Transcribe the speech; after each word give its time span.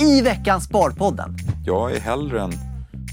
i 0.00 0.22
veckans 0.22 0.64
Sparpodden. 0.64 1.36
Jag 1.64 1.92
är 1.92 2.00
hellre 2.00 2.42
en 2.42 2.52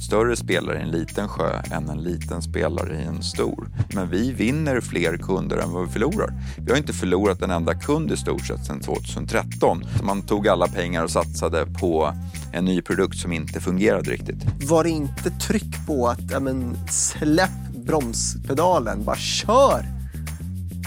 större 0.06 0.35
spelare 0.35 0.79
i 0.79 0.82
en 0.82 0.92
liten 0.92 1.27
sjö 1.27 1.61
än 1.71 1.89
en 1.89 2.04
liten 2.04 2.42
spelare 2.42 3.01
i 3.01 3.04
en 3.04 3.23
stor. 3.23 3.69
Men 3.93 4.09
vi 4.09 4.31
vinner 4.31 4.82
fler 4.82 5.17
kunder 5.17 5.58
än 5.58 5.71
vad 5.71 5.85
vi 5.85 5.92
förlorar. 5.92 6.33
Vi 6.58 6.71
har 6.71 6.77
inte 6.77 6.93
förlorat 6.93 7.42
en 7.42 7.51
enda 7.51 7.74
kund 7.74 8.11
i 8.11 8.18
stort 8.18 8.48
sett 8.48 8.66
sedan 8.66 8.79
2013. 8.79 9.84
Man 10.04 10.21
tog 10.21 10.48
alla 10.48 10.68
pengar 10.68 11.04
och 11.04 11.11
satsade 11.11 11.66
på 11.66 12.13
en 12.54 12.66
ny 12.66 12.82
produkt 12.82 13.18
som 13.18 13.34
inte 13.34 13.62
fungerade 13.62 14.12
riktigt. 14.12 14.70
Var 14.70 14.84
det 14.84 14.90
inte 14.90 15.30
tryck 15.30 15.88
på 15.88 16.08
att 16.08 16.32
ja, 16.32 16.40
men, 16.40 16.78
släpp 16.90 17.50
bromspedalen, 17.86 19.04
bara 19.04 19.16
kör? 19.16 19.86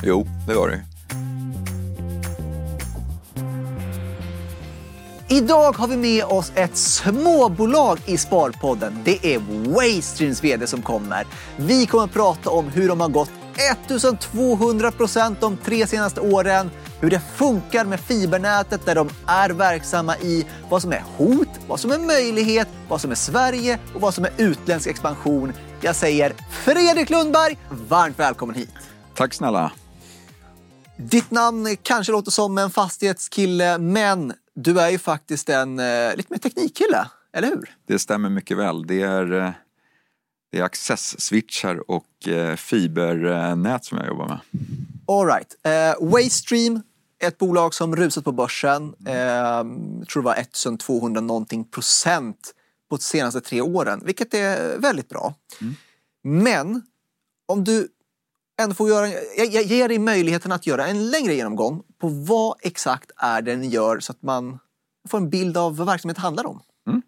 Jo, 0.03 0.27
det 0.47 0.55
var 0.55 0.69
det. 0.69 0.81
Idag 5.31 5.77
har 5.77 5.89
vi 5.89 5.97
med 5.97 6.25
oss 6.25 6.53
ett 6.55 6.77
småbolag 6.77 7.99
i 8.07 8.19
Sparpodden. 8.19 9.01
Det 9.05 9.35
är 9.35 9.39
Waystreams 9.75 10.45
VD 10.45 10.67
som 10.67 10.83
kommer. 10.83 11.27
Vi 11.57 11.87
kommer 11.87 12.05
att 12.05 12.13
prata 12.13 12.51
om 12.51 12.69
hur 12.69 12.89
de 12.89 13.01
har 13.01 13.09
gått 13.09 13.31
1200 13.57 14.93
procent 14.93 15.41
de 15.41 15.57
tre 15.57 15.87
senaste 15.87 16.21
åren, 16.21 16.71
hur 17.01 17.11
det 17.11 17.21
funkar 17.37 17.85
med 17.85 18.01
fibernätet 18.01 18.87
där 18.87 18.95
de 18.95 19.09
är 19.27 19.51
verksamma 19.51 20.17
i, 20.17 20.47
vad 20.69 20.83
som 20.83 20.93
är 20.93 21.05
hot, 21.17 21.49
vad 21.67 21.81
som 21.81 21.91
är 21.91 21.99
möjlighet, 21.99 22.69
vad 22.89 23.01
som 23.01 23.11
är 23.11 23.15
Sverige 23.15 23.79
och 23.95 24.01
vad 24.01 24.15
som 24.15 24.25
är 24.25 24.31
utländsk 24.37 24.89
expansion. 24.89 25.53
Jag 25.81 25.97
säger 25.97 26.35
Fredrik 26.65 27.11
Lundberg, 27.11 27.59
varmt 27.89 28.19
välkommen 28.19 28.57
hit. 28.57 28.75
Tack 29.15 29.35
snälla. 29.35 29.73
Ditt 30.97 31.31
namn 31.31 31.77
kanske 31.83 32.13
låter 32.13 32.31
som 32.31 32.59
en 32.59 32.71
fastighetskille, 32.71 33.79
men 33.79 34.33
du 34.63 34.81
är 34.81 34.91
ju 34.91 34.99
faktiskt 34.99 35.49
en 35.49 35.79
eh, 35.79 36.17
lite 36.17 36.33
mer 36.33 36.39
teknikkille, 36.39 37.11
eller 37.33 37.49
hur? 37.49 37.77
Det 37.87 37.99
stämmer 37.99 38.29
mycket 38.31 38.57
väl. 38.57 38.87
Det 38.87 39.03
är, 39.03 39.33
eh, 39.33 39.51
det 40.53 40.59
är 40.59 40.63
access-switchar 40.63 41.91
och 41.91 42.29
eh, 42.29 42.57
fibernät 42.57 43.85
som 43.85 43.99
jag 43.99 44.07
jobbar 44.07 44.29
med. 44.29 44.39
All 45.07 45.27
right. 45.27 45.55
Eh, 45.63 46.09
Waystream, 46.09 46.83
ett 47.23 47.39
bolag 47.39 47.75
som 47.75 47.97
rusat 47.97 48.25
på 48.25 48.33
börsen. 48.33 48.95
Eh, 49.07 49.65
tror 50.13 50.23
det 50.23 50.27
var 50.27 50.35
1200 50.35 51.21
någonting 51.21 51.65
procent 51.65 52.55
på 52.91 52.97
de 52.97 53.03
senaste 53.03 53.41
tre 53.41 53.61
åren, 53.61 54.03
vilket 54.05 54.35
är 54.35 54.79
väldigt 54.79 55.09
bra. 55.09 55.35
Mm. 55.61 55.75
Men 56.23 56.83
om 57.47 57.65
du 57.65 57.89
ändå 58.59 58.75
får 58.75 58.89
göra, 58.89 59.09
jag, 59.37 59.47
jag 59.47 59.63
ger 59.63 59.89
dig 59.89 59.99
möjligheten 59.99 60.53
att 60.53 60.67
göra 60.67 60.87
en 60.87 61.11
längre 61.11 61.35
genomgång 61.35 61.83
på 61.99 62.09
vad 62.09 62.57
exakt 62.61 63.11
är 63.17 63.43
det 63.43 63.57
ni 63.57 63.67
gör 63.67 64.01
så 64.01 64.13
att 64.13 64.23
man 64.23 64.59
får 65.09 65.19
en 65.19 65.31
bild 65.31 65.57
av 65.57 65.77
vad 65.77 65.87
verksamheten 65.87 66.23
handlar 66.23 66.47
om. 66.47 66.61
Mm. 66.87 67.03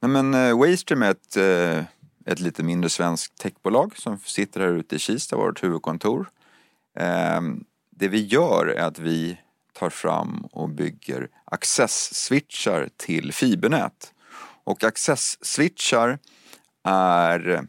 Nej, 0.00 0.10
men 0.10 0.34
uh, 0.34 0.58
Waystream 0.58 1.02
är 1.02 1.10
ett, 1.10 1.36
uh, 1.36 1.84
ett 2.26 2.40
lite 2.40 2.62
mindre 2.62 2.90
svenskt 2.90 3.38
techbolag 3.38 3.96
som 3.96 4.18
sitter 4.18 4.60
här 4.60 4.68
ute 4.68 4.96
i 4.96 4.98
Kista, 4.98 5.36
vårt 5.36 5.62
huvudkontor. 5.62 6.30
Ehm, 6.98 7.64
det 7.90 8.08
vi 8.08 8.26
gör 8.26 8.66
är 8.66 8.82
att 8.82 8.98
vi 8.98 9.38
tar 9.72 9.90
fram 9.90 10.48
och 10.52 10.68
bygger 10.68 11.28
access-switchar 11.44 12.88
till 12.96 13.32
fibernät. 13.32 14.12
Och 14.64 14.84
access-switchar 14.84 16.18
är 16.84 17.66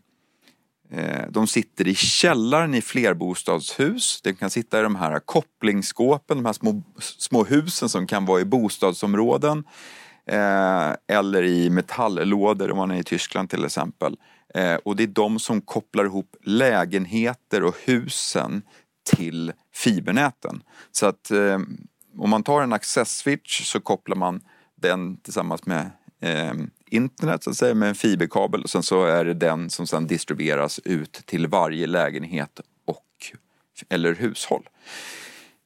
Eh, 0.91 1.25
de 1.29 1.47
sitter 1.47 1.87
i 1.87 1.95
källaren 1.95 2.75
i 2.75 2.81
flerbostadshus. 2.81 4.21
De 4.21 4.33
kan 4.33 4.49
sitta 4.49 4.79
i 4.79 4.83
de 4.83 4.95
här 4.95 5.19
kopplingsskåpen, 5.19 6.37
de 6.37 6.45
här 6.45 6.53
små, 6.53 6.83
små 6.99 7.43
husen 7.43 7.89
som 7.89 8.07
kan 8.07 8.25
vara 8.25 8.41
i 8.41 8.45
bostadsområden. 8.45 9.63
Eh, 10.25 10.91
eller 11.07 11.43
i 11.43 11.69
metalllådor 11.69 12.71
om 12.71 12.77
man 12.77 12.91
är 12.91 12.99
i 12.99 13.03
Tyskland 13.03 13.49
till 13.49 13.65
exempel. 13.65 14.15
Eh, 14.55 14.75
och 14.75 14.95
det 14.95 15.03
är 15.03 15.07
de 15.07 15.39
som 15.39 15.61
kopplar 15.61 16.05
ihop 16.05 16.35
lägenheter 16.43 17.63
och 17.63 17.75
husen 17.85 18.61
till 19.15 19.53
fibernäten. 19.73 20.63
Så 20.91 21.05
att 21.05 21.31
eh, 21.31 21.59
om 22.17 22.29
man 22.29 22.43
tar 22.43 22.61
en 22.61 22.73
access-switch 22.73 23.63
så 23.63 23.79
kopplar 23.79 24.15
man 24.15 24.41
den 24.75 25.17
tillsammans 25.17 25.65
med 25.65 25.91
eh, 26.21 26.53
internet 26.91 27.43
så 27.43 27.49
att 27.49 27.57
säga 27.57 27.73
med 27.73 27.89
en 27.89 27.95
fiberkabel 27.95 28.63
och 28.63 28.69
sen 28.69 28.83
så 28.83 29.05
är 29.05 29.25
det 29.25 29.33
den 29.33 29.69
som 29.69 29.87
sedan 29.87 30.07
distribueras 30.07 30.79
ut 30.79 31.11
till 31.11 31.47
varje 31.47 31.87
lägenhet 31.87 32.59
och 32.85 33.05
eller 33.89 34.15
hushåll. 34.15 34.69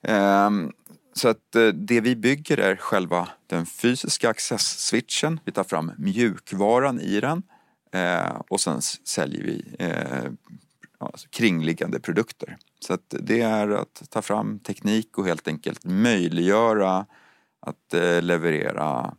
Um, 0.08 0.72
så 1.14 1.28
att 1.28 1.56
eh, 1.56 1.68
det 1.68 2.02
vi 2.02 2.16
bygger 2.16 2.58
är 2.58 2.76
själva 2.76 3.30
den 3.48 3.66
fysiska 3.66 4.30
access-switchen. 4.30 5.40
Vi 5.46 5.52
tar 5.52 5.64
fram 5.64 5.92
mjukvaran 5.98 7.00
i 7.00 7.20
den 7.20 7.44
eh, 7.92 8.42
och 8.48 8.62
sen 8.62 8.82
säljer 8.82 9.44
vi 9.44 9.76
eh, 9.80 10.32
alltså 11.00 11.28
kringliggande 11.30 12.00
produkter. 12.00 12.58
Så 12.80 12.94
att 12.94 13.16
det 13.20 13.42
är 13.42 13.70
att 13.70 14.04
ta 14.10 14.22
fram 14.22 14.60
teknik 14.60 15.18
och 15.18 15.26
helt 15.26 15.48
enkelt 15.48 15.86
möjliggöra 15.86 17.06
att 17.60 17.94
eh, 17.94 18.22
leverera 18.22 19.16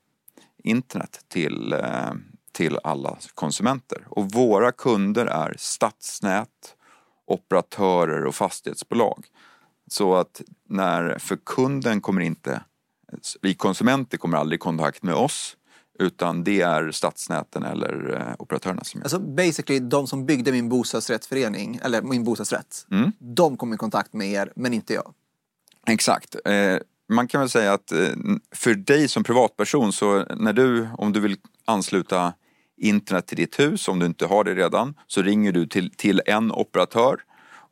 internet 0.65 1.21
till, 1.29 1.73
eh, 1.73 2.13
till 2.53 2.79
alla 2.85 3.19
konsumenter. 3.35 4.07
Och 4.09 4.33
våra 4.33 4.73
kunder 4.73 5.27
är 5.27 5.55
stadsnät, 5.59 6.77
operatörer 7.27 8.25
och 8.27 8.35
fastighetsbolag. 8.35 9.27
Så 9.91 10.15
att 10.15 10.43
när, 10.69 11.19
för 11.19 11.37
kunden 11.37 12.01
kommer 12.01 12.21
inte, 12.21 12.63
vi 13.43 13.55
konsumenter 13.55 14.19
kommer 14.19 14.39
aldrig 14.39 14.59
i 14.59 14.61
kontakt 14.61 15.03
med 15.03 15.15
oss 15.15 15.57
utan 15.99 16.45
det 16.45 16.61
är 16.61 16.91
stadsnäten 16.91 17.63
eller 17.63 18.21
eh, 18.21 18.35
operatörerna 18.39 18.85
som 18.85 18.99
gör. 18.99 19.05
Alltså 19.05 19.19
basically 19.19 19.81
de 19.81 20.07
som 20.07 20.27
byggde 20.27 20.53
min 20.53 20.69
bostadsrättsförening, 20.69 21.81
eller 21.83 22.03
min 22.03 22.25
bostadsrätt, 22.25 22.87
Mm. 22.91 23.13
de 23.19 23.57
kom 23.57 23.73
i 23.75 23.77
kontakt 23.77 24.13
med 24.13 24.29
er, 24.29 24.53
men 24.57 24.73
inte 24.75 24.95
jag. 24.95 25.15
Exakt. 25.87 26.37
Eh, 26.45 26.77
man 27.15 27.29
kan 27.29 27.41
väl 27.41 27.51
säga 27.51 27.73
att 27.73 27.93
eh, 27.93 28.09
för 28.55 28.75
dig 28.75 29.09
som 29.09 29.25
privatperson 29.25 29.93
så 29.93 30.25
när 30.37 30.53
du, 30.53 30.89
om 30.99 31.13
du 31.13 31.21
vill 31.21 31.37
ansluta 31.65 32.33
internet 32.77 33.27
till 33.27 33.37
ditt 33.37 33.59
hus, 33.59 33.89
om 33.89 33.99
du 33.99 34.07
inte 34.07 34.27
har 34.27 34.45
det 34.45 34.55
redan, 34.55 34.95
så 35.07 35.23
ringer 35.23 35.53
du 35.53 35.67
till, 35.67 35.91
till 35.91 36.23
en 36.27 36.53
operatör 36.53 37.21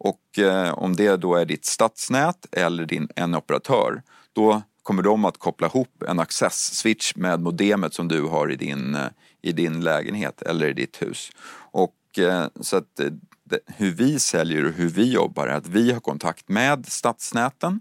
och 0.04 0.38
eh, 0.38 0.72
om 0.72 0.96
det 0.96 1.16
då 1.16 1.34
är 1.34 1.44
ditt 1.44 1.64
stadsnät 1.64 2.46
eller 2.52 2.86
din, 2.86 3.08
en 3.16 3.34
operatör, 3.34 4.02
då 4.32 4.62
kommer 4.82 5.02
de 5.02 5.24
att 5.24 5.38
koppla 5.38 5.66
ihop 5.66 6.02
en 6.08 6.20
access-switch 6.20 7.16
med 7.16 7.40
modemet 7.40 7.94
som 7.94 8.08
du 8.08 8.22
har 8.22 8.52
i 8.52 8.56
din, 8.56 8.94
eh, 8.94 9.06
i 9.42 9.52
din 9.52 9.80
lägenhet 9.80 10.42
eller 10.42 10.68
i 10.68 10.72
ditt 10.72 11.02
hus. 11.02 11.30
Och 11.54 12.18
eh, 12.18 12.46
så 12.60 12.76
att 12.76 13.00
eh, 13.00 13.06
det, 13.44 13.58
hur 13.66 13.90
vi 13.90 14.18
säljer 14.18 14.64
och 14.64 14.72
hur 14.72 14.88
vi 14.88 15.12
jobbar 15.12 15.46
är 15.46 15.54
att 15.54 15.68
vi 15.68 15.92
har 15.92 16.00
kontakt 16.00 16.48
med 16.48 16.86
stadsnäten 16.86 17.80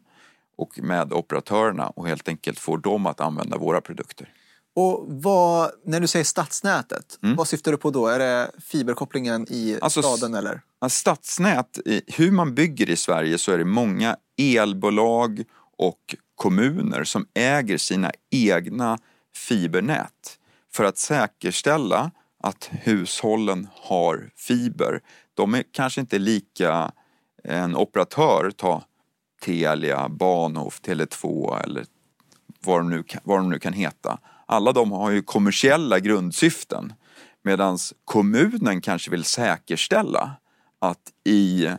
och 0.57 0.79
med 0.84 1.13
operatörerna 1.13 1.88
och 1.88 2.07
helt 2.07 2.28
enkelt 2.28 2.59
får 2.59 2.78
dem 2.78 3.06
att 3.06 3.22
använda 3.22 3.57
våra 3.57 3.81
produkter. 3.81 4.34
Och 4.75 5.06
vad, 5.07 5.72
när 5.85 6.00
du 6.00 6.07
säger 6.07 6.25
stadsnätet, 6.25 7.17
vad 7.22 7.47
syftar 7.47 7.72
du 7.72 7.78
på 7.78 7.91
då? 7.91 8.07
Är 8.07 8.19
det 8.19 8.51
fiberkopplingen 8.59 9.47
i 9.50 9.69
Mm. 9.69 9.84
Alltså, 9.84 10.01
staden 10.01 10.34
eller? 10.34 10.62
Stadsnät, 10.89 11.79
hur 12.07 12.31
man 12.31 12.56
bygger 12.56 12.89
i 12.89 12.95
Sverige 12.95 13.38
så 13.38 13.51
är 13.51 13.57
det 13.57 13.66
många 13.66 14.17
elbolag 14.38 15.44
och 15.78 16.16
kommuner 16.35 17.03
som 17.03 17.25
äger 17.33 17.78
sina 17.78 18.12
egna 18.31 18.97
fibernät 19.35 20.38
för 20.73 20.83
att 20.83 20.97
säkerställa 20.97 22.12
att 22.44 22.69
hushållen 22.72 23.68
har 23.73 24.29
fiber. 24.35 25.01
De 25.33 25.56
är 25.56 25.63
kanske 25.72 26.01
inte 26.01 26.19
lika 26.19 26.91
en 27.44 27.75
operatör, 27.75 28.51
ta 28.51 28.83
Telia, 29.41 30.09
Bahnhof, 30.09 30.81
Tele2 30.81 31.59
eller 31.63 31.85
vad 32.66 32.79
de, 32.79 32.90
nu 32.90 33.03
kan, 33.03 33.22
vad 33.24 33.40
de 33.40 33.50
nu 33.50 33.59
kan 33.59 33.74
heta. 33.74 34.19
Alla 34.46 34.72
de 34.72 34.91
har 34.91 35.12
ju 35.12 35.22
kommersiella 35.22 36.00
grundsyften. 36.00 36.94
Medan 37.44 37.77
kommunen 38.06 38.81
kanske 38.81 39.12
vill 39.12 39.24
säkerställa 39.24 40.31
att 40.80 41.12
i 41.24 41.69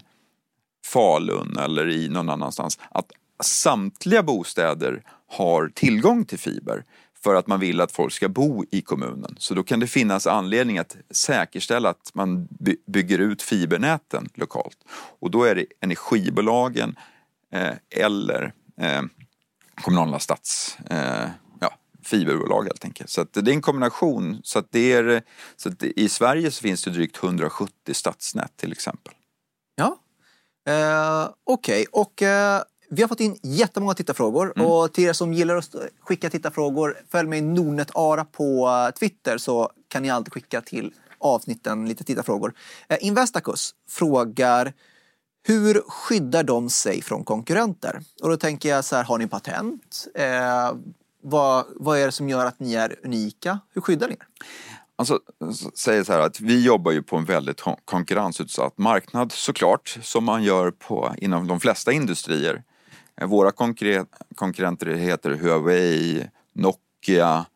Falun 0.86 1.58
eller 1.58 1.88
i 1.88 2.08
någon 2.08 2.31
annanstans 2.31 2.78
att 2.90 3.12
samtliga 3.42 4.22
bostäder 4.22 5.02
har 5.26 5.69
tillgång 5.75 6.25
till 6.25 6.38
fiber 6.38 6.84
för 7.25 7.34
att 7.34 7.46
man 7.46 7.60
vill 7.60 7.81
att 7.81 7.92
folk 7.92 8.12
ska 8.12 8.28
bo 8.28 8.64
i 8.70 8.81
kommunen. 8.82 9.36
Så 9.38 9.54
då 9.54 9.62
kan 9.62 9.81
det 9.81 9.86
finnas 9.86 10.26
anledning 10.26 10.78
att 10.78 10.96
säkerställa 11.10 11.88
att 11.88 12.10
man 12.14 12.48
by- 12.50 12.76
bygger 12.86 13.19
ut 13.19 13.42
fibernäten 13.42 14.28
lokalt. 14.34 14.78
Och 15.20 15.31
då 15.31 15.44
är 15.44 15.54
det 15.54 15.66
energibolagen 15.81 16.96
eller 17.90 18.52
eh, 18.81 19.02
kommunala 19.75 20.19
stads... 20.19 20.76
Eh, 20.90 21.28
ja, 21.60 21.75
fiberbolag 22.02 22.62
helt 22.62 22.84
enkelt. 22.84 23.10
Så 23.10 23.26
det 23.32 23.50
är 23.50 23.54
en 23.54 23.62
kombination. 23.62 24.40
Så 24.44 24.58
att 24.58 24.66
det 24.70 24.93
är, 24.93 25.22
så 25.56 25.69
att 25.69 25.82
I 25.82 26.08
Sverige 26.08 26.50
så 26.50 26.62
finns 26.62 26.84
det 26.84 26.90
drygt 26.90 27.22
170 27.22 27.94
stadsnät 27.94 28.56
till 28.56 28.72
exempel. 28.72 29.14
Ja. 29.75 29.99
Eh, 30.72 31.31
Okej, 31.44 31.87
och 31.93 32.22
eh, 32.22 32.62
vi 32.90 33.02
har 33.02 33.08
fått 33.08 33.20
in 33.20 33.38
jättemånga 33.43 33.94
tittarfrågor 33.94 34.52
mm. 34.56 34.66
och 34.66 34.93
till 34.93 35.05
er 35.05 35.12
som 35.12 35.32
gillar 35.32 35.56
att 35.56 35.75
skicka 36.00 36.31
tittarfrågor, 36.31 36.98
följ 37.10 37.28
mig 37.28 37.40
Nordnet 37.40 37.90
Ara 37.94 38.25
på 38.25 38.69
eh, 38.69 38.98
Twitter 38.98 39.38
så 39.38 39.70
kan 39.88 40.02
ni 40.02 40.10
alltid 40.10 40.32
skicka 40.32 40.60
till 40.60 40.94
avsnitten 41.19 41.88
lite 41.88 42.05
tittarfrågor. 42.05 42.55
Eh, 42.88 42.98
Investacus 43.00 43.75
frågar 43.88 44.72
hur 45.42 45.82
skyddar 45.88 46.42
de 46.42 46.70
sig 46.70 47.02
från 47.02 47.24
konkurrenter? 47.24 48.00
Och 48.22 48.28
då 48.28 48.36
tänker 48.36 48.68
jag 48.68 48.84
så 48.84 48.96
här, 48.96 49.04
har 49.04 49.18
ni 49.18 49.26
patent? 49.26 50.06
Eh, 50.14 50.72
vad, 51.22 51.64
vad 51.76 51.98
är 51.98 52.06
det 52.06 52.12
som 52.12 52.28
gör 52.28 52.46
att 52.46 52.60
ni 52.60 52.74
är 52.74 52.96
unika? 53.04 53.58
Hur 53.74 53.80
skyddar 53.80 54.08
ni 54.08 54.14
er? 54.14 54.26
Alltså, 54.96 55.20
säger 55.74 56.04
så 56.04 56.12
här 56.12 56.20
att 56.20 56.40
vi 56.40 56.64
jobbar 56.64 56.92
ju 56.92 57.02
på 57.02 57.16
en 57.16 57.24
väldigt 57.24 57.60
konkurrensutsatt 57.84 58.78
marknad 58.78 59.32
såklart, 59.32 59.98
som 60.02 60.24
man 60.24 60.42
gör 60.42 60.70
på, 60.70 61.14
inom 61.18 61.48
de 61.48 61.60
flesta 61.60 61.92
industrier. 61.92 62.62
Eh, 63.20 63.26
våra 63.26 63.52
konkurrenter 64.34 64.86
heter 64.86 65.30
Huawei, 65.30 66.28
Nokia, 66.52 67.46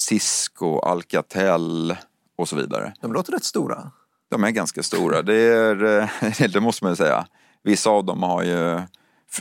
Cisco, 0.00 0.78
Alcatel 0.78 1.96
och 2.36 2.48
så 2.48 2.56
vidare. 2.56 2.94
De 3.00 3.12
låter 3.12 3.32
rätt 3.32 3.44
stora. 3.44 3.92
De 4.30 4.44
är 4.44 4.50
ganska 4.50 4.82
stora, 4.82 5.22
det, 5.22 5.34
är, 5.34 5.84
eh, 5.84 6.48
det 6.52 6.60
måste 6.60 6.84
man 6.84 6.92
ju 6.92 6.96
säga. 6.96 7.26
Vissa 7.62 7.90
av 7.90 8.04
dem 8.04 8.22
har 8.22 8.42
ju, 8.42 8.80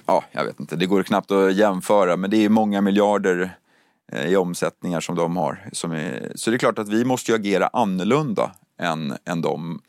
ja, 0.05 0.23
jag 0.31 0.45
vet 0.45 0.59
inte, 0.59 0.75
det 0.75 0.85
går 0.85 1.03
knappt 1.03 1.31
att 1.31 1.53
jämföra, 1.53 2.17
men 2.17 2.29
det 2.29 2.45
är 2.45 2.49
många 2.49 2.81
miljarder 2.81 3.57
eh, 4.11 4.25
i 4.25 4.35
omsättningar 4.35 4.99
som 4.99 5.15
de 5.15 5.37
har. 5.37 5.69
Som 5.71 5.91
är, 5.91 6.31
så 6.35 6.49
det 6.49 6.55
är 6.55 6.59
klart 6.59 6.79
att 6.79 6.89
vi 6.89 7.05
måste 7.05 7.31
ju 7.31 7.35
agera 7.35 7.67
annorlunda 7.67 8.51
än, 8.79 9.17
än 9.25 9.41
dem. 9.41 9.81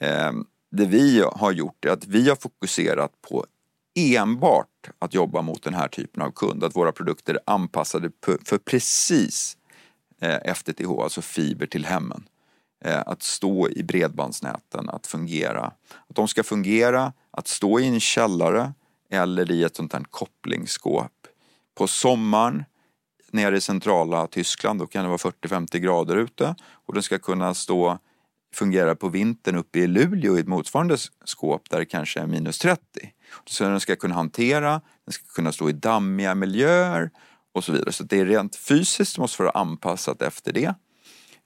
Ehm, 0.00 0.44
det 0.70 0.86
vi 0.86 1.24
har 1.32 1.52
gjort 1.52 1.84
är 1.84 1.90
att 1.90 2.06
vi 2.06 2.28
har 2.28 2.36
fokuserat 2.36 3.12
på 3.28 3.46
enbart 3.94 4.90
att 4.98 5.14
jobba 5.14 5.42
mot 5.42 5.62
den 5.62 5.74
här 5.74 5.88
typen 5.88 6.22
av 6.22 6.30
kund. 6.30 6.64
Att 6.64 6.76
våra 6.76 6.92
produkter 6.92 7.34
är 7.34 7.40
anpassade 7.46 8.10
för 8.44 8.58
precis 8.58 9.56
eh, 10.20 10.54
FTTH, 10.54 10.90
alltså 11.02 11.22
fiber 11.22 11.66
till 11.66 11.86
hemmen. 11.86 12.24
Eh, 12.84 13.02
att 13.06 13.22
stå 13.22 13.68
i 13.68 13.82
bredbandsnäten, 13.82 14.88
att 14.88 15.06
fungera. 15.06 15.72
Att 16.08 16.16
de 16.16 16.28
ska 16.28 16.42
fungera, 16.42 17.12
att 17.30 17.48
stå 17.48 17.80
i 17.80 17.86
en 17.86 18.00
källare 18.00 18.72
eller 19.10 19.50
i 19.50 19.62
ett 19.64 19.76
sånt 19.76 19.92
här 19.92 20.04
kopplingsskåp. 20.10 21.12
På 21.74 21.86
sommaren 21.86 22.64
nere 23.30 23.56
i 23.56 23.60
centrala 23.60 24.26
Tyskland, 24.26 24.78
då 24.78 24.86
kan 24.86 25.02
det 25.02 25.08
vara 25.08 25.18
40-50 25.18 25.78
grader 25.78 26.16
ute 26.16 26.54
och 26.86 26.94
den 26.94 27.02
ska 27.02 27.18
kunna 27.18 27.54
stå 27.54 27.98
fungera 28.54 28.94
på 28.94 29.08
vintern 29.08 29.56
uppe 29.56 29.78
i 29.78 29.86
Luleå 29.86 30.36
i 30.36 30.40
ett 30.40 30.48
motsvarande 30.48 30.96
skåp 31.24 31.70
där 31.70 31.78
det 31.78 31.84
kanske 31.84 32.20
är 32.20 32.26
minus 32.26 32.58
30. 32.58 32.80
Så 33.46 33.64
den 33.64 33.80
ska 33.80 33.96
kunna 33.96 34.14
hantera, 34.14 34.80
den 35.04 35.12
ska 35.12 35.24
kunna 35.34 35.52
stå 35.52 35.70
i 35.70 35.72
dammiga 35.72 36.34
miljöer 36.34 37.10
och 37.52 37.64
så 37.64 37.72
vidare. 37.72 37.92
Så 37.92 38.04
det 38.04 38.20
är 38.20 38.26
rent 38.26 38.56
fysiskt 38.56 39.18
måste 39.18 39.42
vara 39.42 39.52
anpassat 39.52 40.22
efter 40.22 40.52
det. 40.52 40.74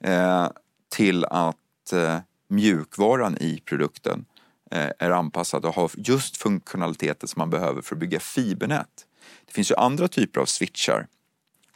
Eh, 0.04 0.48
till 0.88 1.24
att 1.24 1.92
eh, 1.92 2.18
mjukvaran 2.48 3.36
i 3.40 3.62
produkten 3.64 4.24
eh, 4.70 4.90
är 4.98 5.10
anpassad 5.10 5.64
och 5.64 5.74
har 5.74 5.90
just 5.96 6.36
funktionaliteten 6.36 7.28
som 7.28 7.40
man 7.40 7.50
behöver 7.50 7.82
för 7.82 7.94
att 7.94 8.00
bygga 8.00 8.20
fibernät. 8.20 9.06
Det 9.46 9.52
finns 9.52 9.70
ju 9.70 9.74
andra 9.74 10.08
typer 10.08 10.40
av 10.40 10.44
switchar 10.44 11.06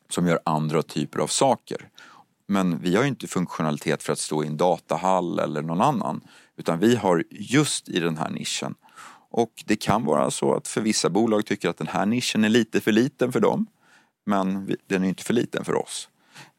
som 0.08 0.26
gör 0.26 0.40
andra 0.44 0.82
typer 0.82 1.18
av 1.18 1.26
saker. 1.26 1.88
Men 2.46 2.78
vi 2.78 2.96
har 2.96 3.02
ju 3.02 3.08
inte 3.08 3.26
funktionalitet 3.26 4.02
för 4.02 4.12
att 4.12 4.18
stå 4.18 4.44
i 4.44 4.46
en 4.46 4.56
datahall 4.56 5.38
eller 5.38 5.62
någon 5.62 5.80
annan. 5.80 6.20
Utan 6.56 6.78
vi 6.78 6.96
har 6.96 7.24
just 7.30 7.88
i 7.88 8.00
den 8.00 8.16
här 8.16 8.30
nischen. 8.30 8.74
Och 9.30 9.52
det 9.66 9.76
kan 9.76 10.04
vara 10.04 10.30
så 10.30 10.54
att 10.54 10.68
för 10.68 10.80
vissa 10.80 11.10
bolag 11.10 11.46
tycker 11.46 11.68
att 11.68 11.76
den 11.76 11.86
här 11.86 12.06
nischen 12.06 12.44
är 12.44 12.48
lite 12.48 12.80
för 12.80 12.92
liten 12.92 13.32
för 13.32 13.40
dem. 13.40 13.66
Men 14.26 14.76
den 14.86 15.04
är 15.04 15.08
inte 15.08 15.24
för 15.24 15.34
liten 15.34 15.64
för 15.64 15.74
oss. 15.74 16.08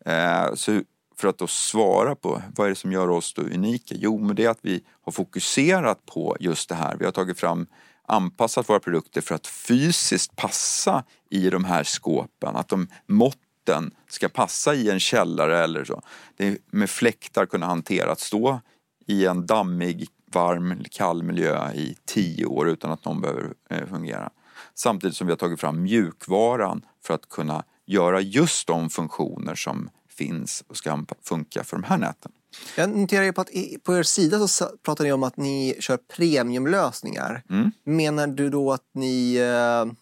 Eh, 0.05 0.53
så 0.53 0.81
för 1.21 1.27
att 1.27 1.37
då 1.37 1.47
svara 1.47 2.15
på 2.15 2.41
vad 2.55 2.65
är 2.65 2.69
det 2.69 2.75
som 2.75 2.91
gör 2.91 3.09
oss 3.09 3.33
då 3.33 3.41
unika? 3.41 3.95
Jo, 3.97 4.19
men 4.19 4.35
det 4.35 4.45
är 4.45 4.49
att 4.49 4.59
vi 4.61 4.83
har 5.01 5.11
fokuserat 5.11 6.05
på 6.05 6.37
just 6.39 6.69
det 6.69 6.75
här. 6.75 6.95
Vi 6.99 7.05
har 7.05 7.11
tagit 7.11 7.39
fram 7.39 7.67
anpassat 8.07 8.69
våra 8.69 8.79
produkter 8.79 9.21
för 9.21 9.35
att 9.35 9.47
fysiskt 9.47 10.35
passa 10.35 11.03
i 11.29 11.49
de 11.49 11.65
här 11.65 11.83
skåpen. 11.83 12.55
Att 12.55 12.67
de 12.67 12.87
måtten 13.07 13.91
ska 14.09 14.29
passa 14.29 14.73
i 14.73 14.89
en 14.89 14.99
källare 14.99 15.63
eller 15.63 15.83
så. 15.83 16.01
Det 16.37 16.47
är 16.47 16.57
med 16.71 16.89
fläktar 16.89 17.45
kunna 17.45 17.65
hantera 17.65 18.11
att 18.11 18.19
stå 18.19 18.59
i 19.07 19.25
en 19.25 19.45
dammig, 19.45 20.07
varm, 20.33 20.83
kall 20.91 21.23
miljö 21.23 21.71
i 21.73 21.95
tio 22.05 22.45
år 22.45 22.69
utan 22.69 22.91
att 22.91 23.05
någon 23.05 23.21
behöver 23.21 23.53
eh, 23.69 23.87
fungera. 23.87 24.29
Samtidigt 24.73 25.15
som 25.15 25.27
vi 25.27 25.31
har 25.31 25.37
tagit 25.37 25.59
fram 25.59 25.81
mjukvaran 25.83 26.85
för 27.03 27.13
att 27.13 27.29
kunna 27.29 27.63
göra 27.85 28.21
just 28.21 28.67
de 28.67 28.89
funktioner 28.89 29.55
som 29.55 29.89
finns 30.21 30.63
och 30.67 30.77
ska 30.77 31.05
funka 31.23 31.63
för 31.63 31.77
de 31.77 31.83
här 31.83 31.97
näten. 31.97 32.31
Jag 32.77 32.89
noterar 32.89 33.23
ju 33.23 33.33
på 33.33 33.41
att 33.41 33.49
på 33.83 33.97
er 33.97 34.03
sida 34.03 34.47
så 34.47 34.65
pratar 34.85 35.03
ni 35.03 35.11
om 35.11 35.23
att 35.23 35.37
ni 35.37 35.75
kör 35.79 35.97
premiumlösningar. 35.97 37.43
Mm. 37.49 37.71
Menar 37.83 38.27
du 38.27 38.49
då 38.49 38.71
att 38.71 38.89
ni 38.93 39.35
eh, 39.35 39.93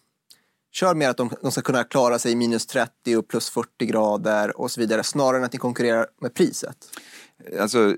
kör 0.72 0.94
mer 0.94 1.08
att 1.08 1.16
de, 1.16 1.30
de, 1.42 1.52
ska 1.52 1.62
kunna 1.62 1.84
klara 1.84 2.18
sig 2.18 2.32
i 2.32 2.36
minus 2.36 2.66
30 2.66 3.16
och 3.16 3.28
plus 3.28 3.50
40 3.50 3.86
grader 3.86 4.60
och 4.60 4.70
så 4.70 4.80
vidare 4.80 5.02
snarare 5.02 5.38
än 5.38 5.44
att 5.44 5.52
ni 5.52 5.58
konkurrerar 5.58 6.06
med 6.20 6.34
priset? 6.34 6.76
Alltså, 7.60 7.96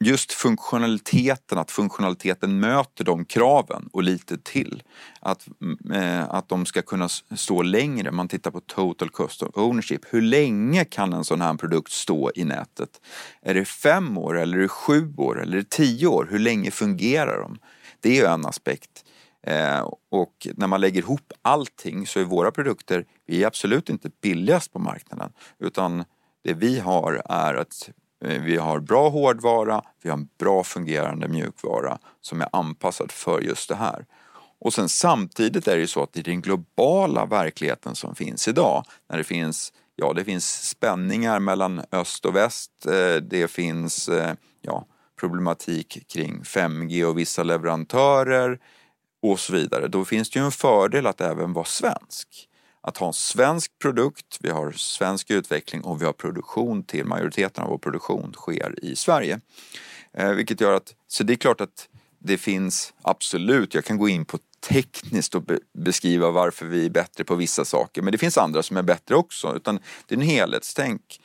just 0.00 0.32
funktionaliteten, 0.32 1.58
att 1.58 1.70
funktionaliteten 1.70 2.60
möter 2.60 3.04
de 3.04 3.24
kraven 3.24 3.88
och 3.92 4.02
lite 4.02 4.38
till. 4.38 4.82
Att, 5.20 5.48
eh, 5.94 6.30
att 6.30 6.48
de 6.48 6.66
ska 6.66 6.82
kunna 6.82 7.08
stå 7.36 7.62
längre. 7.62 8.10
Man 8.10 8.28
tittar 8.28 8.50
på 8.50 8.60
total 8.60 9.10
cost 9.10 9.42
of 9.42 9.56
ownership. 9.56 10.00
Hur 10.10 10.22
länge 10.22 10.84
kan 10.84 11.12
en 11.12 11.24
sån 11.24 11.40
här 11.40 11.54
produkt 11.54 11.92
stå 11.92 12.30
i 12.34 12.44
nätet? 12.44 13.00
Är 13.42 13.54
det 13.54 13.64
fem 13.64 14.18
år 14.18 14.38
eller 14.38 14.58
är 14.58 14.62
det 14.62 14.68
sju 14.68 15.14
år 15.16 15.42
eller 15.42 15.56
är 15.56 15.60
det 15.60 15.70
tio 15.70 16.06
år? 16.06 16.28
Hur 16.30 16.38
länge 16.38 16.70
fungerar 16.70 17.40
de? 17.40 17.58
Det 18.00 18.08
är 18.08 18.14
ju 18.14 18.26
en 18.26 18.46
aspekt. 18.46 19.04
Eh, 19.46 19.88
och 20.10 20.46
när 20.54 20.66
man 20.66 20.80
lägger 20.80 21.00
ihop 21.00 21.32
allting 21.42 22.06
så 22.06 22.20
är 22.20 22.24
våra 22.24 22.50
produkter, 22.50 23.04
vi 23.26 23.42
är 23.42 23.46
absolut 23.46 23.90
inte 23.90 24.10
billigast 24.22 24.72
på 24.72 24.78
marknaden 24.78 25.32
utan 25.58 26.04
det 26.44 26.54
vi 26.54 26.78
har 26.78 27.22
är 27.24 27.54
att 27.54 27.90
Eh, 28.24 28.42
vi 28.42 28.56
har 28.56 28.80
bra 28.80 29.08
hårdvara, 29.08 29.82
vi 30.02 30.10
har 30.10 30.16
en 30.16 30.28
bra 30.38 30.64
fungerande 30.64 31.28
mjukvara 31.28 31.98
som 32.20 32.40
är 32.40 32.48
anpassad 32.52 33.12
för 33.12 33.40
just 33.40 33.68
det 33.68 33.74
här. 33.74 34.06
Och 34.60 34.74
sen 34.74 34.88
samtidigt 34.88 35.68
är 35.68 35.74
det 35.74 35.80
ju 35.80 35.86
så 35.86 36.02
att 36.02 36.16
i 36.16 36.22
den 36.22 36.40
globala 36.40 37.26
verkligheten 37.26 37.94
som 37.94 38.14
finns 38.14 38.48
idag, 38.48 38.84
när 39.10 39.18
det 39.18 39.24
finns, 39.24 39.72
ja 39.96 40.12
det 40.12 40.24
finns 40.24 40.68
spänningar 40.68 41.40
mellan 41.40 41.82
öst 41.92 42.24
och 42.24 42.36
väst, 42.36 42.86
eh, 42.86 43.22
det 43.22 43.50
finns 43.50 44.08
eh, 44.08 44.34
ja, 44.60 44.86
problematik 45.20 46.06
kring 46.08 46.42
5G 46.42 47.04
och 47.04 47.18
vissa 47.18 47.42
leverantörer 47.42 48.58
och 49.22 49.40
så 49.40 49.52
vidare. 49.52 49.88
Då 49.88 50.04
finns 50.04 50.30
det 50.30 50.38
ju 50.38 50.44
en 50.44 50.52
fördel 50.52 51.06
att 51.06 51.20
även 51.20 51.52
vara 51.52 51.64
svensk 51.64 52.48
att 52.82 52.96
ha 52.96 53.06
en 53.06 53.12
svensk 53.12 53.72
produkt, 53.78 54.38
vi 54.40 54.50
har 54.50 54.72
svensk 54.72 55.30
utveckling 55.30 55.84
och 55.84 56.02
vi 56.02 56.06
har 56.06 56.12
produktion 56.12 56.82
till 56.82 57.04
majoriteten 57.04 57.64
av 57.64 57.70
vår 57.70 57.78
produktion 57.78 58.32
sker 58.32 58.84
i 58.84 58.96
Sverige. 58.96 59.40
Eh, 60.12 60.30
vilket 60.30 60.60
gör 60.60 60.72
att, 60.72 60.94
så 61.06 61.24
det 61.24 61.32
är 61.32 61.36
klart 61.36 61.60
att 61.60 61.88
det 62.18 62.38
finns 62.38 62.94
absolut, 63.02 63.74
jag 63.74 63.84
kan 63.84 63.98
gå 63.98 64.08
in 64.08 64.24
på 64.24 64.38
tekniskt 64.68 65.34
och 65.34 65.42
be 65.42 65.58
beskriva 65.78 66.30
varför 66.30 66.66
vi 66.66 66.86
är 66.86 66.90
bättre 66.90 67.24
på 67.24 67.34
vissa 67.34 67.64
saker 67.64 68.02
men 68.02 68.12
det 68.12 68.18
finns 68.18 68.38
andra 68.38 68.62
som 68.62 68.76
är 68.76 68.82
bättre 68.82 69.14
också 69.16 69.56
utan 69.56 69.78
det 70.06 70.14
är 70.14 70.18
en 70.18 70.26
helhetstänk. 70.26 71.20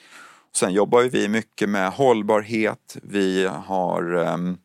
Sen 0.55 0.73
jobbar 0.73 1.03
vi 1.03 1.27
mycket 1.27 1.69
med 1.69 1.91
hållbarhet, 1.91 2.97
vi 3.03 3.45
har 3.45 4.15
ehm, 4.15 4.57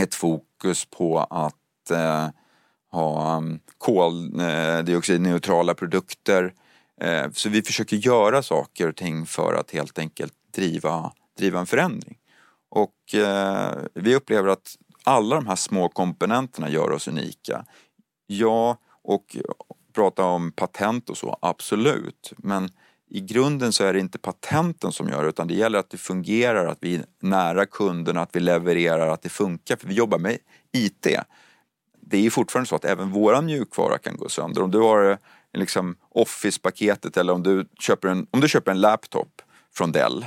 ett 0.00 0.14
fokus 0.14 0.84
på 0.84 1.18
att 1.18 1.90
eh, 1.90 2.28
ha 2.96 3.36
um, 3.36 3.60
koldioxidneutrala 3.78 5.72
eh, 5.72 5.76
produkter. 5.76 6.54
Eh, 7.00 7.30
så 7.32 7.48
vi 7.48 7.62
försöker 7.62 7.96
göra 7.96 8.42
saker 8.42 8.88
och 8.88 8.96
ting 8.96 9.26
för 9.26 9.54
att 9.54 9.70
helt 9.70 9.98
enkelt 9.98 10.32
driva, 10.54 11.12
driva 11.38 11.60
en 11.60 11.66
förändring. 11.66 12.16
Och 12.68 13.14
eh, 13.14 13.74
vi 13.94 14.14
upplever 14.14 14.48
att 14.48 14.76
alla 15.04 15.34
de 15.34 15.46
här 15.46 15.56
små 15.56 15.88
komponenterna 15.88 16.68
gör 16.70 16.90
oss 16.90 17.08
unika. 17.08 17.64
Ja, 18.26 18.78
och 19.02 19.36
prata 19.94 20.24
om 20.24 20.52
patent 20.52 21.10
och 21.10 21.16
så, 21.16 21.38
absolut. 21.42 22.32
Men 22.36 22.68
i 23.10 23.20
grunden 23.20 23.72
så 23.72 23.84
är 23.84 23.92
det 23.92 24.00
inte 24.00 24.18
patenten 24.18 24.92
som 24.92 25.08
gör 25.08 25.22
det 25.22 25.28
utan 25.28 25.48
det 25.48 25.54
gäller 25.54 25.78
att 25.78 25.90
det 25.90 25.96
fungerar, 25.96 26.66
att 26.66 26.78
vi 26.80 26.94
är 26.94 27.04
nära 27.20 27.66
kunderna, 27.66 28.22
att 28.22 28.36
vi 28.36 28.40
levererar, 28.40 29.08
att 29.08 29.22
det 29.22 29.28
funkar. 29.28 29.76
För 29.76 29.88
vi 29.88 29.94
jobbar 29.94 30.18
med 30.18 30.38
IT 30.72 31.06
det 32.08 32.16
är 32.16 32.20
ju 32.20 32.30
fortfarande 32.30 32.68
så 32.68 32.76
att 32.76 32.84
även 32.84 33.10
våran 33.10 33.44
mjukvara 33.46 33.98
kan 33.98 34.16
gå 34.16 34.28
sönder. 34.28 34.62
Om 34.62 34.70
du 34.70 34.78
har 34.78 35.10
eh, 35.10 35.16
liksom 35.52 35.96
Office-paketet 36.10 37.16
eller 37.16 37.32
om 37.32 37.42
du, 37.42 37.68
köper 37.80 38.08
en, 38.08 38.26
om 38.30 38.40
du 38.40 38.48
köper 38.48 38.70
en 38.70 38.80
laptop 38.80 39.42
från 39.74 39.92
Dell 39.92 40.26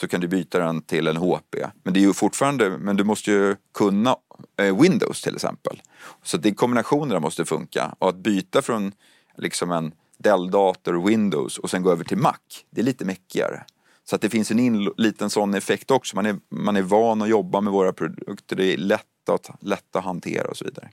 så 0.00 0.08
kan 0.08 0.20
du 0.20 0.28
byta 0.28 0.58
den 0.58 0.82
till 0.82 1.06
en 1.06 1.16
HP. 1.16 1.56
Men 1.82 1.94
det 1.94 2.00
är 2.00 2.02
ju 2.02 2.12
fortfarande, 2.12 2.78
men 2.78 2.96
du 2.96 3.04
måste 3.04 3.30
ju 3.30 3.56
kunna 3.74 4.16
eh, 4.58 4.80
Windows 4.80 5.22
till 5.22 5.34
exempel. 5.34 5.82
Så 6.22 6.36
det 6.36 6.54
kombinationerna 6.54 7.20
måste 7.20 7.44
funka 7.44 7.94
och 7.98 8.08
att 8.08 8.16
byta 8.16 8.62
från 8.62 8.92
liksom 9.36 9.70
en 9.70 9.92
Dell-dator 10.18 11.06
Windows 11.08 11.58
och 11.58 11.70
sen 11.70 11.82
gå 11.82 11.92
över 11.92 12.04
till 12.04 12.18
Mac, 12.18 12.38
det 12.70 12.80
är 12.80 12.84
lite 12.84 13.04
mäckigare. 13.04 13.64
Så 14.04 14.16
att 14.16 14.22
det 14.22 14.30
finns 14.30 14.50
en 14.50 14.58
in, 14.58 14.92
liten 14.96 15.30
sån 15.30 15.54
effekt 15.54 15.90
också. 15.90 16.16
Man 16.16 16.26
är, 16.26 16.36
man 16.48 16.76
är 16.76 16.82
van 16.82 17.22
att 17.22 17.28
jobba 17.28 17.60
med 17.60 17.72
våra 17.72 17.92
produkter, 17.92 18.56
det 18.56 18.72
är 18.72 18.76
lätt 18.76 19.28
att, 19.28 19.50
lätt 19.60 19.96
att 19.96 20.04
hantera 20.04 20.48
och 20.48 20.56
så 20.56 20.64
vidare. 20.64 20.90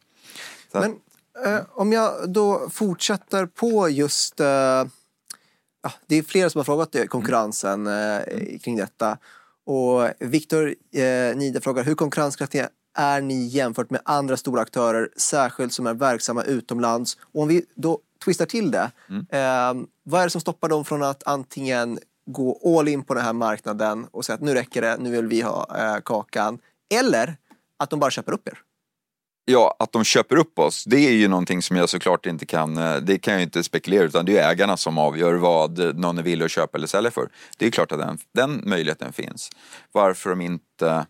Så 0.71 0.79
Men 0.79 0.95
eh, 1.45 1.61
om 1.69 1.91
jag 1.91 2.29
då 2.33 2.69
fortsätter 2.69 3.45
på 3.45 3.89
just... 3.89 4.39
Eh, 4.39 4.47
ja, 5.81 5.91
det 6.07 6.15
är 6.15 6.23
flera 6.23 6.49
som 6.49 6.59
har 6.59 6.63
frågat 6.63 6.91
det, 6.91 7.07
konkurrensen 7.07 7.87
eh, 7.87 8.19
kring 8.63 8.77
detta. 8.77 9.17
Och 9.65 10.09
Viktor 10.19 10.75
eh, 10.93 11.35
Nide 11.35 11.61
frågar 11.61 11.83
hur 11.83 11.95
konkurrenskraftiga 11.95 12.69
är 12.97 13.21
ni 13.21 13.47
jämfört 13.47 13.89
med 13.89 14.01
andra 14.05 14.37
stora 14.37 14.61
aktörer, 14.61 15.09
särskilt 15.17 15.73
som 15.73 15.87
är 15.87 15.93
verksamma 15.93 16.43
utomlands? 16.43 17.17
Och 17.21 17.41
om 17.41 17.47
vi 17.47 17.65
då 17.75 17.99
twistar 18.25 18.45
till 18.45 18.71
det, 18.71 18.91
eh, 19.29 19.73
vad 20.03 20.21
är 20.21 20.23
det 20.23 20.29
som 20.29 20.41
stoppar 20.41 20.69
dem 20.69 20.85
från 20.85 21.03
att 21.03 21.23
antingen 21.25 21.99
gå 22.25 22.77
all 22.77 22.87
in 22.87 23.03
på 23.03 23.13
den 23.13 23.23
här 23.23 23.33
marknaden 23.33 24.07
och 24.11 24.25
säga 24.25 24.35
att 24.35 24.41
nu 24.41 24.53
räcker 24.53 24.81
det, 24.81 24.97
nu 24.97 25.11
vill 25.11 25.27
vi 25.27 25.41
ha 25.41 25.77
eh, 25.77 26.01
kakan, 26.01 26.59
eller 26.93 27.37
att 27.77 27.89
de 27.89 27.99
bara 27.99 28.11
köper 28.11 28.31
upp 28.31 28.47
er? 28.47 28.59
Ja, 29.51 29.75
att 29.79 29.91
de 29.91 30.03
köper 30.03 30.35
upp 30.35 30.59
oss, 30.59 30.83
det 30.83 31.07
är 31.07 31.11
ju 31.11 31.27
någonting 31.27 31.61
som 31.61 31.77
jag 31.77 31.89
såklart 31.89 32.25
inte 32.25 32.45
kan, 32.45 32.77
eh, 32.77 32.95
det 32.95 33.17
kan 33.17 33.33
jag 33.33 33.43
inte 33.43 33.63
spekulera 33.63 34.03
utan 34.03 34.25
det 34.25 34.37
är 34.37 34.51
ägarna 34.51 34.77
som 34.77 34.97
avgör 34.97 35.33
vad 35.33 35.95
någon 35.99 36.17
är 36.17 36.23
villig 36.23 36.45
att 36.45 36.51
köpa 36.51 36.77
eller 36.77 36.87
sälja 36.87 37.11
för. 37.11 37.29
Det 37.57 37.65
är 37.65 37.71
klart 37.71 37.91
att 37.91 37.99
den, 37.99 38.17
den 38.33 38.63
möjligheten 38.65 39.13
finns. 39.13 39.49
Varför 39.91 40.29
de 40.29 40.41
inte, 40.41 41.05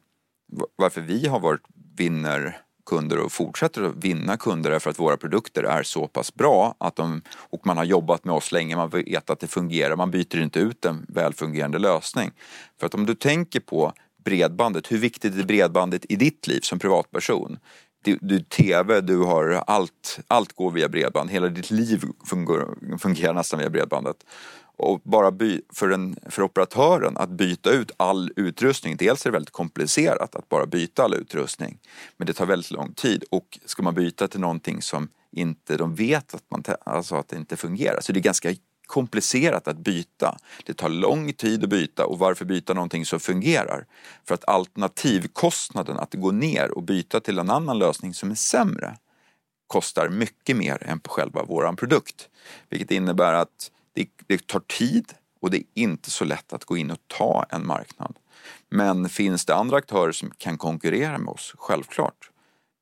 varför 0.76 1.02
vi 1.02 1.28
har 1.28 1.40
varit 1.40 1.62
vinnarkunder 1.98 3.20
och 3.20 3.32
fortsätter 3.32 3.84
att 3.84 4.04
vinna 4.04 4.38
kunder 4.38 4.72
är 4.72 4.80
för 4.80 4.90
att 4.90 5.00
våra 5.00 5.18
produkter 5.18 5.64
är 5.64 5.84
så 5.84 6.08
pass 6.08 6.34
bra 6.34 6.76
att 6.78 6.96
de, 6.96 7.22
och 7.50 7.66
man 7.66 7.78
har 7.78 7.86
jobbat 7.86 8.26
med 8.26 8.36
oss 8.36 8.52
länge, 8.52 8.76
man 8.76 8.90
vet 8.90 9.30
att 9.30 9.40
det 9.40 9.48
fungerar, 9.48 9.96
man 9.96 10.12
byter 10.12 10.42
inte 10.42 10.60
ut 10.60 10.86
en 10.86 11.06
välfungerande 11.10 11.80
lösning. 11.80 12.32
För 12.80 12.86
att 12.86 12.94
om 12.94 13.06
du 13.06 13.16
tänker 13.16 13.60
på 13.60 13.94
bredbandet, 14.26 14.92
hur 14.92 14.98
viktigt 14.98 15.36
är 15.36 15.44
bredbandet 15.44 16.06
i 16.10 16.16
ditt 16.16 16.48
liv 16.48 16.60
som 16.62 16.80
privatperson? 16.80 17.60
Du, 18.04 18.18
du 18.22 18.40
tv, 18.40 19.02
du 19.02 19.18
har 19.18 19.64
allt, 19.68 20.20
allt 20.28 20.54
går 20.54 20.72
via 20.72 20.90
bredband, 20.90 21.30
hela 21.30 21.48
ditt 21.48 21.72
liv 21.72 22.04
fungerar, 22.26 22.98
fungerar 22.98 23.34
nästan 23.34 23.60
via 23.60 23.70
bredbandet. 23.70 24.26
Och 24.78 25.02
bara 25.04 25.32
by, 25.32 25.62
för, 25.74 25.90
en, 25.90 26.16
för 26.30 26.42
operatören 26.42 27.18
att 27.18 27.30
byta 27.30 27.72
ut 27.72 27.92
all 27.98 28.32
utrustning, 28.36 28.98
dels 28.98 29.26
är 29.26 29.30
det 29.30 29.34
väldigt 29.34 29.54
komplicerat 29.54 30.36
att 30.36 30.50
bara 30.50 30.66
byta 30.66 31.04
all 31.04 31.14
utrustning, 31.14 31.78
men 32.18 32.28
det 32.28 32.34
tar 32.34 32.46
väldigt 32.46 32.72
lång 32.72 32.94
tid 32.94 33.24
och 33.32 33.60
ska 33.66 33.84
man 33.84 33.96
byta 33.96 34.28
till 34.28 34.40
någonting 34.40 34.82
som 34.82 35.10
inte 35.32 35.78
de 35.78 35.96
vet 35.96 36.34
att, 36.34 36.44
man, 36.52 36.64
alltså 36.86 37.16
att 37.16 37.28
det 37.28 37.36
inte 37.36 37.58
fungerar, 37.58 38.02
så 38.02 38.12
det 38.12 38.20
är 38.20 38.22
ganska 38.22 38.50
komplicerat 38.90 39.68
att 39.68 39.78
byta. 39.78 40.38
Det 40.66 40.74
tar 40.74 40.90
lång 40.90 41.34
tid 41.34 41.64
att 41.64 41.70
byta 41.70 42.06
och 42.06 42.20
varför 42.20 42.46
byta 42.46 42.74
någonting 42.74 43.06
som 43.06 43.20
fungerar? 43.20 43.86
För 44.28 44.36
att 44.36 44.48
alternativkostnaden 44.48 46.00
att 46.00 46.14
gå 46.14 46.32
ner 46.32 46.72
och 46.72 46.84
byta 46.84 47.20
till 47.20 47.40
en 47.40 47.50
annan 47.50 47.80
lösning 47.80 48.14
som 48.14 48.32
är 48.32 48.36
sämre 48.36 48.98
kostar 49.68 50.10
mycket 50.10 50.58
mer 50.58 50.84
än 50.84 51.00
på 51.00 51.10
själva 51.10 51.44
våran 51.44 51.76
produkt. 51.76 52.30
Vilket 52.70 52.92
innebär 52.92 53.34
att 53.34 53.72
det, 53.94 54.08
det 54.28 54.48
tar 54.48 54.60
tid 54.60 55.14
och 55.42 55.52
det 55.52 55.58
är 55.58 55.64
inte 55.74 56.12
så 56.12 56.26
lätt 56.26 56.54
att 56.54 56.66
gå 56.66 56.78
in 56.78 56.92
och 56.92 57.00
ta 57.08 57.46
en 57.50 57.68
marknad. 57.68 58.16
Men 58.70 59.10
finns 59.10 59.46
det 59.46 59.56
andra 59.56 59.78
aktörer 59.78 60.12
som 60.12 60.32
kan 60.38 60.58
konkurrera 60.58 61.18
med 61.18 61.30
oss? 61.30 61.54
Självklart. 61.58 62.30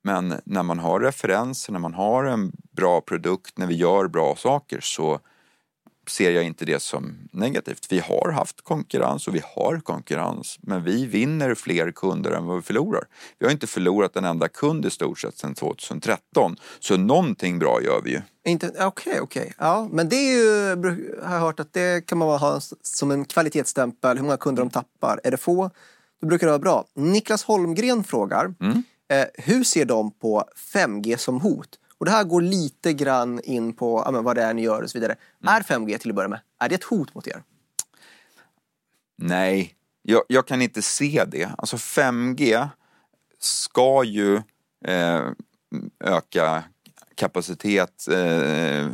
Men 0.03 0.41
när 0.45 0.63
man 0.63 0.79
har 0.79 0.99
referenser, 0.99 1.73
när 1.73 1.79
man 1.79 1.93
har 1.93 2.23
en 2.23 2.51
bra 2.71 3.01
produkt, 3.01 3.57
när 3.57 3.67
vi 3.67 3.75
gör 3.75 4.07
bra 4.07 4.35
saker 4.35 4.79
så 4.81 5.19
ser 6.09 6.31
jag 6.31 6.43
inte 6.43 6.65
det 6.65 6.79
som 6.79 7.29
negativt. 7.31 7.85
Vi 7.89 7.99
har 7.99 8.31
haft 8.31 8.61
konkurrens 8.61 9.27
och 9.27 9.35
vi 9.35 9.41
har 9.55 9.79
konkurrens 9.79 10.57
men 10.61 10.83
vi 10.83 11.05
vinner 11.05 11.55
fler 11.55 11.91
kunder 11.91 12.31
än 12.31 12.45
vad 12.45 12.55
vi 12.55 12.61
förlorar. 12.61 13.03
Vi 13.39 13.45
har 13.45 13.51
inte 13.51 13.67
förlorat 13.67 14.15
en 14.15 14.25
enda 14.25 14.47
kund 14.47 14.85
i 14.85 14.89
stort 14.89 15.19
sett 15.19 15.37
sedan 15.37 15.55
2013 15.55 16.55
så 16.79 16.97
någonting 16.97 17.59
bra 17.59 17.81
gör 17.81 18.01
vi 18.03 18.11
ju. 18.11 18.21
Okej, 18.79 18.85
okej. 18.85 19.21
Okay, 19.21 19.51
Ja, 19.57 19.89
men 19.91 20.09
det 20.09 20.15
är 20.15 20.35
ju, 20.35 20.75
har 21.23 21.33
jag 21.33 21.41
hört 21.41 21.59
att 21.59 21.73
det 21.73 22.05
kan 22.05 22.17
man 22.17 22.39
ha 22.39 22.59
som 22.81 23.11
en 23.11 23.25
kvalitetsstämpel, 23.25 24.17
hur 24.17 24.23
många 24.23 24.37
kunder 24.37 24.63
de 24.63 24.69
tappar. 24.69 25.21
Är 25.23 25.31
det 25.31 25.37
få, 25.37 25.69
då 26.21 26.27
brukar 26.27 26.47
det 26.47 26.51
vara 26.51 26.59
bra. 26.59 26.85
Niklas 26.95 27.43
Holmgren 27.43 28.03
frågar, 28.03 28.53
mm. 28.59 28.83
eh, 29.09 29.25
hur 29.33 29.63
ser 29.63 29.85
de 29.85 30.11
på 30.11 30.43
5G 30.73 31.17
som 31.17 31.41
hot? 31.41 31.79
Och 31.97 32.05
det 32.05 32.11
här 32.11 32.23
går 32.23 32.41
lite 32.41 32.93
grann 32.93 33.41
in 33.43 33.73
på 33.73 34.03
ja, 34.05 34.21
vad 34.21 34.35
det 34.35 34.43
är 34.43 34.53
ni 34.53 34.61
gör 34.61 34.81
och 34.81 34.89
så 34.89 34.99
vidare. 34.99 35.15
Mm. 35.43 35.55
Är 35.55 35.61
5G 35.61 35.97
till 35.97 36.11
att 36.11 36.15
börja 36.15 36.29
med, 36.29 36.39
är 36.59 36.69
det 36.69 36.75
ett 36.75 36.83
hot 36.83 37.15
mot 37.15 37.27
er? 37.27 37.43
Nej, 39.17 39.75
jag, 40.01 40.23
jag 40.27 40.47
kan 40.47 40.61
inte 40.61 40.81
se 40.81 41.25
det. 41.27 41.49
Alltså 41.57 41.75
5G 41.75 42.67
ska 43.39 44.03
ju 44.03 44.35
eh, 44.85 45.23
öka 45.99 46.63
kapacitet, 47.15 48.07
eh, 48.07 48.87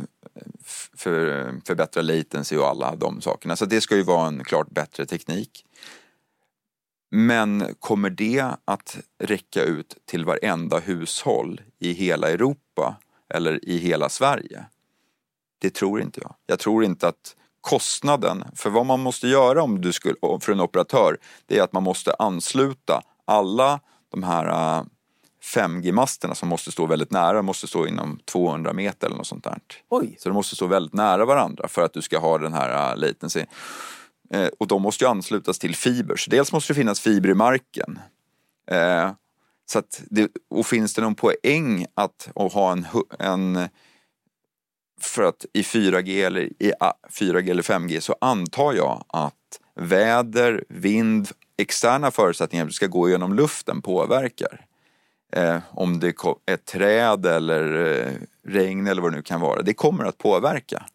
för, 0.96 1.52
förbättra 1.66 2.02
latency 2.02 2.56
och 2.56 2.68
alla 2.68 2.96
de 2.96 3.20
sakerna. 3.20 3.56
Så 3.56 3.64
det 3.64 3.80
ska 3.80 3.96
ju 3.96 4.02
vara 4.02 4.28
en 4.28 4.44
klart 4.44 4.70
bättre 4.70 5.06
teknik. 5.06 5.64
Men 7.16 7.74
kommer 7.80 8.10
det 8.10 8.44
att 8.64 8.98
räcka 9.18 9.62
ut 9.62 9.96
till 10.06 10.24
varenda 10.24 10.78
hushåll 10.78 11.60
i 11.78 11.92
hela 11.92 12.30
Europa 12.30 12.96
eller 13.34 13.68
i 13.68 13.76
hela 13.76 14.08
Sverige? 14.08 14.64
Det 15.58 15.70
tror 15.70 16.00
inte 16.00 16.20
jag. 16.20 16.34
Jag 16.46 16.58
tror 16.58 16.84
inte 16.84 17.08
att 17.08 17.36
kostnaden, 17.60 18.44
för 18.54 18.70
vad 18.70 18.86
man 18.86 19.00
måste 19.00 19.28
göra 19.28 19.62
om 19.62 19.80
du 19.80 19.92
skulle, 19.92 20.14
för 20.40 20.52
en 20.52 20.60
operatör, 20.60 21.18
det 21.46 21.58
är 21.58 21.62
att 21.62 21.72
man 21.72 21.82
måste 21.82 22.14
ansluta 22.18 23.02
alla 23.24 23.80
de 24.12 24.22
här 24.22 24.84
5G-masterna 25.54 26.32
äh, 26.32 26.34
som 26.34 26.48
måste 26.48 26.72
stå 26.72 26.86
väldigt 26.86 27.10
nära, 27.10 27.42
måste 27.42 27.66
stå 27.66 27.86
inom 27.86 28.18
200 28.24 28.72
meter 28.72 29.06
eller 29.06 29.16
något 29.16 29.26
sånt 29.26 29.44
där. 29.44 29.58
Oj. 29.88 30.16
Så 30.18 30.28
de 30.28 30.34
måste 30.34 30.56
stå 30.56 30.66
väldigt 30.66 30.94
nära 30.94 31.24
varandra 31.24 31.68
för 31.68 31.82
att 31.82 31.92
du 31.92 32.02
ska 32.02 32.18
ha 32.18 32.38
den 32.38 32.52
här 32.52 32.92
äh, 32.92 32.96
latency. 32.96 33.44
Eh, 34.30 34.48
och 34.58 34.66
de 34.66 34.82
måste 34.82 35.04
ju 35.04 35.08
anslutas 35.08 35.58
till 35.58 35.76
fiber. 35.76 36.16
Så 36.16 36.30
dels 36.30 36.52
måste 36.52 36.72
det 36.72 36.76
finnas 36.76 37.00
fiber 37.00 37.28
i 37.28 37.34
marken. 37.34 37.98
Eh, 38.70 39.10
så 39.66 39.78
att 39.78 40.02
det, 40.10 40.30
och 40.50 40.66
finns 40.66 40.94
det 40.94 41.02
någon 41.02 41.14
poäng 41.14 41.86
att, 41.94 42.28
att 42.34 42.52
ha 42.52 42.72
en, 42.72 42.86
en 43.18 43.68
för 45.00 45.22
att 45.22 45.46
i 45.52 45.62
4G 45.62 46.26
eller 46.26 46.40
i 46.40 46.72
4G 47.20 47.50
eller 47.50 47.62
5G 47.62 48.00
så 48.00 48.16
antar 48.20 48.72
jag 48.72 49.04
att 49.08 49.60
väder, 49.74 50.64
vind, 50.68 51.28
externa 51.56 52.10
förutsättningar 52.10 52.68
ska 52.68 52.86
gå 52.86 53.08
genom 53.08 53.34
luften 53.34 53.82
påverkar. 53.82 54.66
Eh, 55.32 55.58
om 55.70 56.00
det 56.00 56.14
är 56.46 56.56
träd 56.56 57.26
eller 57.26 57.98
eh, 57.98 58.12
regn 58.46 58.86
eller 58.86 59.02
vad 59.02 59.12
det 59.12 59.16
nu 59.16 59.22
kan 59.22 59.40
vara, 59.40 59.62
det 59.62 59.74
kommer 59.74 60.04
att 60.04 60.18
påverka. 60.18 60.86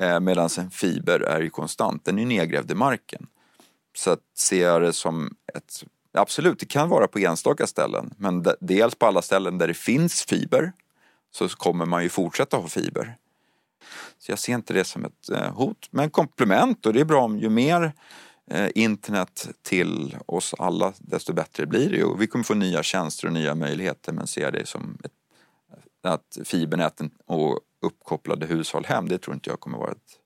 Eh, 0.00 0.20
Medan 0.20 0.48
en 0.58 0.70
fiber 0.70 1.20
är 1.20 1.40
ju 1.40 1.50
konstant, 1.50 2.04
den 2.04 2.18
är 2.18 2.26
nedgrävd 2.26 2.70
i 2.70 2.74
marken. 2.74 3.26
Så 3.96 4.10
att 4.10 4.20
ser 4.34 4.62
jag 4.62 4.82
det 4.82 4.92
som 4.92 5.34
ett, 5.54 5.84
absolut 6.12 6.58
det 6.58 6.66
kan 6.66 6.88
vara 6.88 7.08
på 7.08 7.18
enstaka 7.18 7.66
ställen, 7.66 8.14
men 8.16 8.44
dels 8.60 8.94
på 8.94 9.06
alla 9.06 9.22
ställen 9.22 9.58
där 9.58 9.68
det 9.68 9.74
finns 9.74 10.22
fiber 10.22 10.72
så 11.30 11.48
kommer 11.48 11.86
man 11.86 12.02
ju 12.02 12.08
fortsätta 12.08 12.56
ha 12.56 12.68
fiber. 12.68 13.16
Så 14.18 14.32
jag 14.32 14.38
ser 14.38 14.54
inte 14.54 14.72
det 14.72 14.84
som 14.84 15.04
ett 15.04 15.30
eh, 15.32 15.52
hot, 15.54 15.88
men 15.90 16.10
komplement 16.10 16.86
och 16.86 16.92
det 16.92 17.00
är 17.00 17.04
bra 17.04 17.22
om 17.22 17.38
ju 17.38 17.50
mer 17.50 17.92
eh, 18.50 18.68
internet 18.74 19.48
till 19.62 20.16
oss 20.26 20.54
alla 20.58 20.92
desto 20.98 21.32
bättre 21.32 21.66
blir 21.66 21.90
det 21.90 22.04
och 22.04 22.22
vi 22.22 22.26
kommer 22.26 22.44
få 22.44 22.54
nya 22.54 22.82
tjänster 22.82 23.26
och 23.26 23.32
nya 23.32 23.54
möjligheter 23.54 24.12
men 24.12 24.26
ser 24.26 24.52
det 24.52 24.66
som 24.66 24.98
ett, 25.04 25.12
att 26.02 26.38
fibernäten 26.44 27.10
och 27.26 27.60
uppkopplade 27.80 28.46
hushåll 28.46 28.84
hem, 28.84 29.08
det 29.08 29.18
tror 29.18 29.34
inte 29.34 29.50
jag 29.50 29.60
kommer 29.60 29.78
vara 29.78 29.90
ett, 29.90 30.18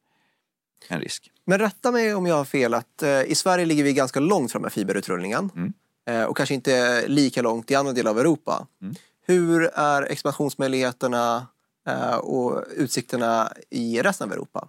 en 0.88 1.00
risk. 1.00 1.30
Men 1.44 1.58
rätta 1.58 1.92
mig 1.92 2.14
om 2.14 2.26
jag 2.26 2.34
har 2.34 2.44
fel 2.44 2.75
att 2.75 3.02
eh, 3.02 3.23
i 3.23 3.34
Sverige 3.34 3.66
ligger 3.66 3.84
vi 3.84 3.92
ganska 3.92 4.20
långt 4.20 4.52
fram 4.52 4.62
med 4.62 4.73
fiberutrullningen 4.73 5.50
mm. 5.56 5.73
eh, 6.06 6.25
och 6.25 6.37
kanske 6.37 6.54
inte 6.54 7.04
lika 7.08 7.42
långt 7.42 7.70
i 7.70 7.75
andra 7.75 7.92
delar 7.92 8.11
av 8.11 8.18
Europa. 8.18 8.66
Mm. 8.82 8.94
Hur 9.26 9.64
är 9.75 10.02
expansionsmöjligheterna 10.02 11.46
eh, 11.88 12.14
och 12.14 12.64
utsikterna 12.76 13.52
i 13.70 14.02
resten 14.02 14.28
av 14.28 14.32
Europa? 14.32 14.68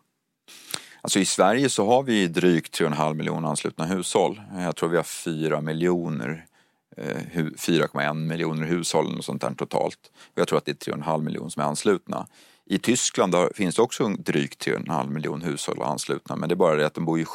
Alltså 1.01 1.19
i 1.19 1.25
Sverige 1.25 1.69
så 1.69 1.85
har 1.85 2.03
vi 2.03 2.27
drygt 2.27 2.79
3,5 2.79 3.13
miljoner 3.13 3.49
anslutna 3.49 3.85
hushåll. 3.85 4.41
Jag 4.57 4.75
tror 4.75 4.89
vi 4.89 4.97
har 4.97 5.03
4 5.03 5.61
miljoner 5.61 6.45
4,1 6.97 8.07
eh, 8.07 8.13
miljoner 8.13 8.67
hushåll 8.67 9.17
och 9.17 9.25
sånt 9.25 9.41
där 9.41 9.53
totalt. 9.53 10.11
Jag 10.35 10.47
tror 10.47 10.57
att 10.57 10.65
det 10.65 10.87
är 10.87 10.93
3,5 10.93 11.21
miljoner 11.21 11.49
som 11.49 11.61
är 11.61 11.65
anslutna. 11.65 12.27
I 12.65 12.79
Tyskland 12.79 13.35
finns 13.55 13.75
det 13.75 13.81
också 13.81 14.07
drygt 14.07 14.67
3,5 14.67 15.09
miljoner 15.09 15.45
hushåll 15.45 15.81
anslutna 15.81 16.35
men 16.35 16.49
det 16.49 16.53
är 16.53 16.57
bara 16.57 16.75
det 16.75 16.85
att 16.85 16.93
de 16.93 17.05
bor 17.05 17.19
ju 17.19 17.25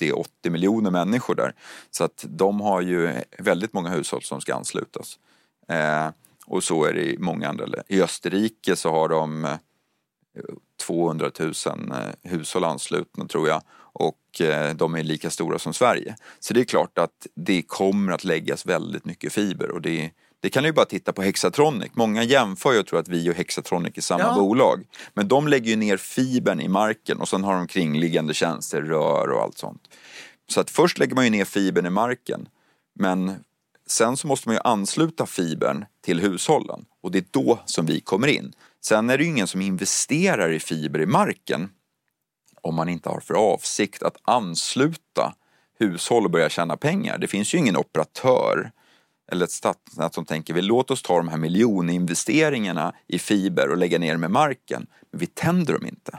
70-80 0.00 0.50
miljoner 0.50 0.90
människor 0.90 1.34
där. 1.34 1.54
Så 1.90 2.04
att 2.04 2.24
de 2.28 2.60
har 2.60 2.80
ju 2.80 3.14
väldigt 3.38 3.72
många 3.72 3.90
hushåll 3.90 4.22
som 4.22 4.40
ska 4.40 4.54
anslutas. 4.54 5.18
Eh, 5.68 6.08
och 6.46 6.64
så 6.64 6.84
är 6.84 6.92
det 6.92 7.02
i 7.02 7.18
många 7.18 7.48
andra 7.48 7.64
länder. 7.64 7.84
I 7.88 8.02
Österrike 8.02 8.76
så 8.76 8.90
har 8.90 9.08
de 9.08 9.44
eh, 9.44 9.50
200 10.86 11.30
000 11.38 11.52
eh, 11.66 12.30
hushåll 12.30 12.64
anslutna 12.64 13.26
tror 13.26 13.48
jag 13.48 13.62
och 13.92 14.40
eh, 14.40 14.74
de 14.74 14.94
är 14.94 15.02
lika 15.02 15.30
stora 15.30 15.58
som 15.58 15.74
Sverige. 15.74 16.16
Så 16.40 16.54
det 16.54 16.60
är 16.60 16.64
klart 16.64 16.98
att 16.98 17.26
det 17.34 17.62
kommer 17.62 18.12
att 18.12 18.24
läggas 18.24 18.66
väldigt 18.66 19.04
mycket 19.04 19.32
fiber 19.32 19.70
och 19.70 19.82
det, 19.82 20.10
det 20.40 20.50
kan 20.50 20.64
ju 20.64 20.72
bara 20.72 20.86
titta 20.86 21.12
på 21.12 21.22
Hexatronic. 21.22 21.90
Många 21.94 22.22
jämför 22.22 22.72
ju 22.72 22.78
och 22.78 22.86
tror 22.86 22.98
att 22.98 23.08
vi 23.08 23.30
och 23.30 23.34
Hexatronic 23.34 23.92
är 23.96 24.02
samma 24.02 24.22
ja. 24.22 24.34
bolag. 24.34 24.84
Men 25.14 25.28
de 25.28 25.48
lägger 25.48 25.70
ju 25.70 25.76
ner 25.76 25.96
fibern 25.96 26.60
i 26.60 26.68
marken 26.68 27.18
och 27.18 27.28
sen 27.28 27.44
har 27.44 27.54
de 27.54 27.66
kringliggande 27.66 28.34
tjänster, 28.34 28.82
rör 28.82 29.30
och 29.30 29.42
allt 29.42 29.58
sånt. 29.58 29.82
Så 30.48 30.60
att 30.60 30.70
först 30.70 30.98
lägger 30.98 31.14
man 31.14 31.24
ju 31.24 31.30
ner 31.30 31.44
fibern 31.44 31.86
i 31.86 31.90
marken. 31.90 32.48
Men 32.94 33.34
sen 33.86 34.16
så 34.16 34.26
måste 34.26 34.48
man 34.48 34.56
ju 34.56 34.60
ansluta 34.64 35.26
fibern 35.26 35.84
till 36.04 36.20
hushållen 36.20 36.84
och 37.02 37.10
det 37.10 37.18
är 37.18 37.24
då 37.30 37.58
som 37.64 37.86
vi 37.86 38.00
kommer 38.00 38.28
in. 38.28 38.52
Sen 38.84 39.10
är 39.10 39.18
det 39.18 39.24
ju 39.24 39.30
ingen 39.30 39.46
som 39.46 39.60
investerar 39.60 40.52
i 40.52 40.60
fiber 40.60 41.00
i 41.00 41.06
marken 41.06 41.68
om 42.62 42.74
man 42.74 42.88
inte 42.88 43.08
har 43.08 43.20
för 43.20 43.34
avsikt 43.34 44.02
att 44.02 44.16
ansluta 44.22 45.34
hushåll 45.78 46.24
och 46.24 46.30
börja 46.30 46.48
tjäna 46.48 46.76
pengar. 46.76 47.18
Det 47.18 47.26
finns 47.26 47.54
ju 47.54 47.58
ingen 47.58 47.76
operatör 47.76 48.70
eller 49.30 49.44
ett 49.44 49.50
stadsnät 49.50 50.14
som 50.14 50.24
tänker 50.24 50.54
vi 50.54 50.62
låt 50.62 50.90
oss 50.90 51.02
ta 51.02 51.16
de 51.16 51.28
här 51.28 51.36
miljoninvesteringarna 51.36 52.94
i 53.06 53.18
fiber 53.18 53.68
och 53.68 53.76
lägga 53.76 53.98
ner 53.98 54.16
med 54.16 54.30
marken. 54.30 54.86
Men 55.10 55.20
vi 55.20 55.26
tänder 55.26 55.74
dem 55.74 55.86
inte. 55.86 56.18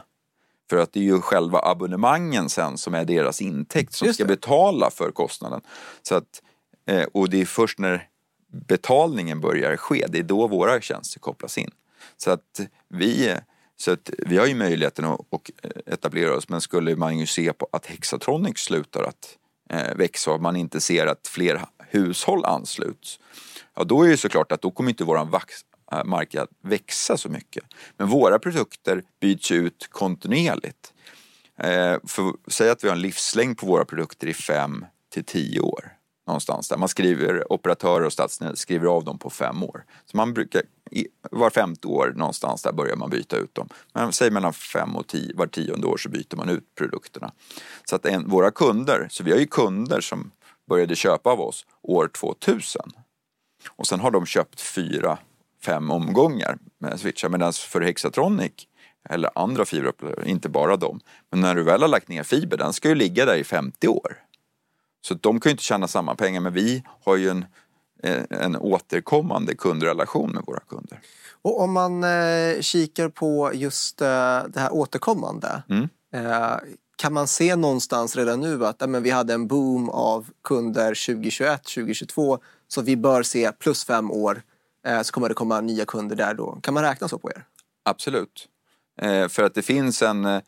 För 0.70 0.78
att 0.78 0.94
det 0.94 1.00
är 1.00 1.04
ju 1.04 1.22
själva 1.22 1.60
abonnemangen 1.60 2.50
sen 2.50 2.78
som 2.78 2.94
är 2.94 3.06
deras 3.06 3.42
intäkt 3.42 3.94
som 3.94 4.14
ska 4.14 4.26
betala 4.26 4.92
för 4.92 5.12
kostnaden. 5.12 5.62
Så 6.02 6.16
att, 6.16 6.42
eh, 6.88 7.04
och 7.04 7.30
det 7.30 7.42
är 7.42 7.46
först 7.46 7.80
när 7.80 8.08
betalningen 8.68 9.42
börjar 9.42 9.78
ske, 9.78 10.06
det 10.10 10.20
är 10.20 10.24
då 10.24 10.48
våra 10.48 10.82
tjänster 10.82 11.20
kopplas 11.20 11.58
in. 11.58 11.72
Så 12.18 12.32
att 12.32 12.62
vi, 12.90 13.36
så 13.78 13.92
att 13.92 14.10
vi 14.18 14.38
har 14.38 14.46
ju 14.46 14.56
möjligheten 14.56 15.06
att, 15.06 15.20
etablera 15.86 16.36
oss 16.36 16.50
men 16.50 16.62
skulle 16.62 16.96
man 16.96 17.20
ju 17.20 17.26
se 17.26 17.54
på 17.54 17.68
att 17.72 17.86
Hexatronic 17.86 18.58
slutar 18.58 19.04
att 19.04 19.38
eh, 19.70 19.96
växa 19.96 20.32
och 20.32 20.42
man 20.42 20.56
inte 20.56 20.82
ser 20.82 21.08
att 21.08 21.28
fler 21.28 21.62
hushåll 21.92 22.46
ansluts. 22.46 23.20
Ja 23.76 23.84
då 23.84 24.04
är 24.04 24.10
det 24.10 24.18
såklart 24.18 24.52
att 24.52 24.62
då 24.62 24.72
kommer 24.72 24.90
inte 24.90 25.04
våran 25.04 25.34
eh, 25.92 26.04
marknad 26.06 26.48
växa 26.62 27.18
så 27.18 27.30
mycket. 27.30 27.64
Men 27.98 28.08
våra 28.08 28.40
produkter 28.40 29.04
byts 29.20 29.52
ut 29.52 29.88
kontinuerligt. 29.92 30.94
Eh, 31.60 31.98
för, 32.08 32.52
säg 32.52 32.70
att 32.70 32.84
vi 32.84 32.88
har 32.88 32.96
en 32.96 33.02
livslängd 33.02 33.58
på 33.58 33.66
våra 33.66 33.86
produkter 33.86 34.28
i 34.28 34.34
5 34.34 34.86
till 35.14 35.24
10 35.24 35.60
år 35.60 35.92
någonstans 36.28 36.70
där. 36.70 36.78
Man 36.78 36.90
skriver, 36.90 37.54
operatörer 37.54 38.06
och 38.06 38.14
stadsnät 38.14 38.58
skriver 38.58 38.88
av 38.88 39.04
dem 39.04 39.20
på 39.20 39.30
fem 39.30 39.64
år. 39.64 39.84
Så 40.06 40.18
man 40.18 40.34
brukar, 40.34 40.62
var 41.32 41.50
femte 41.50 41.88
år 41.88 42.14
någonstans 42.16 42.62
där 42.62 42.72
börjar 42.72 42.96
man 42.96 43.10
byta 43.10 43.38
ut 43.38 43.56
dem. 43.56 43.70
Men 43.94 44.14
säg 44.14 44.32
mellan 44.32 44.54
fem 44.54 44.96
och 44.96 45.08
tio, 45.08 45.36
var 45.36 45.48
tionde 45.48 45.88
år 45.88 45.98
så 45.98 46.10
byter 46.10 46.36
man 46.36 46.50
ut 46.50 46.76
produkterna. 46.76 47.32
Så 47.86 47.96
att 47.96 48.06
en, 48.06 48.30
våra 48.30 48.52
kunder, 48.52 49.08
så 49.12 49.24
vi 49.24 49.32
har 49.32 49.40
ju 49.40 49.48
kunder 49.48 50.02
som 50.02 50.32
började 50.72 50.96
köpa 50.96 51.30
av 51.30 51.42
oss 51.42 51.66
år 51.82 52.08
2000. 52.08 52.82
Och 53.70 53.88
sen 53.88 54.00
har 54.00 54.12
de 54.12 54.26
köpt 54.26 54.62
fyra, 54.62 55.18
fem 55.66 55.92
omgångar 55.92 56.58
med 56.78 57.00
switchar. 57.00 57.30
Medan 57.30 57.54
för 57.54 57.82
Hexatronic 57.82 58.52
eller 59.10 59.30
andra 59.36 59.66
fiberoperatörer, 59.66 60.28
inte 60.28 60.50
bara 60.50 60.76
dem. 60.78 61.00
Men 61.30 61.42
när 61.42 61.56
du 61.56 61.64
väl 61.64 61.82
har 61.82 61.88
lagt 61.88 62.08
ner 62.08 62.24
fiber, 62.24 62.58
den 62.58 62.74
ska 62.74 62.90
ju 62.90 62.96
ligga 62.96 63.26
där 63.26 63.36
i 63.36 63.44
50 63.44 63.88
år. 63.88 64.18
Så 65.02 65.14
de 65.14 65.40
kan 65.40 65.50
ju 65.50 65.52
inte 65.52 65.64
tjäna 65.64 65.88
samma 65.88 66.16
pengar 66.16 66.42
men 66.42 66.54
vi 66.54 66.84
har 67.04 67.16
ju 67.16 67.30
en, 67.30 67.46
eh, 68.04 68.24
en 68.30 68.56
återkommande 68.56 69.56
kundrelation 69.56 70.32
med 70.32 70.44
våra 70.48 70.60
kunder. 70.60 71.00
Och 71.42 71.62
om 71.62 71.72
man 71.72 72.04
eh, 72.04 72.62
kikar 72.62 73.10
på 73.10 73.52
just 73.54 74.02
eh, 74.02 74.08
det 74.48 74.60
här 74.60 74.74
återkommande. 74.74 75.64
Mm. 75.70 75.90
Eh, 76.14 76.58
kan 77.02 77.14
man 77.14 77.28
se 77.28 77.56
någonstans 77.56 78.16
redan 78.16 78.40
nu 78.42 78.66
att 78.66 78.90
men 78.90 79.04
vi 79.04 79.10
hade 79.10 79.34
en 79.34 79.48
boom 79.48 79.90
av 79.90 80.30
kunder 80.44 81.06
2021, 81.06 81.64
2022 81.64 82.40
så 82.68 82.82
vi 82.82 82.98
bör 82.98 83.24
se 83.24 83.52
plus 83.52 83.86
fem 83.86 84.12
år 84.12 84.42
eh, 84.88 85.02
så 85.02 85.14
kommer 85.14 85.30
det 85.30 85.36
komma 85.36 85.62
nya 85.62 85.86
kunder 85.86 86.16
där 86.16 86.34
då. 86.34 86.60
Kan 86.64 86.74
man 86.74 86.84
räkna 86.84 87.08
så 87.08 87.18
på 87.18 87.30
er? 87.30 87.46
Absolut. 87.84 88.48
Eh, 89.02 89.28
för 89.28 89.44
att 89.44 89.54
det 89.54 89.62
finns 89.62 90.02
en 90.02 90.26
eh, 90.26 90.42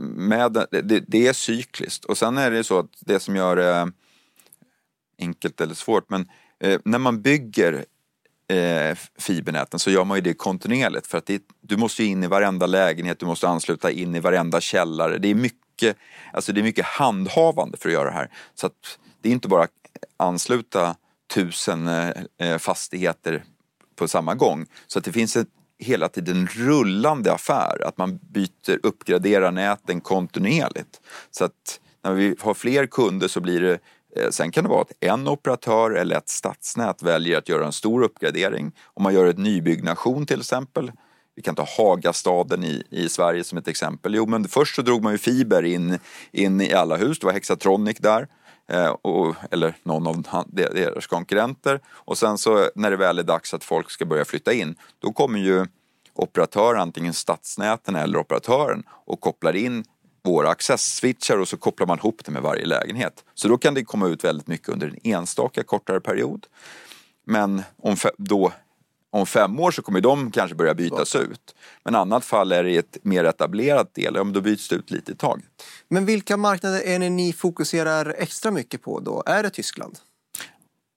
med, 0.00 0.52
det, 0.70 1.00
det, 1.06 1.26
är 1.26 1.32
cykliskt 1.32 2.04
och 2.04 2.18
sen 2.18 2.38
är 2.38 2.50
det 2.50 2.64
så 2.64 2.78
att 2.78 2.90
det 3.00 3.20
som 3.20 3.36
gör 3.36 3.56
det 3.56 3.92
enkelt 5.18 5.60
eller 5.60 5.74
svårt 5.74 6.10
men 6.10 6.28
eh, 6.60 6.80
när 6.84 6.98
man 6.98 7.22
bygger 7.22 7.84
eh, 8.48 8.96
fibernäten 9.18 9.78
så 9.78 9.90
gör 9.90 10.04
man 10.04 10.18
ju 10.18 10.22
det 10.22 10.34
kontinuerligt 10.34 11.06
för 11.06 11.18
att 11.18 11.26
det, 11.26 11.42
du 11.60 11.76
måste 11.76 12.04
in 12.04 12.24
i 12.24 12.26
varenda 12.26 12.66
lägenhet, 12.66 13.18
du 13.18 13.26
måste 13.26 13.48
ansluta 13.48 13.90
in 13.90 14.14
i 14.14 14.20
varenda 14.20 14.60
källare. 14.60 15.18
Det 15.18 15.28
är 15.28 15.34
mycket, 15.34 15.61
alltså 16.32 16.52
det 16.52 16.60
är 16.60 16.62
mycket 16.62 16.84
handhavande 16.84 17.78
för 17.78 17.88
att 17.88 17.92
göra 17.92 18.10
det 18.10 18.16
här. 18.16 18.30
Så 18.54 18.66
att 18.66 18.98
det 19.20 19.28
är 19.28 19.32
inte 19.32 19.48
bara 19.48 19.68
ansluta 20.16 20.96
tusen 21.34 21.88
eh, 21.88 22.10
eh, 22.38 22.58
fastigheter 22.58 23.44
på 23.96 24.08
samma 24.08 24.34
gång. 24.34 24.66
Så 24.86 24.98
att 24.98 25.04
det 25.04 25.12
finns 25.12 25.36
ett 25.36 25.48
hela 25.78 26.08
tiden 26.08 26.46
rullande 26.46 27.32
affär, 27.32 27.82
att 27.86 27.98
man 27.98 28.18
byter, 28.22 28.78
uppgraderar 28.82 29.50
näten 29.50 30.00
kontinuerligt. 30.00 31.00
Så 31.30 31.44
att 31.44 31.80
när 32.02 32.12
vi 32.12 32.36
har 32.40 32.54
fler 32.54 32.86
kunder 32.86 33.28
så 33.28 33.40
blir 33.40 33.60
det 33.60 33.78
eh, 34.16 34.30
Sen 34.30 34.50
kan 34.50 34.64
det 34.64 34.70
vara 34.70 34.82
att 34.82 34.92
en 35.00 35.28
operatör 35.28 35.90
eller 35.90 36.16
ett 36.16 36.28
stadsnät 36.28 37.02
väljer 37.02 37.38
att 37.38 37.48
göra 37.48 37.66
en 37.66 37.72
stor 37.72 38.02
uppgradering. 38.02 38.72
Om 38.84 39.02
man 39.02 39.14
gör 39.14 39.26
ett 39.26 39.38
nybyggnation 39.38 40.26
till 40.26 40.40
exempel. 40.40 40.92
Vi 41.34 41.42
kan 41.42 41.54
ta 41.54 41.66
Hagastaden 41.76 42.64
i, 42.64 42.82
i 42.90 43.08
Sverige 43.08 43.44
som 43.44 43.58
ett 43.58 43.68
exempel. 43.68 44.14
Jo 44.14 44.26
men 44.26 44.48
först 44.48 44.76
så 44.76 44.82
drog 44.82 45.02
man 45.02 45.12
ju 45.12 45.18
fiber 45.18 45.62
in, 45.62 45.98
in 46.32 46.60
i 46.60 46.72
alla 46.72 46.96
hus, 46.96 47.18
det 47.18 47.26
var 47.26 47.32
Hexatronic 47.32 47.98
där. 47.98 48.28
Eh, 48.68 48.88
och, 48.88 49.34
eller 49.50 49.74
någon 49.82 50.06
av 50.06 50.46
deras 50.52 51.06
konkurrenter. 51.06 51.80
Och 51.88 52.18
sen 52.18 52.38
så 52.38 52.70
när 52.74 52.90
det 52.90 52.96
väl 52.96 53.18
är 53.18 53.22
dags 53.22 53.54
att 53.54 53.64
folk 53.64 53.90
ska 53.90 54.04
börja 54.04 54.24
flytta 54.24 54.52
in, 54.52 54.74
då 54.98 55.12
kommer 55.12 55.38
ju 55.38 55.66
operatören, 56.14 56.80
antingen 56.80 57.12
stadsnäten 57.12 57.96
eller 57.96 58.18
operatören 58.18 58.82
och 58.88 59.20
kopplar 59.20 59.56
in 59.56 59.84
våra 60.24 60.48
access-switchar 60.48 61.38
och 61.38 61.48
så 61.48 61.56
kopplar 61.56 61.86
man 61.86 61.98
ihop 61.98 62.24
det 62.24 62.30
med 62.30 62.42
varje 62.42 62.66
lägenhet. 62.66 63.24
Så 63.34 63.48
då 63.48 63.58
kan 63.58 63.74
det 63.74 63.84
komma 63.84 64.08
ut 64.08 64.24
väldigt 64.24 64.46
mycket 64.46 64.68
under 64.68 64.86
en 64.86 64.98
enstaka 65.02 65.62
kortare 65.62 66.00
period. 66.00 66.46
Men 67.24 67.62
om, 67.76 67.96
då, 68.18 68.52
om 69.12 69.26
fem 69.26 69.60
år 69.60 69.70
så 69.70 69.82
kommer 69.82 70.00
de 70.00 70.30
kanske 70.30 70.54
börja 70.54 70.74
bytas 70.74 71.16
ut. 71.16 71.54
Men 71.84 71.94
i 71.94 71.96
annat 71.96 72.24
fall 72.24 72.52
är 72.52 72.64
det 72.64 72.76
ett 72.76 72.98
mer 73.02 73.24
etablerat 73.24 73.94
del, 73.94 74.14
ja, 74.14 74.24
men 74.24 74.32
då 74.32 74.40
byts 74.40 74.68
det 74.68 74.76
ut 74.76 74.90
lite 74.90 75.12
i 75.12 75.14
taget. 75.14 75.44
Men 75.88 76.06
vilka 76.06 76.36
marknader 76.36 76.82
är 76.84 76.98
det 76.98 77.10
ni 77.10 77.32
fokuserar 77.32 78.14
extra 78.18 78.50
mycket 78.50 78.82
på 78.82 79.00
då? 79.00 79.22
Är 79.26 79.42
det 79.42 79.50
Tyskland? 79.50 79.98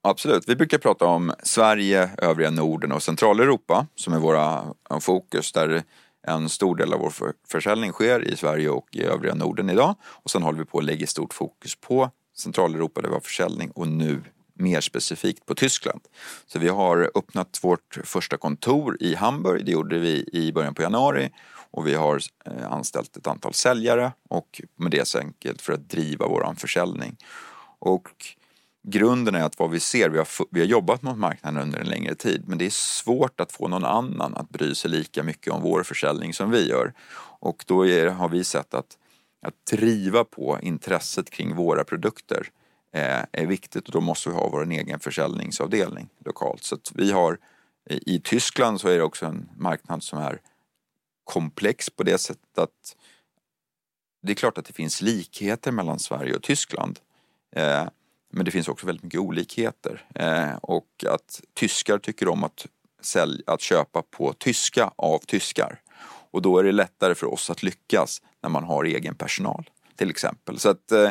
Absolut. 0.02 0.48
Vi 0.48 0.56
brukar 0.56 0.78
prata 0.78 1.04
om 1.04 1.32
Sverige, 1.42 2.10
övriga 2.18 2.50
Norden 2.50 2.92
och 2.92 3.02
Centraleuropa 3.02 3.86
som 3.94 4.12
är 4.12 4.18
våra 4.18 4.64
fokus 5.00 5.52
där 5.52 5.82
en 6.26 6.48
stor 6.48 6.76
del 6.76 6.92
av 6.92 7.00
vår 7.00 7.12
försäljning 7.48 7.92
sker 7.92 8.32
i 8.32 8.36
Sverige 8.36 8.68
och 8.68 8.88
i 8.92 9.04
övriga 9.04 9.34
Norden 9.34 9.70
idag. 9.70 9.94
Och 10.04 10.30
sen 10.30 10.42
håller 10.42 10.58
vi 10.58 10.64
på 10.64 10.78
att 10.78 10.84
lägga 10.84 11.06
stort 11.06 11.34
fokus 11.34 11.76
på 11.76 12.10
Centraleuropa 12.36 13.00
där 13.00 13.08
vi 13.08 13.14
har 13.14 13.20
försäljning 13.20 13.70
och 13.70 13.88
nu 13.88 14.22
mer 14.56 14.80
specifikt 14.80 15.46
på 15.46 15.54
Tyskland. 15.54 16.00
Så 16.46 16.58
vi 16.58 16.68
har 16.68 17.10
öppnat 17.14 17.60
vårt 17.62 17.98
första 18.04 18.36
kontor 18.36 18.96
i 19.00 19.14
Hamburg, 19.14 19.64
det 19.64 19.72
gjorde 19.72 19.98
vi 19.98 20.28
i 20.32 20.52
början 20.52 20.74
på 20.74 20.82
januari 20.82 21.30
och 21.70 21.86
vi 21.86 21.94
har 21.94 22.20
eh, 22.44 22.72
anställt 22.72 23.16
ett 23.16 23.26
antal 23.26 23.54
säljare 23.54 24.12
och 24.28 24.62
med 24.76 24.90
det 24.90 25.08
så 25.08 25.18
enkelt 25.18 25.62
för 25.62 25.72
att 25.72 25.88
driva 25.88 26.28
våran 26.28 26.56
försäljning. 26.56 27.16
Och 27.78 28.08
grunden 28.88 29.34
är 29.34 29.42
att 29.42 29.58
vad 29.58 29.70
vi 29.70 29.80
ser, 29.80 30.08
vi 30.08 30.18
har, 30.18 30.28
vi 30.50 30.60
har 30.60 30.66
jobbat 30.66 31.02
mot 31.02 31.18
marknaden 31.18 31.62
under 31.62 31.78
en 31.78 31.86
längre 31.86 32.14
tid 32.14 32.42
men 32.46 32.58
det 32.58 32.66
är 32.66 32.70
svårt 32.70 33.40
att 33.40 33.52
få 33.52 33.68
någon 33.68 33.84
annan 33.84 34.36
att 34.36 34.48
bry 34.48 34.74
sig 34.74 34.90
lika 34.90 35.22
mycket 35.22 35.52
om 35.52 35.62
vår 35.62 35.82
försäljning 35.82 36.34
som 36.34 36.50
vi 36.50 36.68
gör. 36.68 36.92
Och 37.40 37.64
då 37.66 37.86
är, 37.86 38.06
har 38.06 38.28
vi 38.28 38.44
sett 38.44 38.74
att, 38.74 38.98
att 39.46 39.66
driva 39.70 40.24
på 40.24 40.58
intresset 40.62 41.30
kring 41.30 41.54
våra 41.54 41.84
produkter 41.84 42.36
eh, 42.38 42.65
Eh, 42.96 43.24
är 43.32 43.46
viktigt 43.46 43.86
och 43.86 43.92
då 43.92 44.00
måste 44.00 44.28
vi 44.28 44.34
ha 44.34 44.48
vår 44.48 44.72
egen 44.72 45.00
försäljningsavdelning 45.00 46.08
lokalt. 46.24 46.64
Så 46.64 46.74
att 46.74 46.92
vi 46.94 47.12
har 47.12 47.38
i 47.90 48.20
Tyskland 48.20 48.80
så 48.80 48.88
är 48.88 48.96
det 48.96 49.02
också 49.02 49.26
en 49.26 49.48
marknad 49.56 50.02
som 50.02 50.18
är 50.18 50.40
komplex 51.24 51.90
på 51.90 52.02
det 52.02 52.18
sättet 52.18 52.58
att 52.58 52.96
det 54.22 54.32
är 54.32 54.34
klart 54.34 54.58
att 54.58 54.64
det 54.64 54.72
finns 54.72 55.02
likheter 55.02 55.72
mellan 55.72 55.98
Sverige 55.98 56.34
och 56.34 56.42
Tyskland. 56.42 56.98
Eh, 57.56 57.84
men 58.32 58.44
det 58.44 58.50
finns 58.50 58.68
också 58.68 58.86
väldigt 58.86 59.04
mycket 59.04 59.20
olikheter. 59.20 60.04
Eh, 60.14 60.56
och 60.56 61.04
att 61.08 61.40
tyskar 61.54 61.98
tycker 61.98 62.28
om 62.28 62.44
att, 62.44 62.66
sälja, 63.00 63.42
att 63.46 63.60
köpa 63.60 64.02
på 64.02 64.32
tyska 64.32 64.90
av 64.96 65.18
tyskar. 65.18 65.80
Och 66.30 66.42
då 66.42 66.58
är 66.58 66.64
det 66.64 66.72
lättare 66.72 67.14
för 67.14 67.32
oss 67.32 67.50
att 67.50 67.62
lyckas 67.62 68.22
när 68.42 68.50
man 68.50 68.64
har 68.64 68.84
egen 68.84 69.14
personal 69.14 69.70
till 69.96 70.10
exempel. 70.10 70.58
Så 70.58 70.68
att 70.68 70.92
eh, 70.92 71.10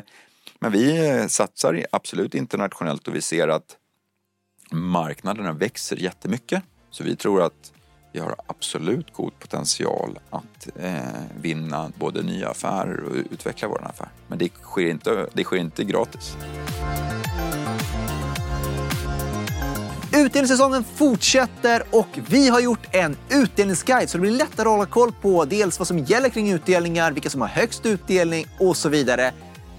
men 0.60 0.72
vi 0.72 1.08
eh, 1.08 1.28
satsar 1.28 1.86
absolut 1.92 2.36
internationellt 2.36 3.08
och 3.08 3.16
vi 3.16 3.22
ser 3.22 3.48
att 3.48 3.78
marknaderna 4.72 5.54
växer 5.54 5.96
jättemycket. 5.96 6.64
Så 6.90 7.04
vi 7.04 7.16
tror 7.16 7.42
att 7.42 7.72
vi 8.16 8.20
har 8.20 8.36
absolut 8.48 9.14
god 9.14 9.40
potential 9.40 10.20
att 10.30 10.68
eh, 10.76 10.94
vinna 11.42 11.92
både 12.00 12.22
nya 12.22 12.50
affärer 12.50 13.04
och 13.04 13.16
utveckla 13.32 13.68
vår 13.68 13.86
affär. 13.86 14.10
Men 14.28 14.38
det 14.38 14.50
sker 14.62 14.86
inte, 14.86 15.28
det 15.34 15.44
sker 15.44 15.58
inte 15.58 15.84
gratis. 15.84 16.38
Utdelningssäsongen 20.16 20.84
fortsätter 20.84 21.84
och 21.92 22.20
vi 22.30 22.50
har 22.50 22.60
gjort 22.60 22.96
en 22.96 23.18
utdelningsguide 23.30 24.10
så 24.10 24.18
det 24.18 24.22
blir 24.22 24.32
lättare 24.32 24.68
att 24.70 24.76
hålla 24.76 24.86
koll 24.86 25.12
på 25.22 25.46
dels 25.46 25.80
vad 25.80 25.88
som 25.88 26.00
gäller 26.00 26.30
kring 26.30 26.52
utdelningar, 26.52 27.12
vilka 27.12 27.30
som 27.30 27.42
har 27.42 27.48
högst 27.48 27.86
utdelning 27.86 28.46
och 28.60 28.78
så 28.78 28.90
vidare. 28.90 29.32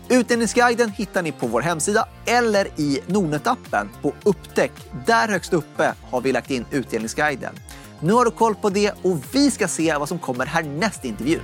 Utdelningsguiden 0.09 0.90
hittar 0.90 1.23
ni 1.23 1.33
på 1.33 1.47
vår 1.47 1.61
hemsida 1.61 2.09
eller 2.27 2.81
i 2.81 3.01
Nordnet-appen 3.07 3.88
på 4.03 4.12
Upptäck. 4.23 4.73
Där 5.07 5.29
högst 5.29 5.53
uppe 5.53 5.95
har 6.11 6.21
vi 6.21 6.33
lagt 6.33 6.51
in 6.51 6.64
utdelningsguiden. 6.71 7.55
Nu 8.01 8.12
har 8.12 8.25
du 8.25 8.31
koll 8.31 8.55
på 8.55 8.71
det 8.71 8.92
och 9.03 9.19
vi 9.33 9.51
ska 9.51 9.69
se 9.69 9.97
vad 9.99 10.09
som 10.09 10.19
kommer 10.19 10.47
härnäst 10.47 11.05
i 11.05 11.09
intervjun. 11.09 11.40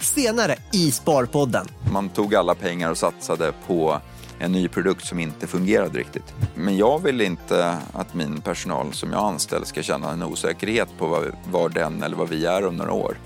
Senare 0.00 0.56
i 0.72 0.90
Sparpodden. 0.90 1.66
Man 1.92 2.08
tog 2.08 2.34
alla 2.34 2.54
pengar 2.54 2.90
och 2.90 2.98
satsade 2.98 3.52
på 3.66 4.00
en 4.38 4.52
ny 4.52 4.68
produkt 4.68 5.06
som 5.06 5.18
inte 5.18 5.46
fungerade 5.46 5.98
riktigt. 5.98 6.34
Men 6.54 6.76
jag 6.76 7.02
vill 7.02 7.20
inte 7.20 7.76
att 7.92 8.14
min 8.14 8.40
personal 8.40 8.92
som 8.92 9.12
jag 9.12 9.24
anställer 9.24 9.66
ska 9.66 9.82
känna 9.82 10.10
en 10.10 10.22
osäkerhet 10.22 10.88
på 10.98 11.32
var, 11.50 11.68
den 11.68 12.02
eller 12.02 12.16
vad 12.16 12.28
vi 12.28 12.46
är 12.46 12.66
om 12.66 12.76
några 12.76 12.92
år. 12.92 13.16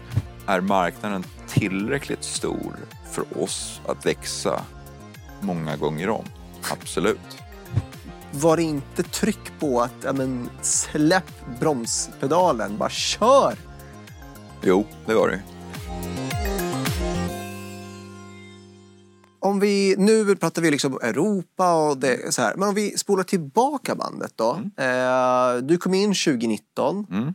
Är 0.46 0.60
marknaden 0.60 1.24
tillräckligt 1.48 2.24
stor 2.24 2.76
för 3.12 3.42
oss 3.42 3.80
att 3.86 4.06
växa 4.06 4.62
många 5.40 5.76
gånger 5.76 6.08
om? 6.08 6.24
Absolut. 6.70 7.38
Var 8.30 8.56
det 8.56 8.62
inte 8.62 9.02
tryck 9.02 9.58
på 9.60 9.80
att 9.80 9.94
ja, 10.04 10.12
men, 10.12 10.50
släpp 10.62 11.46
bromspedalen, 11.60 12.78
bara 12.78 12.90
kör? 12.90 13.54
Jo, 14.62 14.86
det 15.06 15.14
var 15.14 15.28
det. 15.28 15.42
Om 19.44 19.60
vi, 19.60 19.94
nu 19.98 20.36
pratar 20.36 20.62
vi 20.62 20.70
liksom 20.70 20.98
Europa 21.02 21.74
och 21.74 21.98
det, 21.98 22.34
så 22.34 22.42
här, 22.42 22.54
men 22.56 22.68
om 22.68 22.74
vi 22.74 22.98
spolar 22.98 23.24
tillbaka 23.24 23.94
bandet 23.94 24.32
då. 24.36 24.52
Mm. 24.52 25.56
Eh, 25.56 25.62
du 25.62 25.78
kom 25.78 25.94
in 25.94 26.14
2019. 26.14 27.06
Mm. 27.10 27.26
Eh, 27.26 27.32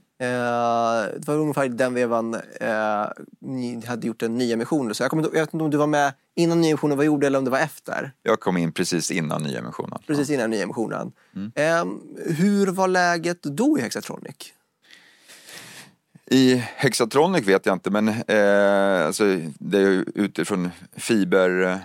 det 1.19 1.27
var 1.27 1.35
ungefär 1.35 1.69
den 1.69 1.93
vevan 1.93 2.33
eh, 2.61 3.05
ni 3.39 3.85
hade 3.85 4.07
gjort 4.07 4.21
en 4.21 4.37
nyemission. 4.37 4.95
Så 4.95 5.03
jag, 5.03 5.09
kommer, 5.09 5.23
jag 5.23 5.31
vet 5.31 5.53
inte 5.53 5.63
om 5.63 5.71
du 5.71 5.77
var 5.77 5.87
med 5.87 6.13
innan 6.35 6.61
nyemissionen 6.61 6.97
var 6.97 7.03
gjord 7.03 7.23
eller 7.23 7.39
om 7.39 7.45
det 7.45 7.51
var 7.51 7.59
efter. 7.59 8.11
Jag 8.23 8.39
kom 8.39 8.57
in 8.57 8.71
precis 8.71 9.11
innan 9.11 9.43
nyemissionen. 9.43 9.99
Precis 10.07 10.29
innan 10.29 10.49
nyemissionen. 10.49 11.11
Mm. 11.35 11.51
Eh, 11.55 11.93
hur 12.33 12.67
var 12.67 12.87
läget 12.87 13.43
då 13.43 13.77
i 13.77 13.81
Hexatronic? 13.81 14.53
I 16.31 16.55
Hexatronic 16.55 17.47
vet 17.47 17.65
jag 17.65 17.75
inte 17.75 17.89
men 17.89 18.07
eh, 18.07 19.07
alltså, 19.07 19.23
det 19.59 19.79
är 19.79 20.05
utifrån 20.15 20.69
fiber 20.97 21.79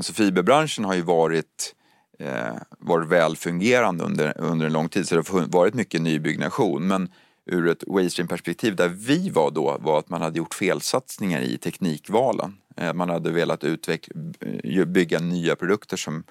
Alltså 0.00 0.12
fiberbranschen 0.12 0.84
har 0.84 0.94
ju 0.94 1.02
varit, 1.02 1.74
eh, 2.18 2.54
varit 2.78 3.08
välfungerande 3.08 4.04
under, 4.04 4.38
under 4.40 4.66
en 4.66 4.72
lång 4.72 4.88
tid 4.88 5.08
så 5.08 5.14
det 5.14 5.28
har 5.28 5.46
varit 5.46 5.74
mycket 5.74 6.02
nybyggnation. 6.02 6.86
Men 6.86 7.08
ur 7.46 7.68
ett 7.68 7.84
Waystream-perspektiv 7.86 8.76
där 8.76 8.88
vi 8.88 9.30
var 9.30 9.50
då 9.50 9.78
var 9.80 9.98
att 9.98 10.08
man 10.08 10.22
hade 10.22 10.38
gjort 10.38 10.54
felsatsningar 10.54 11.40
i 11.40 11.58
teknikvalen. 11.58 12.56
Eh, 12.76 12.92
man 12.92 13.08
hade 13.08 13.30
velat 13.30 13.64
utveckla, 13.64 14.14
bygga 14.86 15.18
nya 15.18 15.56
produkter 15.56 15.96
som 15.96 16.24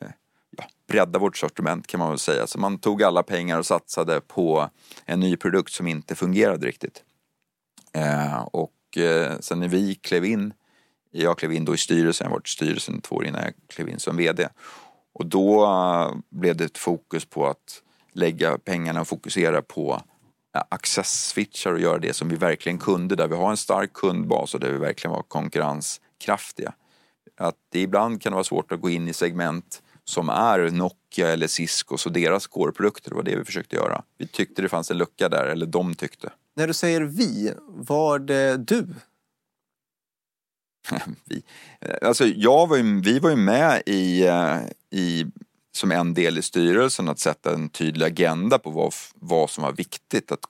eh, 0.00 0.08
ja, 0.56 0.64
bredda 0.88 1.18
vårt 1.18 1.36
sortiment 1.36 1.86
kan 1.86 1.98
man 2.00 2.08
väl 2.08 2.18
säga. 2.18 2.46
Så 2.46 2.58
man 2.58 2.78
tog 2.78 3.02
alla 3.02 3.22
pengar 3.22 3.58
och 3.58 3.66
satsade 3.66 4.20
på 4.20 4.70
en 5.04 5.20
ny 5.20 5.36
produkt 5.36 5.72
som 5.72 5.86
inte 5.86 6.14
fungerade 6.14 6.66
riktigt. 6.66 7.04
Eh, 7.92 8.40
och 8.40 8.98
eh, 8.98 9.38
sen 9.40 9.60
när 9.60 9.68
vi 9.68 9.94
klev 9.94 10.24
in 10.24 10.52
jag 11.22 11.38
klev 11.38 11.52
in 11.52 11.64
då 11.64 11.74
i 11.74 11.78
styrelsen, 11.78 12.24
jag 12.24 12.30
har 12.30 12.36
varit 12.36 12.48
i 12.48 12.50
styrelsen 12.50 13.00
två 13.00 13.16
år 13.16 13.26
innan 13.26 13.42
jag 13.42 13.52
klev 13.68 13.88
in 13.88 13.98
som 13.98 14.16
VD. 14.16 14.48
Och 15.14 15.26
då 15.26 15.64
eh, 15.64 16.16
blev 16.30 16.56
det 16.56 16.64
ett 16.64 16.78
fokus 16.78 17.24
på 17.24 17.46
att 17.46 17.82
lägga 18.12 18.58
pengarna 18.58 19.00
och 19.00 19.08
fokusera 19.08 19.62
på 19.62 20.02
eh, 20.56 20.62
access-switchar 20.68 21.72
och 21.72 21.80
göra 21.80 21.98
det 21.98 22.12
som 22.12 22.28
vi 22.28 22.36
verkligen 22.36 22.78
kunde, 22.78 23.16
där 23.16 23.28
vi 23.28 23.34
har 23.34 23.50
en 23.50 23.56
stark 23.56 23.92
kundbas 23.92 24.54
och 24.54 24.60
där 24.60 24.72
vi 24.72 24.78
verkligen 24.78 25.12
var 25.12 25.22
konkurrenskraftiga. 25.22 26.72
Att 27.36 27.56
det 27.72 27.80
ibland 27.80 28.22
kan 28.22 28.32
det 28.32 28.34
vara 28.34 28.44
svårt 28.44 28.72
att 28.72 28.80
gå 28.80 28.90
in 28.90 29.08
i 29.08 29.12
segment 29.12 29.82
som 30.04 30.28
är 30.28 30.70
Nokia 30.70 31.28
eller 31.28 31.46
Cisco 31.46 31.96
och 32.06 32.12
deras 32.12 32.46
core-produkter. 32.46 33.10
Det 33.10 33.16
var 33.16 33.22
det 33.22 33.36
vi 33.36 33.44
försökte 33.44 33.76
göra. 33.76 34.02
Vi 34.18 34.26
tyckte 34.26 34.62
det 34.62 34.68
fanns 34.68 34.90
en 34.90 34.98
lucka 34.98 35.28
där, 35.28 35.46
eller 35.46 35.66
de 35.66 35.94
tyckte. 35.94 36.32
När 36.56 36.66
du 36.66 36.74
säger 36.74 37.00
vi, 37.00 37.52
var 37.68 38.18
det 38.18 38.56
du 38.56 38.86
vi, 41.24 41.42
alltså 42.02 42.26
jag 42.26 42.66
var 42.66 42.76
ju, 42.76 43.00
vi 43.00 43.18
var 43.18 43.30
ju 43.30 43.36
med 43.36 43.82
i, 43.86 44.26
eh, 44.26 44.58
i, 44.90 45.26
som 45.72 45.92
en 45.92 46.14
del 46.14 46.38
i 46.38 46.42
styrelsen 46.42 47.08
att 47.08 47.18
sätta 47.18 47.54
en 47.54 47.68
tydlig 47.68 48.06
agenda 48.06 48.58
på 48.58 48.70
vad, 48.70 48.94
vad 49.14 49.50
som 49.50 49.64
var 49.64 49.72
viktigt 49.72 50.32
att, 50.32 50.40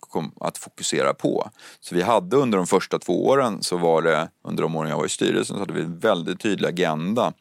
att 0.40 0.59
fokusera 0.59 1.14
på. 1.14 1.51
Så 1.81 1.94
vi 1.94 2.03
hade 2.03 2.37
under 2.37 2.59
de 2.59 2.66
första 2.66 2.99
två 2.99 3.27
åren 3.27 3.62
så 3.62 3.77
var 3.77 4.03
det, 4.03 4.29
under 4.44 4.62
de 4.62 4.77
åren 4.77 4.90
jag 4.90 4.96
var 4.99 5.07
i 5.07 5.09
styrelsen, 5.09 5.57
så 5.57 5.61
hade 5.61 5.72
vi 5.72 5.83
en 5.83 5.99
väldigt 5.99 6.40
tydlig 6.40 6.68
agenda 6.68 7.33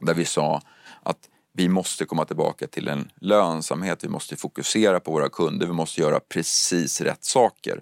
där 0.00 0.14
vi 0.14 0.24
sa 0.24 0.62
att 1.02 1.28
vi 1.54 1.68
måste 1.68 2.04
komma 2.04 2.24
tillbaka 2.24 2.66
till 2.66 2.88
en 2.88 3.10
lönsamhet, 3.20 4.04
vi 4.04 4.08
måste 4.08 4.36
fokusera 4.36 5.00
på 5.00 5.12
våra 5.12 5.28
kunder, 5.28 5.66
vi 5.66 5.72
måste 5.72 6.00
göra 6.00 6.20
precis 6.20 7.00
rätt 7.00 7.24
saker. 7.24 7.80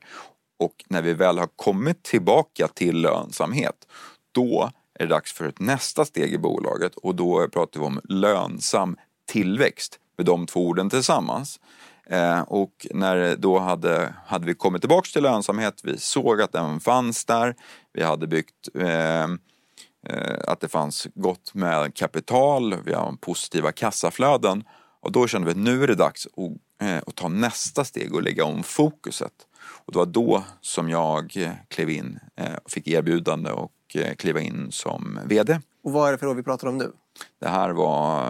Och 0.59 0.85
när 0.89 1.03
vi 1.03 1.15
väl 1.15 1.39
har 1.39 1.49
kommit 1.57 2.03
tillbaka 2.03 2.69
till 2.69 3.01
lönsamhet, 3.01 3.87
då 4.33 4.71
är 4.95 5.07
det 5.07 5.15
dags 5.15 5.33
för 5.33 5.49
ett 5.49 5.61
nästa 5.61 6.05
steg 6.05 6.33
i 6.33 6.39
bolaget 6.39 6.95
och 6.95 7.15
då 7.15 7.49
pratar 7.49 7.81
vi 7.81 7.87
om 7.87 8.01
lönsam 8.05 8.97
tillväxt 9.27 9.99
med 10.17 10.27
de 10.27 10.47
två 10.47 10.67
orden 10.67 10.91
tillsammans. 10.91 11.61
Eh, 12.07 12.41
och 12.41 12.87
när 12.91 13.37
då 13.37 13.59
hade, 13.59 14.15
hade 14.27 14.47
vi 14.47 14.55
kommit 14.55 14.83
tillbaks 14.83 15.13
till 15.13 15.23
lönsamhet, 15.23 15.81
vi 15.85 15.99
såg 15.99 16.41
att 16.41 16.53
den 16.53 16.81
fanns 16.81 17.25
där, 17.25 17.55
vi 17.93 18.03
hade 18.03 18.27
byggt 18.27 18.69
eh, 18.75 19.23
eh, 19.23 20.39
att 20.47 20.61
det 20.61 20.69
fanns 20.69 21.07
gott 21.15 21.55
med 21.55 21.95
kapital, 21.95 22.77
vi 22.85 22.93
har 22.93 23.13
positiva 23.21 23.73
kassaflöden 23.73 24.65
och 25.01 25.13
då 25.13 25.27
kände 25.27 25.47
vi 25.47 25.51
att 25.51 25.57
nu 25.57 25.83
är 25.83 25.87
det 25.87 25.95
dags 25.95 26.27
att, 26.27 26.87
eh, 26.87 26.99
att 27.07 27.15
ta 27.15 27.29
nästa 27.29 27.85
steg 27.85 28.15
och 28.15 28.23
lägga 28.23 28.45
om 28.45 28.63
fokuset. 28.63 29.33
Och 29.63 29.93
det 29.93 29.99
var 29.99 30.07
då 30.07 30.45
som 30.61 30.89
jag 30.89 31.37
eh, 31.37 31.53
klev 31.69 31.91
in 31.91 32.19
eh, 32.37 32.55
och 32.65 32.71
fick 32.71 32.89
erbjudande 32.89 33.51
och 33.51 33.73
Eh, 33.95 34.15
kliva 34.15 34.41
in 34.41 34.67
som 34.71 35.21
VD. 35.25 35.61
Och 35.83 35.93
vad 35.93 36.09
är 36.09 36.13
det 36.13 36.19
för 36.19 36.27
år 36.27 36.35
vi 36.35 36.43
pratar 36.43 36.69
om 36.69 36.79
nu? 36.79 36.93
Det 37.39 37.49
här 37.49 37.71
var, 37.71 38.25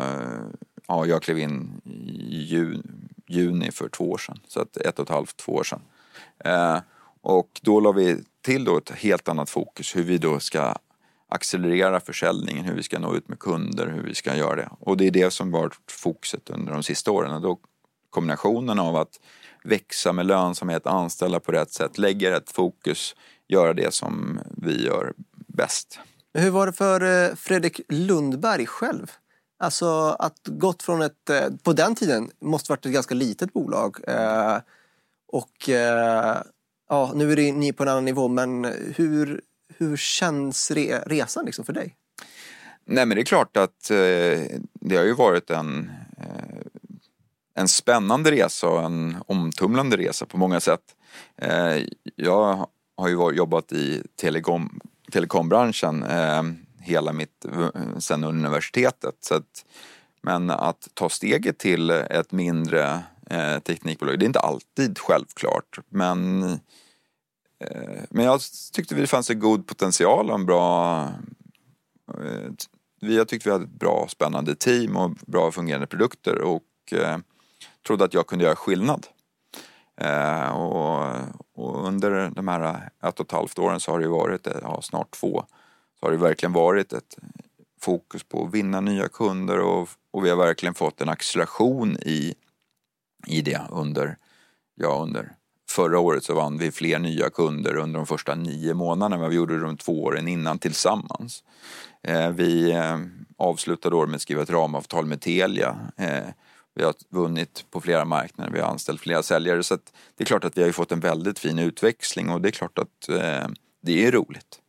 ja 0.88 1.06
jag 1.06 1.22
klev 1.22 1.38
in 1.38 1.80
i 2.30 2.36
juni, 2.36 2.82
juni 3.26 3.70
för 3.70 3.88
två 3.88 4.10
år 4.10 4.18
sedan. 4.18 4.40
Så 4.48 4.60
att 4.60 4.76
ett 4.76 4.98
och 4.98 5.02
ett 5.02 5.14
halvt, 5.14 5.36
två 5.36 5.52
år 5.52 5.64
sedan. 5.64 5.80
Eh, 6.44 6.78
och 7.20 7.60
då 7.62 7.80
la 7.80 7.92
vi 7.92 8.24
till 8.42 8.64
då 8.64 8.76
ett 8.76 8.90
helt 8.90 9.28
annat 9.28 9.50
fokus 9.50 9.96
hur 9.96 10.02
vi 10.02 10.18
då 10.18 10.40
ska 10.40 10.74
accelerera 11.28 12.00
försäljningen, 12.00 12.64
hur 12.64 12.74
vi 12.74 12.82
ska 12.82 12.98
nå 12.98 13.14
ut 13.14 13.28
med 13.28 13.38
kunder, 13.38 13.86
hur 13.86 14.02
vi 14.02 14.14
ska 14.14 14.36
göra 14.36 14.56
det. 14.56 14.68
Och 14.80 14.96
det 14.96 15.06
är 15.06 15.10
det 15.10 15.30
som 15.30 15.50
varit 15.50 15.78
fokuset 15.90 16.50
under 16.50 16.72
de 16.72 16.82
sista 16.82 17.10
åren. 17.10 17.34
Och 17.34 17.40
då 17.40 17.58
kombinationen 18.10 18.78
av 18.78 18.96
att 18.96 19.20
växa 19.64 20.12
med 20.12 20.26
lönsamhet, 20.26 20.86
anställa 20.86 21.40
på 21.40 21.52
rätt 21.52 21.72
sätt, 21.72 21.98
lägga 21.98 22.30
rätt 22.30 22.50
fokus, 22.50 23.16
göra 23.48 23.72
det 23.74 23.94
som 23.94 24.40
vi 24.56 24.84
gör 24.86 25.12
bäst. 25.60 25.98
Hur 26.34 26.50
var 26.50 26.66
det 26.66 26.72
för 26.72 27.28
eh, 27.28 27.34
Fredrik 27.34 27.80
Lundberg 27.88 28.66
själv? 28.66 29.12
Alltså 29.58 30.16
att 30.18 30.38
gått 30.44 30.82
från 30.82 31.02
ett, 31.02 31.30
eh, 31.30 31.48
på 31.62 31.72
den 31.72 31.94
tiden 31.94 32.30
måste 32.40 32.72
varit 32.72 32.86
ett 32.86 32.92
ganska 32.92 33.14
litet 33.14 33.52
bolag. 33.52 33.96
Eh, 34.06 34.58
och 35.32 35.68
ja, 36.88 37.12
nu 37.14 37.32
är 37.32 37.52
ni 37.52 37.72
på 37.72 37.82
en 37.82 37.88
annan 37.88 38.04
nivå, 38.04 38.28
men 38.28 38.64
hur, 38.96 39.40
hur 39.76 39.96
känns 39.96 40.70
resan 41.06 41.44
liksom 41.44 41.64
för 41.64 41.72
dig? 41.72 41.96
Nej 42.84 43.06
men 43.06 43.14
det 43.14 43.22
är 43.22 43.24
klart 43.24 43.56
att 43.56 43.88
det 44.80 44.96
har 44.96 45.04
ju 45.04 45.14
varit 45.14 45.50
en, 45.50 45.90
en 47.54 47.68
spännande 47.68 48.30
resa 48.30 48.68
och 48.68 48.82
en 48.82 49.16
omtumlande 49.26 49.96
resa 49.96 50.26
på 50.26 50.38
många 50.38 50.60
sätt. 50.60 50.96
Jag 52.16 52.68
har 52.96 53.08
ju 53.08 53.36
jobbat 53.36 53.72
i 53.72 54.02
telekom, 54.16 54.80
telekombranschen 55.10 56.02
eh, 56.02 56.42
hela 56.80 57.12
mitt, 57.12 57.44
eh, 57.44 57.98
sen 57.98 58.24
universitetet. 58.24 59.14
Så 59.20 59.34
att, 59.34 59.64
men 60.22 60.50
att 60.50 60.88
ta 60.94 61.08
steget 61.08 61.58
till 61.58 61.90
ett 61.90 62.32
mindre 62.32 63.02
eh, 63.30 63.58
teknikbolag, 63.58 64.18
det 64.18 64.24
är 64.24 64.26
inte 64.26 64.40
alltid 64.40 64.98
självklart. 64.98 65.78
Men 65.88 66.44
Eh, 67.64 68.02
men 68.10 68.24
jag 68.24 68.40
tyckte 68.72 68.94
det 68.94 69.06
fanns 69.06 69.30
en 69.30 69.40
god 69.40 69.66
potential 69.66 70.30
och 70.30 70.34
en 70.34 70.46
bra... 70.46 71.02
Eh, 72.18 72.50
jag 73.00 73.28
tyckte 73.28 73.48
vi 73.48 73.52
hade 73.52 73.64
ett 73.64 73.70
bra 73.70 74.06
spännande 74.08 74.54
team 74.54 74.96
och 74.96 75.10
bra 75.10 75.52
fungerande 75.52 75.86
produkter 75.86 76.40
och 76.40 76.62
eh, 76.92 77.18
trodde 77.86 78.04
att 78.04 78.14
jag 78.14 78.26
kunde 78.26 78.44
göra 78.44 78.56
skillnad. 78.56 79.06
Eh, 80.00 80.50
och, 80.50 81.14
och, 81.54 81.86
under 81.86 82.30
de 82.30 82.48
här 82.48 82.90
ett 83.02 83.20
och 83.20 83.26
ett 83.26 83.32
halvt 83.32 83.58
åren 83.58 83.80
så 83.80 83.92
har 83.92 84.00
det 84.00 84.08
varit, 84.08 84.46
eh, 84.46 84.56
ja, 84.62 84.82
snart 84.82 85.10
två, 85.10 85.44
så 86.00 86.06
har 86.06 86.10
det 86.10 86.18
verkligen 86.18 86.52
varit 86.52 86.92
ett 86.92 87.16
fokus 87.80 88.22
på 88.24 88.44
att 88.44 88.54
vinna 88.54 88.80
nya 88.80 89.08
kunder 89.08 89.58
och, 89.58 89.88
och 90.10 90.24
vi 90.24 90.30
har 90.30 90.36
verkligen 90.36 90.74
fått 90.74 91.00
en 91.00 91.08
acceleration 91.08 91.96
i, 91.96 92.34
i 93.26 93.40
det 93.40 93.60
under, 93.70 94.16
ja, 94.74 95.00
under 95.02 95.32
Förra 95.70 95.98
året 95.98 96.24
så 96.24 96.34
vann 96.34 96.58
vi 96.58 96.72
fler 96.72 96.98
nya 96.98 97.30
kunder 97.30 97.76
under 97.76 97.98
de 97.98 98.06
första 98.06 98.34
nio 98.34 98.74
månaderna 98.74 99.14
än 99.14 99.20
vad 99.20 99.30
vi 99.30 99.36
gjorde 99.36 99.60
de 99.60 99.76
två 99.76 100.04
åren 100.04 100.28
innan 100.28 100.58
tillsammans. 100.58 101.44
Eh, 102.02 102.30
vi 102.30 102.70
eh, 102.70 102.98
avslutade 103.36 103.96
året 103.96 104.10
med 104.10 104.16
att 104.16 104.22
skriva 104.22 104.42
ett 104.42 104.50
ramavtal 104.50 105.06
med 105.06 105.20
Telia. 105.20 105.76
Eh, 105.96 106.28
vi 106.74 106.84
har 106.84 106.94
vunnit 107.08 107.64
på 107.70 107.80
flera 107.80 108.04
marknader, 108.04 108.52
vi 108.52 108.60
har 108.60 108.68
anställt 108.68 109.00
flera 109.00 109.22
säljare 109.22 109.62
så 109.62 109.78
det 110.16 110.24
är 110.24 110.26
klart 110.26 110.44
att 110.44 110.58
vi 110.58 110.62
har 110.62 110.72
fått 110.72 110.92
en 110.92 111.00
väldigt 111.00 111.38
fin 111.38 111.58
utväxling 111.58 112.30
och 112.30 112.40
det 112.40 112.48
är 112.48 112.52
klart 112.52 112.78
att 112.78 113.08
det 113.82 114.06
är 114.06 114.12
roligt. 114.12 114.60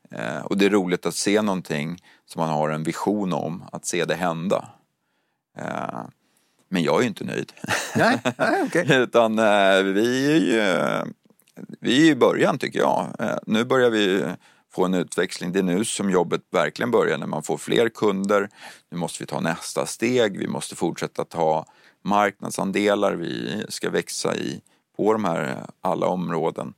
Och 0.44 0.58
det 0.58 0.66
är 0.66 0.70
roligt 0.70 1.06
att 1.06 1.16
se 1.16 1.42
någonting 1.42 1.98
som 2.26 2.40
man 2.40 2.50
har 2.50 2.70
en 2.70 2.84
vision 2.84 3.34
om, 3.34 3.64
att 3.72 3.86
se 3.86 4.06
det 4.06 4.16
hända. 4.16 4.70
Men 6.72 6.84
jag 6.84 6.98
är 6.98 7.02
ju 7.02 7.08
inte 7.08 7.24
nöjd. 7.24 7.54
Nej, 7.96 8.22
nej 8.38 8.64
okay. 8.64 9.02
Utan 9.02 9.40
eh, 9.40 9.84
vi 9.84 10.32
är 10.32 10.40
ju 10.40 11.12
vi 11.80 12.08
är 12.08 12.12
i 12.12 12.16
början 12.16 12.58
tycker 12.58 12.80
jag. 12.80 13.16
Eh, 13.20 13.38
nu 13.46 13.64
börjar 13.64 13.90
vi 13.90 14.26
få 14.74 14.86
en 14.86 14.94
utväxling. 14.94 15.52
Det 15.52 15.60
är 15.60 15.64
nu 15.64 15.86
som 15.86 16.10
jobbet 16.10 16.42
verkligen 16.52 16.92
börjar 16.92 17.18
när 17.18 17.28
man 17.28 17.44
får 17.44 17.58
fler 17.58 17.90
kunder. 17.90 18.50
Nu 18.92 18.98
måste 18.98 19.24
vi 19.24 19.28
ta 19.28 19.40
nästa 19.40 19.86
steg. 19.86 20.40
Vi 20.40 20.48
måste 20.48 20.76
fortsätta 20.76 21.26
ta 21.26 21.66
marknadsandelar. 22.02 23.14
Vi 23.14 23.64
ska 23.70 23.90
växa 23.90 24.36
i, 24.36 24.62
på 24.98 25.14
de 25.14 25.26
här 25.26 25.50
eh, 25.50 25.66
alla 25.82 26.08
områden. 26.08 26.74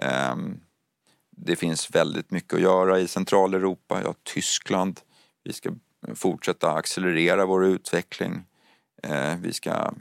Ehm, 0.00 0.60
det 1.36 1.56
finns 1.56 1.90
väldigt 1.90 2.30
mycket 2.30 2.54
att 2.54 2.60
göra 2.60 3.00
i 3.00 3.08
Centraleuropa, 3.08 4.02
ja, 4.04 4.14
Tyskland. 4.22 5.00
Vi 5.44 5.52
ska 5.52 5.70
fortsätta 6.14 6.72
accelerera 6.72 7.46
vår 7.46 7.64
utveckling. 7.64 8.44
Ehm, 9.02 9.42
vi 9.42 9.52
ska 9.52 9.92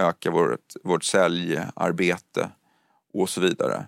öka 0.00 0.30
vårt, 0.30 0.74
vårt 0.84 1.04
säljarbete 1.04 2.50
och 3.14 3.28
så 3.28 3.40
vidare 3.40 3.86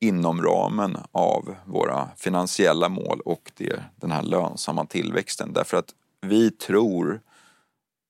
inom 0.00 0.42
ramen 0.42 0.96
av 1.12 1.54
våra 1.64 2.08
finansiella 2.16 2.88
mål 2.88 3.20
och 3.24 3.52
det, 3.56 3.82
den 3.96 4.10
här 4.10 4.22
lönsamma 4.22 4.86
tillväxten. 4.86 5.52
Därför 5.52 5.76
att 5.76 5.94
vi 6.20 6.50
tror 6.50 7.20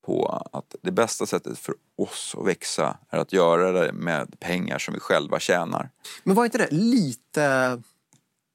på 0.06 0.46
att 0.52 0.74
det 0.82 0.90
bästa 0.90 1.26
sättet 1.26 1.58
för 1.58 1.74
oss 1.96 2.34
att 2.38 2.46
växa 2.46 2.98
är 3.10 3.18
att 3.18 3.32
göra 3.32 3.72
det 3.72 3.92
med 3.92 4.40
pengar 4.40 4.78
som 4.78 4.94
vi 4.94 5.00
själva 5.00 5.40
tjänar. 5.40 5.90
Men 6.24 6.36
var 6.36 6.44
inte 6.44 6.58
det 6.58 6.70
lite 6.70 7.82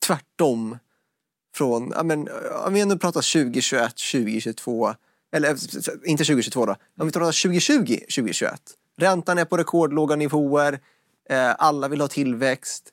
tvärtom 0.08 0.78
från, 1.56 1.92
ja 1.96 2.04
men, 2.04 2.30
om 2.66 2.74
vi 2.74 2.82
ändå 2.82 2.98
pratar 2.98 3.34
2021, 3.34 3.90
2022, 3.90 4.94
eller 5.32 5.50
inte 6.06 6.24
2022 6.24 6.66
då, 6.66 6.76
om 7.00 7.06
vi 7.06 7.12
tar 7.12 7.20
2020, 7.20 7.96
2021. 7.96 8.62
Räntan 8.98 9.38
är 9.38 9.46
på 9.46 9.58
rekordlåga 9.58 10.16
nivåer, 10.16 10.80
eh, 11.30 11.56
alla 11.58 11.88
vill 11.88 12.02
ha 12.02 12.08
tillväxt. 12.08 12.92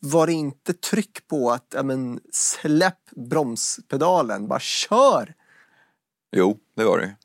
Var 0.00 0.26
det 0.26 0.32
inte 0.32 0.72
tryck 0.72 1.26
på 1.26 1.50
att 1.50 1.66
ja, 1.74 1.82
men, 1.82 2.20
släpp 2.32 3.10
bromspedalen, 3.10 4.48
bara 4.48 4.60
kör? 4.60 5.34
Jo, 6.32 6.58
det 6.76 6.84
var 6.84 6.98
det. 6.98 7.16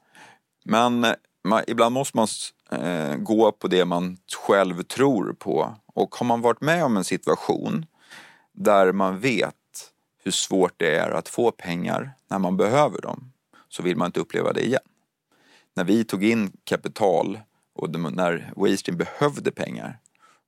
Men 0.64 1.04
eh, 1.04 1.14
man, 1.44 1.64
ibland 1.68 1.94
måste 1.94 2.18
man 2.18 2.28
eh, 2.72 3.16
gå 3.16 3.52
på 3.52 3.68
det 3.68 3.86
man 3.86 4.18
själv 4.48 4.84
tror 4.84 5.34
på. 5.34 5.76
Och 5.86 6.16
har 6.16 6.26
man 6.26 6.42
varit 6.42 6.62
med 6.62 6.84
om 6.84 6.98
en 6.98 7.04
situation 7.04 7.86
där 8.52 8.92
man 8.92 9.20
vet 9.20 9.56
hur 10.24 10.32
svårt 10.32 10.74
det 10.78 10.96
är 10.96 11.12
att 11.12 11.30
få 11.30 11.52
pengar 11.52 12.12
när 12.28 12.40
man 12.40 12.58
behöver 12.58 13.02
dem 13.02 13.32
så 13.70 13.84
vill 13.84 13.98
man 13.98 14.06
inte 14.06 14.20
uppleva 14.20 14.54
det 14.54 14.66
igen. 14.66 14.82
När 15.74 15.84
vi 15.84 16.04
tog 16.04 16.24
in 16.24 16.52
kapital 16.64 17.40
och 17.74 18.00
när 18.14 18.54
Waystream 18.56 18.98
behövde 18.98 19.52
pengar, 19.52 20.00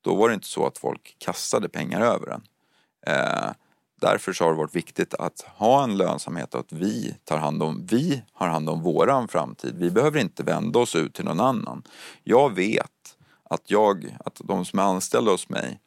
då 0.02 0.16
var 0.16 0.30
det 0.30 0.36
inte 0.36 0.48
så 0.48 0.66
att 0.66 0.78
folk 0.78 1.16
kastade 1.18 1.70
pengar 1.70 2.02
över 2.02 2.26
den. 2.26 2.42
Eh, 3.08 3.52
därför 4.04 4.34
så 4.34 4.44
har 4.44 4.52
det 4.52 4.58
varit 4.58 4.76
viktigt 4.76 5.14
att 5.14 5.46
ha 5.56 5.84
en 5.84 5.98
lönsamhet 5.98 6.54
och 6.54 6.60
att 6.60 6.72
vi 6.72 7.16
tar 7.24 7.38
hand 7.38 7.64
om, 7.64 7.86
vi 7.86 8.24
har 8.34 8.48
hand 8.48 8.70
om 8.70 8.82
våran 8.82 9.28
framtid. 9.28 9.76
Vi 9.78 9.92
behöver 9.92 10.20
inte 10.20 10.44
vända 10.44 10.80
oss 10.80 10.96
ut 10.96 11.14
till 11.14 11.26
någon 11.26 11.40
annan. 11.40 11.84
Jag 12.24 12.56
vet 12.56 13.18
att 13.50 13.72
jag, 13.72 14.18
att 14.26 14.42
de 14.44 14.66
som 14.66 14.80
är 14.80 14.84
anställda 14.84 15.32
hos 15.32 15.50
mig, 15.50 15.80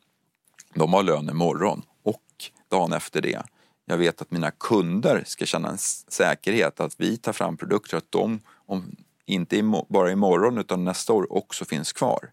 de 0.75 0.93
har 0.93 1.03
lön 1.03 1.29
imorgon 1.29 1.83
och 2.03 2.23
dagen 2.69 2.93
efter 2.93 3.23
det 3.23 3.43
jag 3.87 3.97
vet 3.97 4.23
att 4.23 4.31
mina 4.31 4.51
kunder 4.51 5.25
ska 5.27 5.47
känna 5.47 5.69
en 5.69 5.79
säkerhet 5.79 6.81
att 6.81 7.01
vi 7.01 7.17
tar 7.17 7.33
fram 7.33 7.57
produkter 7.57 7.97
att 7.97 8.13
de, 8.13 8.41
om, 8.67 8.97
inte 9.27 9.83
bara 9.89 10.13
imorgon 10.13 10.59
utan 10.59 10.85
nästa 10.85 11.13
år 11.13 11.33
också 11.33 11.65
finns 11.65 11.93
kvar. 11.93 12.31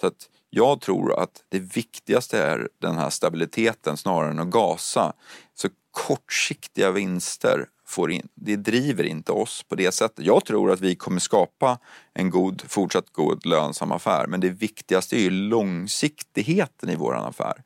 Så 0.00 0.06
att 0.06 0.28
jag 0.54 0.80
tror 0.80 1.20
att 1.20 1.44
det 1.48 1.58
viktigaste 1.58 2.38
är 2.38 2.68
den 2.78 2.96
här 2.96 3.10
stabiliteten 3.10 3.96
snarare 3.96 4.30
än 4.30 4.38
att 4.38 4.50
gasa. 4.50 5.12
Så 5.54 5.68
kortsiktiga 5.90 6.90
vinster 6.90 7.66
får 7.86 8.10
in, 8.10 8.28
det 8.34 8.56
driver 8.56 9.04
inte 9.04 9.32
oss 9.32 9.62
på 9.68 9.74
det 9.74 9.92
sättet. 9.92 10.24
Jag 10.24 10.44
tror 10.44 10.70
att 10.70 10.80
vi 10.80 10.94
kommer 10.94 11.20
skapa 11.20 11.78
en 12.14 12.30
god, 12.30 12.62
fortsatt 12.68 13.12
god 13.12 13.46
lönsam 13.46 13.92
affär 13.92 14.26
men 14.26 14.40
det 14.40 14.50
viktigaste 14.50 15.16
är 15.16 15.20
ju 15.20 15.30
långsiktigheten 15.30 16.90
i 16.90 16.96
våran 16.96 17.24
affär. 17.24 17.62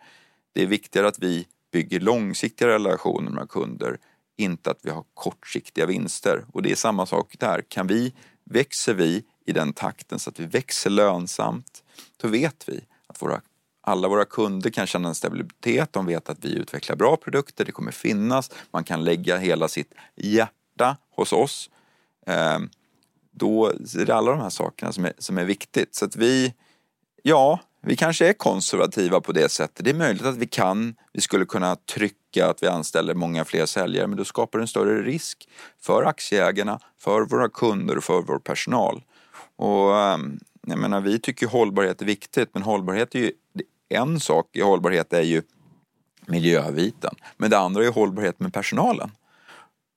Det 0.55 0.63
är 0.63 0.67
viktigare 0.67 1.09
att 1.09 1.19
vi 1.19 1.47
bygger 1.73 2.01
långsiktiga 2.01 2.69
relationer 2.69 3.31
med 3.31 3.49
kunder, 3.49 3.99
inte 4.37 4.71
att 4.71 4.81
vi 4.83 4.91
har 4.91 5.05
kortsiktiga 5.15 5.87
vinster. 5.87 6.45
Och 6.53 6.63
det 6.63 6.71
är 6.71 6.77
samma 6.77 7.07
sak 7.07 7.37
där. 7.39 7.63
Kan 7.69 7.87
vi, 7.87 8.15
växer 8.45 8.95
vi 8.95 9.25
i 9.47 9.53
den 9.53 9.73
takten 9.73 10.19
så 10.19 10.31
att 10.31 10.41
vi 10.41 10.47
växer 10.47 10.91
lönsamt, 10.91 11.83
då 12.17 12.29
vet 12.29 12.69
vi 12.69 12.81
att 13.07 13.23
våra, 13.23 13.41
alla 13.81 14.09
våra 14.09 14.25
kunder 14.25 14.71
kan 14.71 14.87
känna 14.87 15.09
en 15.09 15.15
stabilitet, 15.15 15.93
de 15.93 16.07
vet 16.07 16.29
att 16.29 16.45
vi 16.45 16.55
utvecklar 16.55 16.97
bra 16.97 17.17
produkter, 17.17 17.65
det 17.65 17.73
kommer 17.73 17.93
finnas, 17.93 18.51
man 18.71 18.85
kan 18.85 19.05
lägga 19.05 19.37
hela 19.37 19.69
sitt 19.69 19.95
hjärta 20.17 20.97
hos 21.11 21.33
oss. 21.33 21.71
Ehm, 22.27 22.71
då 23.31 23.67
är 23.67 24.05
det 24.05 24.15
alla 24.15 24.31
de 24.31 24.41
här 24.41 24.51
sakerna 24.51 24.93
som 24.93 25.05
är, 25.05 25.13
som 25.19 25.39
är 25.39 25.45
viktigt. 25.45 25.95
Så 25.95 26.05
att 26.05 26.17
vi, 26.17 26.55
ja, 27.23 27.61
vi 27.83 27.97
kanske 27.97 28.29
är 28.29 28.33
konservativa 28.33 29.21
på 29.21 29.33
det 29.33 29.49
sättet. 29.49 29.85
Det 29.85 29.91
är 29.91 29.95
möjligt 29.95 30.25
att 30.25 30.37
vi 30.37 30.47
kan, 30.47 30.95
vi 31.13 31.21
skulle 31.21 31.45
kunna 31.45 31.77
trycka 31.77 32.47
att 32.47 32.63
vi 32.63 32.67
anställer 32.67 33.15
många 33.15 33.45
fler 33.45 33.67
säljare 33.67 34.07
men 34.07 34.19
då 34.19 34.25
skapar 34.25 34.59
det 34.59 34.63
en 34.63 34.69
större 34.69 35.03
risk 35.03 35.49
för 35.81 36.03
aktieägarna, 36.03 36.81
för 36.99 37.21
våra 37.21 37.49
kunder 37.49 37.97
och 37.97 38.05
för 38.05 38.23
vår 38.23 38.39
personal. 38.39 39.03
Och 39.57 39.99
ehm, 39.99 40.39
jag 40.67 40.79
menar, 40.79 41.01
vi 41.01 41.19
tycker 41.19 41.47
hållbarhet 41.47 42.03
är 42.03 42.07
viktigt 42.07 42.51
men 42.53 42.63
hållbarhet 42.63 43.15
är 43.15 43.19
ju, 43.19 43.33
en 43.89 44.21
sak 44.21 44.51
i 44.53 44.61
hållbarhet 44.61 45.13
är 45.13 45.23
ju 45.23 45.43
miljöbiten. 46.27 47.15
Men 47.37 47.51
det 47.51 47.59
andra 47.59 47.85
är 47.85 47.93
hållbarhet 47.93 48.41
med 48.41 48.53
personalen. 48.53 49.11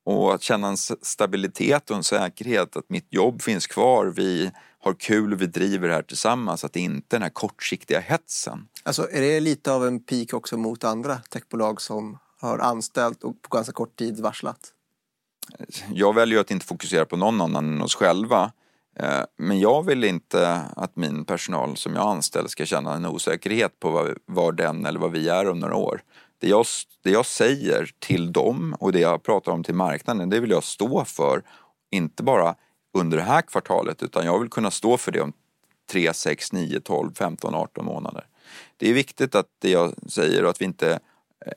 Och 0.06 0.34
att 0.34 0.42
känna 0.42 0.68
en 0.68 0.78
stabilitet 0.78 1.90
och 1.90 1.98
en 1.98 2.04
säkerhet 2.04 2.76
att 2.76 2.90
mitt 2.90 3.08
jobb 3.10 3.42
finns 3.42 3.68
kvar, 3.68 4.06
vi 4.06 4.52
har 4.80 4.94
kul 4.94 5.34
och 5.34 5.42
vi 5.42 5.46
driver 5.46 5.88
det 5.88 5.94
här 5.94 6.02
tillsammans, 6.02 6.64
att 6.64 6.74
det 6.74 6.80
inte 6.80 7.16
är 7.16 7.20
den 7.20 7.24
här 7.24 7.30
kortsiktiga 7.30 8.00
hetsen. 8.00 8.68
Alltså 8.84 9.10
är 9.12 9.22
det 9.22 9.40
lite 9.40 9.74
av 9.74 9.88
en 9.88 10.00
peak 10.00 10.34
också 10.34 10.58
mot 10.58 10.84
andra 10.84 11.18
techbolag 11.18 11.82
som 11.82 12.18
har 12.40 12.60
anställt 12.60 13.24
och 13.24 13.42
på 13.42 13.56
ganska 13.56 13.74
kort 13.74 13.96
tid 13.96 14.20
varslat? 14.20 14.74
Jag 15.94 16.16
väljer 16.16 16.40
att 16.40 16.52
inte 16.52 16.66
fokusera 16.66 17.06
på 17.06 17.18
någon 17.18 17.42
annan 17.42 17.74
än 17.74 17.82
oss 17.82 17.96
själva. 17.96 18.52
Eh, 19.00 19.24
men 19.38 19.60
jag 19.60 19.86
vill 19.86 20.04
inte 20.04 20.62
att 20.76 20.96
min 20.96 21.26
personal 21.26 21.78
som 21.78 21.96
jag 21.96 22.08
anställer 22.08 22.50
ska 22.50 22.66
känna 22.66 22.94
en 22.94 23.06
osäkerhet 23.06 23.80
på 23.80 24.14
var 24.26 24.52
den 24.52 24.86
eller 24.86 25.00
vad 25.00 25.12
vi 25.12 25.30
är 25.30 25.50
om 25.50 25.60
några 25.60 25.76
år. 25.76 26.02
Det 26.40 26.48
jag, 26.48 26.66
det 27.04 27.12
jag 27.12 27.26
säger 27.26 27.92
till 28.00 28.32
dem 28.32 28.76
och 28.80 28.92
det 28.92 29.00
jag 29.00 29.24
pratar 29.24 29.52
om 29.52 29.64
till 29.64 29.76
marknaden, 29.76 30.30
det 30.30 30.40
vill 30.40 30.50
jag 30.50 30.64
stå 30.64 31.06
för. 31.06 31.44
Inte 31.92 32.24
bara 32.24 32.56
under 32.98 33.18
det 33.18 33.24
här 33.24 33.42
kvartalet 33.42 34.04
utan 34.04 34.26
jag 34.26 34.40
vill 34.40 34.50
kunna 34.50 34.72
stå 34.72 34.98
för 34.98 35.12
det 35.12 35.22
om 35.22 35.34
3, 35.92 36.14
6, 36.14 36.52
9, 36.52 36.80
12, 36.80 37.12
15, 37.16 37.56
18 37.56 37.86
månader. 37.86 38.26
Det 38.78 38.90
är 38.90 38.94
viktigt 38.94 39.36
att 39.36 39.48
det 39.60 39.70
jag 39.70 39.94
säger 40.08 40.44
och 40.44 40.50
att 40.50 40.62
vi 40.62 40.66
inte 40.66 41.00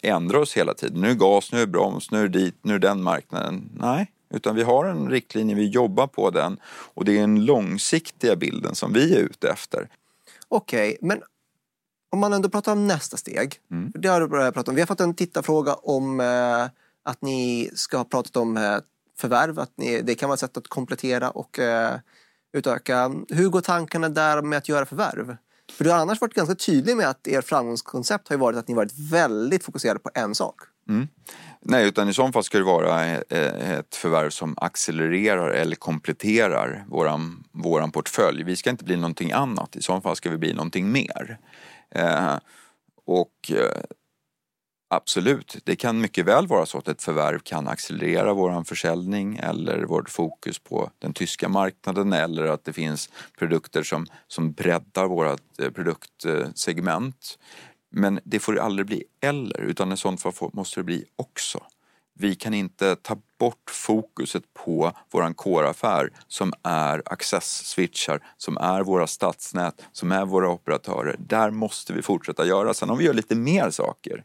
ändrar 0.03 0.39
oss 0.39 0.57
hela 0.57 0.75
tiden. 0.75 1.01
Nu 1.01 1.11
är 1.11 1.15
gas, 1.15 1.53
nu 1.53 1.63
är 1.63 1.67
broms, 1.67 2.11
nu 2.11 2.19
är 2.19 2.29
det 2.29 2.39
dit, 2.39 2.57
nu 2.63 2.75
är 2.75 2.79
den 2.79 3.03
marknaden. 3.03 3.71
Nej, 3.75 4.11
utan 4.33 4.57
vi 4.57 4.63
har 4.63 4.85
en 4.85 5.11
riktlinje, 5.11 5.55
vi 5.55 5.69
jobbar 5.69 6.07
på 6.07 6.31
den 6.31 6.57
och 6.65 7.05
det 7.05 7.17
är 7.17 7.21
den 7.21 7.45
långsiktiga 7.45 8.37
bilden 8.37 8.75
som 8.75 8.93
vi 8.93 9.15
är 9.17 9.21
ute 9.21 9.49
efter. 9.49 9.89
Okej, 10.49 10.89
okay, 10.89 11.09
men 11.09 11.23
om 12.13 12.19
man 12.19 12.33
ändå 12.33 12.49
pratar 12.49 12.73
om 12.73 12.87
nästa 12.87 13.17
steg. 13.17 13.61
Mm. 13.71 13.93
Det 13.95 14.09
har 14.09 14.21
du 14.21 14.29
börjat 14.29 14.55
prata 14.55 14.71
om. 14.71 14.75
Vi 14.75 14.81
har 14.81 14.87
fått 14.87 15.01
en 15.01 15.15
tittarfråga 15.15 15.75
om 15.75 16.21
eh, 16.21 16.65
att 17.03 17.23
ni 17.23 17.71
ska 17.75 17.97
ha 17.97 18.05
pratat 18.05 18.37
om 18.37 18.57
eh, 18.57 18.79
förvärv. 19.19 19.59
Att 19.59 19.73
ni, 19.77 20.03
det 20.03 20.15
kan 20.15 20.29
vara 20.29 20.35
ett 20.35 20.41
sätt 20.41 20.57
att 20.57 20.69
komplettera 20.69 21.31
och 21.31 21.59
eh, 21.59 21.97
utöka. 22.53 23.13
Hur 23.29 23.49
går 23.49 23.61
tankarna 23.61 24.09
där 24.09 24.43
med 24.43 24.59
att 24.59 24.69
göra 24.69 24.87
förvärv? 24.87 25.37
För 25.73 25.85
du 25.85 25.91
har 25.91 25.99
annars 25.99 26.21
varit 26.21 26.35
ganska 26.35 26.55
tydlig 26.55 26.97
med 26.97 27.09
att 27.09 27.29
er 27.29 27.41
framgångskoncept 27.41 28.29
har 28.29 28.37
ju 28.37 28.41
varit 28.41 28.59
att 28.59 28.69
ni 28.69 28.75
varit 28.75 28.99
väldigt 28.99 29.65
fokuserade 29.65 30.01
på 30.01 30.11
en 30.15 30.35
sak. 30.35 30.55
Mm. 30.89 31.09
Nej, 31.61 31.89
utan 31.89 32.09
i 32.09 32.15
så 32.15 32.33
fall 32.33 32.45
ska 32.45 32.59
det 32.59 32.65
vara 32.65 33.05
eh, 33.07 33.71
ett 33.71 33.95
förvärv 33.95 34.31
som 34.31 34.55
accelererar 34.57 35.49
eller 35.49 35.77
kompletterar 35.77 36.85
våran, 36.89 37.45
våran 37.53 37.91
portfölj. 37.91 38.43
Vi 38.43 38.57
ska 38.57 38.71
inte 38.71 38.85
bli 38.85 38.97
någonting 38.97 39.33
annat, 39.33 39.77
i 39.77 39.83
så 39.83 40.01
fall 40.01 40.17
ska 40.17 40.31
vi 40.31 40.39
bli 40.39 40.53
någonting 40.53 40.93
mer. 40.93 41.39
Eh, 41.91 42.39
och 43.07 43.51
eh, 43.51 43.83
absolut, 44.95 45.57
det 45.65 45.77
kan 45.77 46.01
mycket 46.01 46.27
väl 46.27 46.47
vara 46.47 46.67
så 46.67 46.79
att 46.79 46.89
ett 46.89 47.03
förvärv 47.03 47.39
kan 47.39 47.69
accelerera 47.69 48.33
våran 48.33 48.65
försäljning 48.65 49.37
eller 49.37 49.83
vårt 49.85 50.11
fokus 50.11 50.59
på 50.59 50.91
den 50.99 51.13
tyska 51.13 51.49
marknaden 51.49 52.13
eller 52.13 52.45
att 52.47 52.65
det 52.65 52.73
finns 52.73 53.11
produkter 53.39 53.83
som, 53.83 54.07
som 54.29 54.53
breddar 54.53 55.07
vårt 55.07 55.61
eh, 55.61 55.71
produktsegment. 55.71 57.39
Men 57.91 58.21
det 58.25 58.39
får 58.39 58.59
aldrig 58.59 58.87
bli 58.87 59.05
eller, 59.21 59.61
utan 59.61 59.93
i 59.93 59.97
sånt 59.97 60.23
fall 60.23 60.33
får- 60.33 60.51
måste 60.53 60.81
det 60.81 60.85
bli 60.85 61.05
också. 61.17 61.61
Vi 62.15 62.35
kan 62.35 62.55
inte 62.55 62.97
ta 62.97 63.17
bort 63.39 63.71
fokuset 63.71 64.43
på 64.55 64.93
våran 65.11 65.35
core-affär 65.35 66.11
som 66.29 66.53
är 66.63 67.03
access-switchar, 67.07 68.21
som 68.37 68.57
är 68.57 68.83
våra 68.83 69.07
stadsnät, 69.07 69.83
som 69.93 70.13
är 70.13 70.25
våra 70.25 70.49
operatörer. 70.49 71.17
Där 71.19 71.51
måste 71.51 71.93
vi 71.93 72.03
fortsätta 72.03 72.47
göra. 72.47 72.75
Sen 72.75 72.91
om 72.91 72.99
vi 72.99 73.05
gör 73.05 73.15
lite 73.15 73.35
mer 73.35 73.71
saker, 73.71 74.25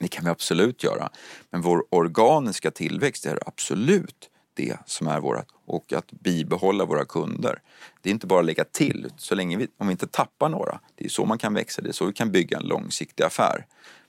det 0.00 0.08
kan 0.08 0.24
vi 0.24 0.30
absolut 0.30 0.84
göra. 0.84 1.10
Men 1.50 1.60
vår 1.60 1.84
organiska 1.90 2.70
tillväxt 2.70 3.26
är 3.26 3.38
absolut 3.46 4.30
det 4.54 4.78
som 4.86 5.06
är 5.06 5.20
vårt 5.20 5.46
och 5.66 5.92
att 5.92 6.10
bibehålla 6.10 6.84
våra 6.84 7.04
kunder. 7.04 7.62
Det 8.02 8.08
är 8.08 8.12
inte 8.12 8.26
bara 8.26 8.40
att 8.40 8.46
lägga 8.46 8.64
till, 8.64 9.10
så 9.16 9.34
länge 9.34 9.56
vi, 9.56 9.68
om 9.78 9.86
vi 9.86 9.90
inte 9.90 10.06
tappar 10.06 10.48
några. 10.48 10.80
Det 10.94 11.04
är 11.04 11.08
så 11.08 11.24
man 11.24 11.38
kan 11.38 11.54
växa, 11.54 11.82
det 11.82 11.88
är 11.88 11.92
så 11.92 12.06
vi 12.06 12.12
kan 12.12 12.32
bygga 12.32 12.58
en 12.58 12.66
långsiktig 12.66 13.24
affär. 13.24 13.66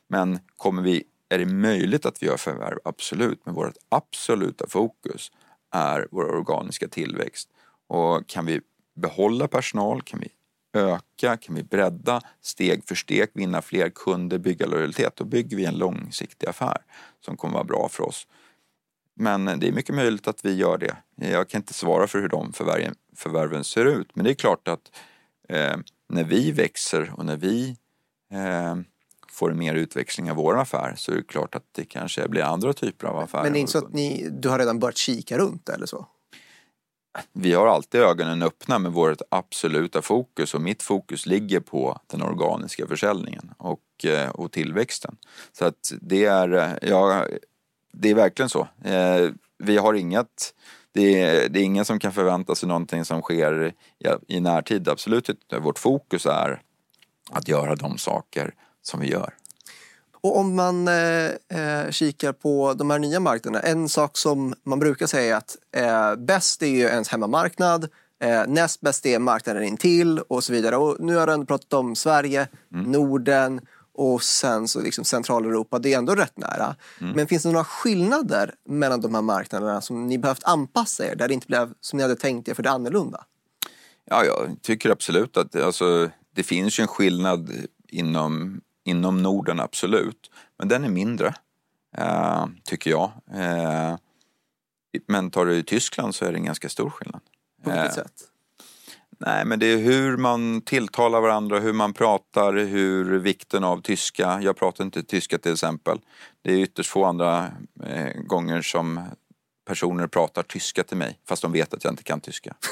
Men 0.07 0.39
kommer 0.57 0.81
vi, 0.81 1.03
är 1.29 1.37
det 1.37 1.45
möjligt 1.45 2.05
att 2.05 2.23
vi 2.23 2.27
gör 2.27 2.37
förvärv? 2.37 2.77
Absolut, 2.83 3.45
men 3.45 3.55
vårt 3.55 3.77
absoluta 3.89 4.67
fokus 4.67 5.31
är 5.71 6.07
vår 6.11 6.35
organiska 6.35 6.87
tillväxt. 6.87 7.49
Och 7.87 8.27
kan 8.27 8.45
vi 8.45 8.61
behålla 8.95 9.47
personal, 9.47 10.01
kan 10.01 10.19
vi 10.19 10.29
öka, 10.75 11.37
kan 11.37 11.55
vi 11.55 11.63
bredda 11.63 12.21
steg 12.41 12.83
för 12.87 12.95
steg, 12.95 13.29
vinna 13.33 13.61
fler 13.61 13.89
kunder, 13.89 14.37
bygga 14.37 14.65
lojalitet, 14.65 15.15
då 15.15 15.25
bygger 15.25 15.57
vi 15.57 15.65
en 15.65 15.77
långsiktig 15.77 16.47
affär 16.47 16.77
som 17.25 17.37
kommer 17.37 17.53
vara 17.53 17.63
bra 17.63 17.89
för 17.89 18.03
oss. 18.03 18.27
Men 19.15 19.45
det 19.45 19.67
är 19.67 19.71
mycket 19.71 19.95
möjligt 19.95 20.27
att 20.27 20.45
vi 20.45 20.55
gör 20.55 20.77
det. 20.77 20.95
Jag 21.15 21.49
kan 21.49 21.59
inte 21.61 21.73
svara 21.73 22.07
för 22.07 22.19
hur 22.19 22.29
de 22.29 22.53
förvärven, 22.53 22.95
förvärven 23.15 23.63
ser 23.63 23.85
ut, 23.85 24.15
men 24.15 24.25
det 24.25 24.31
är 24.31 24.35
klart 24.35 24.67
att 24.67 24.91
eh, 25.49 25.77
när 26.09 26.23
vi 26.23 26.51
växer 26.51 27.13
och 27.17 27.25
när 27.25 27.37
vi 27.37 27.77
eh, 28.33 28.75
får 29.31 29.53
mer 29.53 29.75
utväxling 29.75 30.31
av 30.31 30.37
vår 30.37 30.59
affär 30.59 30.93
så 30.97 31.11
är 31.11 31.15
det 31.15 31.23
klart 31.23 31.55
att 31.55 31.63
det 31.71 31.85
kanske 31.85 32.27
blir 32.27 32.41
andra 32.41 32.73
typer 32.73 33.07
av 33.07 33.17
affärer. 33.17 33.43
Men 33.43 33.53
det 33.53 33.59
är 33.59 33.61
inte 33.61 33.71
så 33.71 33.77
att 33.77 33.93
ni, 33.93 34.29
du 34.31 34.49
har 34.49 34.59
redan 34.59 34.79
börjat 34.79 34.97
kika 34.97 35.37
runt 35.37 35.69
eller 35.69 35.85
så? 35.85 36.07
Vi 37.33 37.53
har 37.53 37.67
alltid 37.67 38.01
ögonen 38.01 38.43
öppna 38.43 38.79
med 38.79 38.91
vårt 38.91 39.21
absoluta 39.29 40.01
fokus 40.01 40.53
och 40.53 40.61
mitt 40.61 40.83
fokus 40.83 41.25
ligger 41.25 41.59
på 41.59 41.99
den 42.07 42.21
organiska 42.21 42.87
försäljningen 42.87 43.51
och, 43.57 44.05
eh, 44.05 44.29
och 44.29 44.51
tillväxten. 44.51 45.17
Så 45.51 45.65
att 45.65 45.93
det 46.01 46.25
är, 46.25 46.53
eh, 46.53 46.89
ja, 46.89 47.25
det 47.91 48.09
är 48.09 48.15
verkligen 48.15 48.49
så. 48.49 48.67
Eh, 48.83 49.29
vi 49.57 49.77
har 49.77 49.93
inget, 49.93 50.53
det 50.91 51.21
är, 51.21 51.49
det 51.49 51.59
är 51.59 51.63
ingen 51.63 51.85
som 51.85 51.99
kan 51.99 52.13
förvänta 52.13 52.55
sig 52.55 52.67
någonting 52.67 53.05
som 53.05 53.21
sker 53.21 53.73
i, 54.27 54.35
i 54.35 54.39
närtid, 54.39 54.89
absolut 54.89 55.29
inte. 55.29 55.59
Vårt 55.59 55.79
fokus 55.79 56.25
är 56.25 56.61
att 57.31 57.47
göra 57.47 57.75
de 57.75 57.97
saker 57.97 58.53
som 58.81 58.99
vi 58.99 59.11
gör. 59.11 59.33
Och 60.25 60.37
om 60.37 60.55
man 60.55 60.87
eh, 60.87 61.25
eh, 61.49 61.91
kikar 61.91 62.33
på 62.33 62.73
de 62.73 62.89
här 62.89 62.99
nya 62.99 63.19
marknaderna, 63.19 63.59
en 63.59 63.89
sak 63.89 64.17
som 64.17 64.53
man 64.63 64.79
brukar 64.79 65.07
säga 65.07 65.35
är 65.35 65.37
att 65.37 65.57
eh, 65.75 66.15
bäst 66.25 66.63
är 66.63 66.67
ju 66.67 66.79
ens 66.79 67.09
hemmamarknad, 67.09 67.89
eh, 68.23 68.43
näst 68.47 68.81
bäst 68.81 69.05
är 69.05 69.19
marknaden 69.19 69.63
intill 69.63 70.19
och 70.19 70.43
så 70.43 70.53
vidare. 70.53 70.77
Och 70.77 70.95
nu 70.99 71.15
har 71.15 71.27
du 71.27 71.33
ändå 71.33 71.45
pratat 71.45 71.73
om 71.73 71.95
Sverige, 71.95 72.47
Norden 72.69 73.61
och 73.93 74.23
sen 74.23 74.67
så 74.67 74.81
liksom 74.81 75.05
Centraleuropa, 75.05 75.79
det 75.79 75.93
är 75.93 75.97
ändå 75.97 76.15
rätt 76.15 76.37
nära. 76.37 76.75
Men 76.99 77.27
finns 77.27 77.43
det 77.43 77.51
några 77.51 77.65
skillnader 77.65 78.53
mellan 78.69 79.01
de 79.01 79.15
här 79.15 79.21
marknaderna 79.21 79.81
som 79.81 80.07
ni 80.07 80.17
behövt 80.17 80.43
anpassa 80.43 81.05
er, 81.05 81.15
där 81.15 81.27
det 81.27 81.33
inte 81.33 81.47
blev 81.47 81.73
som 81.81 81.97
ni 81.97 82.03
hade 82.03 82.15
tänkt 82.15 82.47
er 82.47 82.53
för 82.53 82.63
det 82.63 82.71
annorlunda? 82.71 83.25
Ja, 84.05 84.25
jag 84.25 84.57
tycker 84.61 84.89
absolut 84.89 85.37
att 85.37 85.55
alltså, 85.55 86.09
det 86.35 86.43
finns 86.43 86.79
ju 86.79 86.81
en 86.81 86.87
skillnad 86.87 87.51
inom, 87.87 88.61
inom 88.85 89.23
Norden, 89.23 89.59
absolut. 89.59 90.31
Men 90.57 90.67
den 90.67 90.83
är 90.83 90.89
mindre, 90.89 91.33
eh, 91.97 92.45
tycker 92.63 92.91
jag. 92.91 93.11
Eh, 93.33 93.95
men 95.07 95.31
tar 95.31 95.45
du 95.45 95.55
i 95.55 95.63
Tyskland 95.63 96.15
så 96.15 96.25
är 96.25 96.31
det 96.31 96.37
en 96.37 96.45
ganska 96.45 96.69
stor 96.69 96.89
skillnad. 96.89 97.21
På 97.63 97.69
vilket 97.69 97.85
Eh, 97.97 98.03
sätt? 98.03 98.13
Nej, 99.19 99.45
men 99.45 99.59
det 99.59 99.65
är 99.65 99.77
hur 99.77 100.17
man 100.17 100.61
tilltalar 100.61 101.21
varandra, 101.21 101.59
hur 101.59 101.73
man 101.73 101.93
pratar, 101.93 102.53
hur 102.53 103.19
vikten 103.19 103.63
av 103.63 103.81
tyska. 103.81 104.39
Jag 104.41 104.57
pratar 104.57 104.83
inte 104.83 105.03
tyska 105.03 105.37
till 105.37 105.53
exempel. 105.53 105.99
Det 106.41 106.53
är 106.53 106.57
ytterst 106.57 106.89
få 106.89 107.05
andra 107.05 107.51
eh, 107.83 108.21
gånger 108.21 108.61
som 108.61 109.01
personer 109.67 110.07
pratar 110.07 110.43
tyska 110.43 110.83
till 110.83 110.97
mig, 110.97 111.19
fast 111.27 111.41
de 111.41 111.51
vet 111.51 111.73
att 111.73 111.83
jag 111.83 111.93
inte 111.93 112.03
kan 112.03 112.21
tyska. 112.21 112.55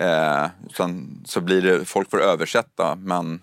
Eh, 0.00 0.48
så 1.24 1.40
blir 1.40 1.62
det, 1.62 1.84
folk 1.84 2.10
får 2.10 2.20
översätta, 2.22 2.96
men 2.96 3.42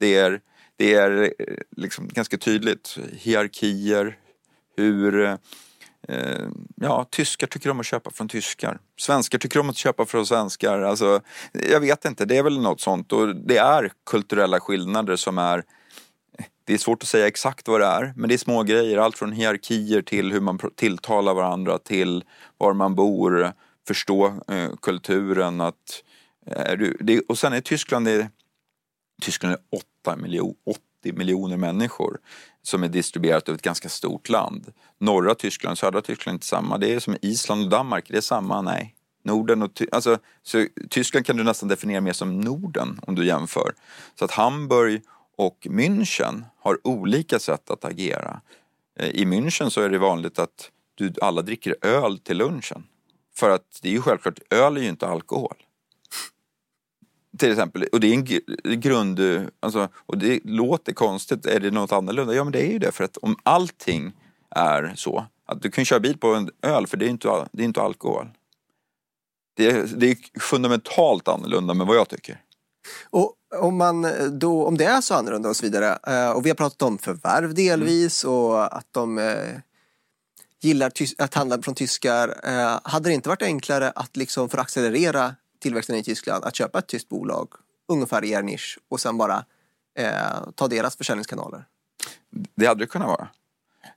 det 0.00 0.16
är, 0.16 0.40
det 0.78 0.94
är 0.94 1.22
eh, 1.22 1.56
liksom 1.76 2.08
ganska 2.08 2.38
tydligt. 2.38 2.98
Hierarkier, 3.12 4.18
hur 4.76 5.24
eh, 6.08 6.48
ja, 6.76 7.06
tyskar 7.10 7.46
tycker 7.46 7.70
om 7.70 7.80
att 7.80 7.86
köpa 7.86 8.10
från 8.10 8.28
tyskar. 8.28 8.78
Svenskar 8.96 9.38
tycker 9.38 9.60
om 9.60 9.70
att 9.70 9.76
köpa 9.76 10.06
från 10.06 10.26
svenskar. 10.26 10.80
Alltså, 10.80 11.20
jag 11.52 11.80
vet 11.80 12.04
inte, 12.04 12.24
det 12.24 12.36
är 12.36 12.42
väl 12.42 12.60
något 12.60 12.80
sånt. 12.80 13.12
Och 13.12 13.36
det 13.36 13.56
är 13.56 13.92
kulturella 14.06 14.60
skillnader 14.60 15.16
som 15.16 15.38
är 15.38 15.64
det 16.64 16.74
är 16.74 16.78
svårt 16.78 17.02
att 17.02 17.08
säga 17.08 17.26
exakt 17.26 17.68
vad 17.68 17.80
det 17.80 17.86
är, 17.86 18.12
men 18.16 18.28
det 18.28 18.34
är 18.34 18.38
små 18.38 18.62
grejer. 18.62 18.98
Allt 18.98 19.18
från 19.18 19.32
hierarkier 19.32 20.02
till 20.02 20.32
hur 20.32 20.40
man 20.40 20.58
tilltalar 20.76 21.34
varandra, 21.34 21.78
till 21.78 22.24
var 22.58 22.72
man 22.72 22.94
bor, 22.94 23.52
förstå 23.86 24.26
eh, 24.48 24.70
kulturen. 24.82 25.60
Att, 25.60 26.02
eh, 26.46 26.78
det, 27.00 27.20
och 27.20 27.38
sen 27.38 27.52
är 27.52 27.60
Tyskland, 27.60 28.06
det 28.06 28.30
Tyskland 29.22 29.54
är 29.54 29.60
8 30.08 30.16
miljo, 30.16 30.54
80 31.02 31.12
miljoner 31.12 31.56
människor 31.56 32.18
som 32.62 32.82
är 32.82 32.88
distribuerat 32.88 33.48
över 33.48 33.56
ett 33.56 33.62
ganska 33.62 33.88
stort 33.88 34.28
land. 34.28 34.72
Norra 34.98 35.34
Tyskland, 35.34 35.72
och 35.72 35.78
södra 35.78 36.00
Tyskland 36.00 36.32
är 36.32 36.36
inte 36.36 36.46
samma. 36.46 36.78
Det 36.78 36.94
är 36.94 37.00
som 37.00 37.16
Island 37.22 37.62
och 37.64 37.70
Danmark, 37.70 38.04
det 38.08 38.16
är 38.16 38.20
samma, 38.20 38.62
nej. 38.62 38.94
Norden 39.24 39.62
och 39.62 39.74
Ty- 39.74 39.86
alltså, 39.92 40.18
så 40.42 40.66
Tyskland 40.90 41.26
kan 41.26 41.36
du 41.36 41.44
nästan 41.44 41.68
definiera 41.68 42.00
mer 42.00 42.12
som 42.12 42.40
Norden 42.40 43.00
om 43.02 43.14
du 43.14 43.26
jämför. 43.26 43.72
Så 44.18 44.24
att 44.24 44.30
Hamburg 44.30 45.02
och 45.36 45.58
München 45.70 46.44
har 46.60 46.78
olika 46.86 47.38
sätt 47.38 47.70
att 47.70 47.84
agera. 47.84 48.40
Eh, 48.98 49.08
I 49.08 49.24
München 49.24 49.68
så 49.70 49.80
är 49.80 49.88
det 49.88 49.98
vanligt 49.98 50.38
att 50.38 50.70
du, 50.94 51.12
alla 51.22 51.42
dricker 51.42 51.76
öl 51.82 52.18
till 52.18 52.36
lunchen. 52.36 52.84
För 53.34 53.50
att 53.50 53.78
det 53.82 53.88
är 53.88 53.92
ju 53.92 54.02
självklart, 54.02 54.38
öl 54.50 54.76
är 54.76 54.80
ju 54.80 54.88
inte 54.88 55.06
alkohol. 55.08 55.54
Till 57.38 57.50
exempel, 57.50 57.84
och 57.92 58.00
det 58.00 58.06
är 58.06 58.14
en 58.14 58.26
gr- 58.26 58.74
grund, 58.74 59.20
alltså, 59.60 59.88
och 59.94 60.18
det 60.18 60.40
låter 60.44 60.92
konstigt, 60.92 61.46
är 61.46 61.60
det 61.60 61.70
något 61.70 61.92
annorlunda? 61.92 62.34
Ja 62.34 62.44
men 62.44 62.52
det 62.52 62.62
är 62.62 62.72
ju 62.72 62.78
det, 62.78 62.92
för 62.92 63.04
att 63.04 63.16
om 63.16 63.36
allting 63.42 64.12
är 64.50 64.92
så, 64.96 65.26
att 65.46 65.62
du 65.62 65.70
kan 65.70 65.84
köra 65.84 66.00
bil 66.00 66.18
på 66.18 66.34
en 66.34 66.50
öl 66.62 66.86
för 66.86 66.96
det 66.96 67.06
är 67.06 67.10
inte, 67.10 67.48
det 67.52 67.62
är 67.62 67.64
inte 67.64 67.82
alkohol. 67.82 68.28
Det 69.56 69.70
är, 69.70 69.86
det 69.96 70.10
är 70.10 70.40
fundamentalt 70.40 71.28
annorlunda 71.28 71.74
med 71.74 71.86
vad 71.86 71.96
jag 71.96 72.08
tycker. 72.08 72.40
Och 73.10 73.34
om, 73.56 73.76
man 73.76 74.06
då, 74.38 74.66
om 74.66 74.78
det 74.78 74.84
är 74.84 75.00
så 75.00 75.14
annorlunda 75.14 75.48
och 75.48 75.56
så 75.56 75.66
vidare, 75.66 75.98
eh, 76.06 76.30
och 76.30 76.46
vi 76.46 76.50
har 76.50 76.54
pratat 76.54 76.82
om 76.82 76.98
förvärv 76.98 77.54
delvis 77.54 78.24
och 78.24 78.76
att 78.76 78.86
de 78.90 79.18
eh, 79.18 79.34
gillar 80.62 80.92
att 81.18 81.34
handla 81.34 81.62
från 81.62 81.74
tyskar. 81.74 82.40
Eh, 82.44 82.80
hade 82.82 83.08
det 83.08 83.14
inte 83.14 83.28
varit 83.28 83.42
enklare 83.42 83.90
att 83.90 84.16
liksom 84.16 84.48
för 84.48 84.58
att 84.58 84.64
accelerera 84.64 85.34
tillväxten 85.58 85.96
i 85.96 86.02
Tyskland 86.02 86.44
att 86.44 86.54
köpa 86.54 86.78
ett 86.78 86.86
tyskt 86.86 87.08
bolag 87.08 87.52
ungefär 87.88 88.24
i 88.24 88.30
er 88.30 88.42
nisch 88.42 88.78
och 88.88 89.00
sen 89.00 89.18
bara 89.18 89.44
eh, 89.98 90.50
ta 90.54 90.68
deras 90.68 90.96
försäljningskanaler? 90.96 91.64
Det 92.30 92.66
hade 92.66 92.80
det 92.80 92.86
kunnat 92.86 93.08
vara. 93.08 93.28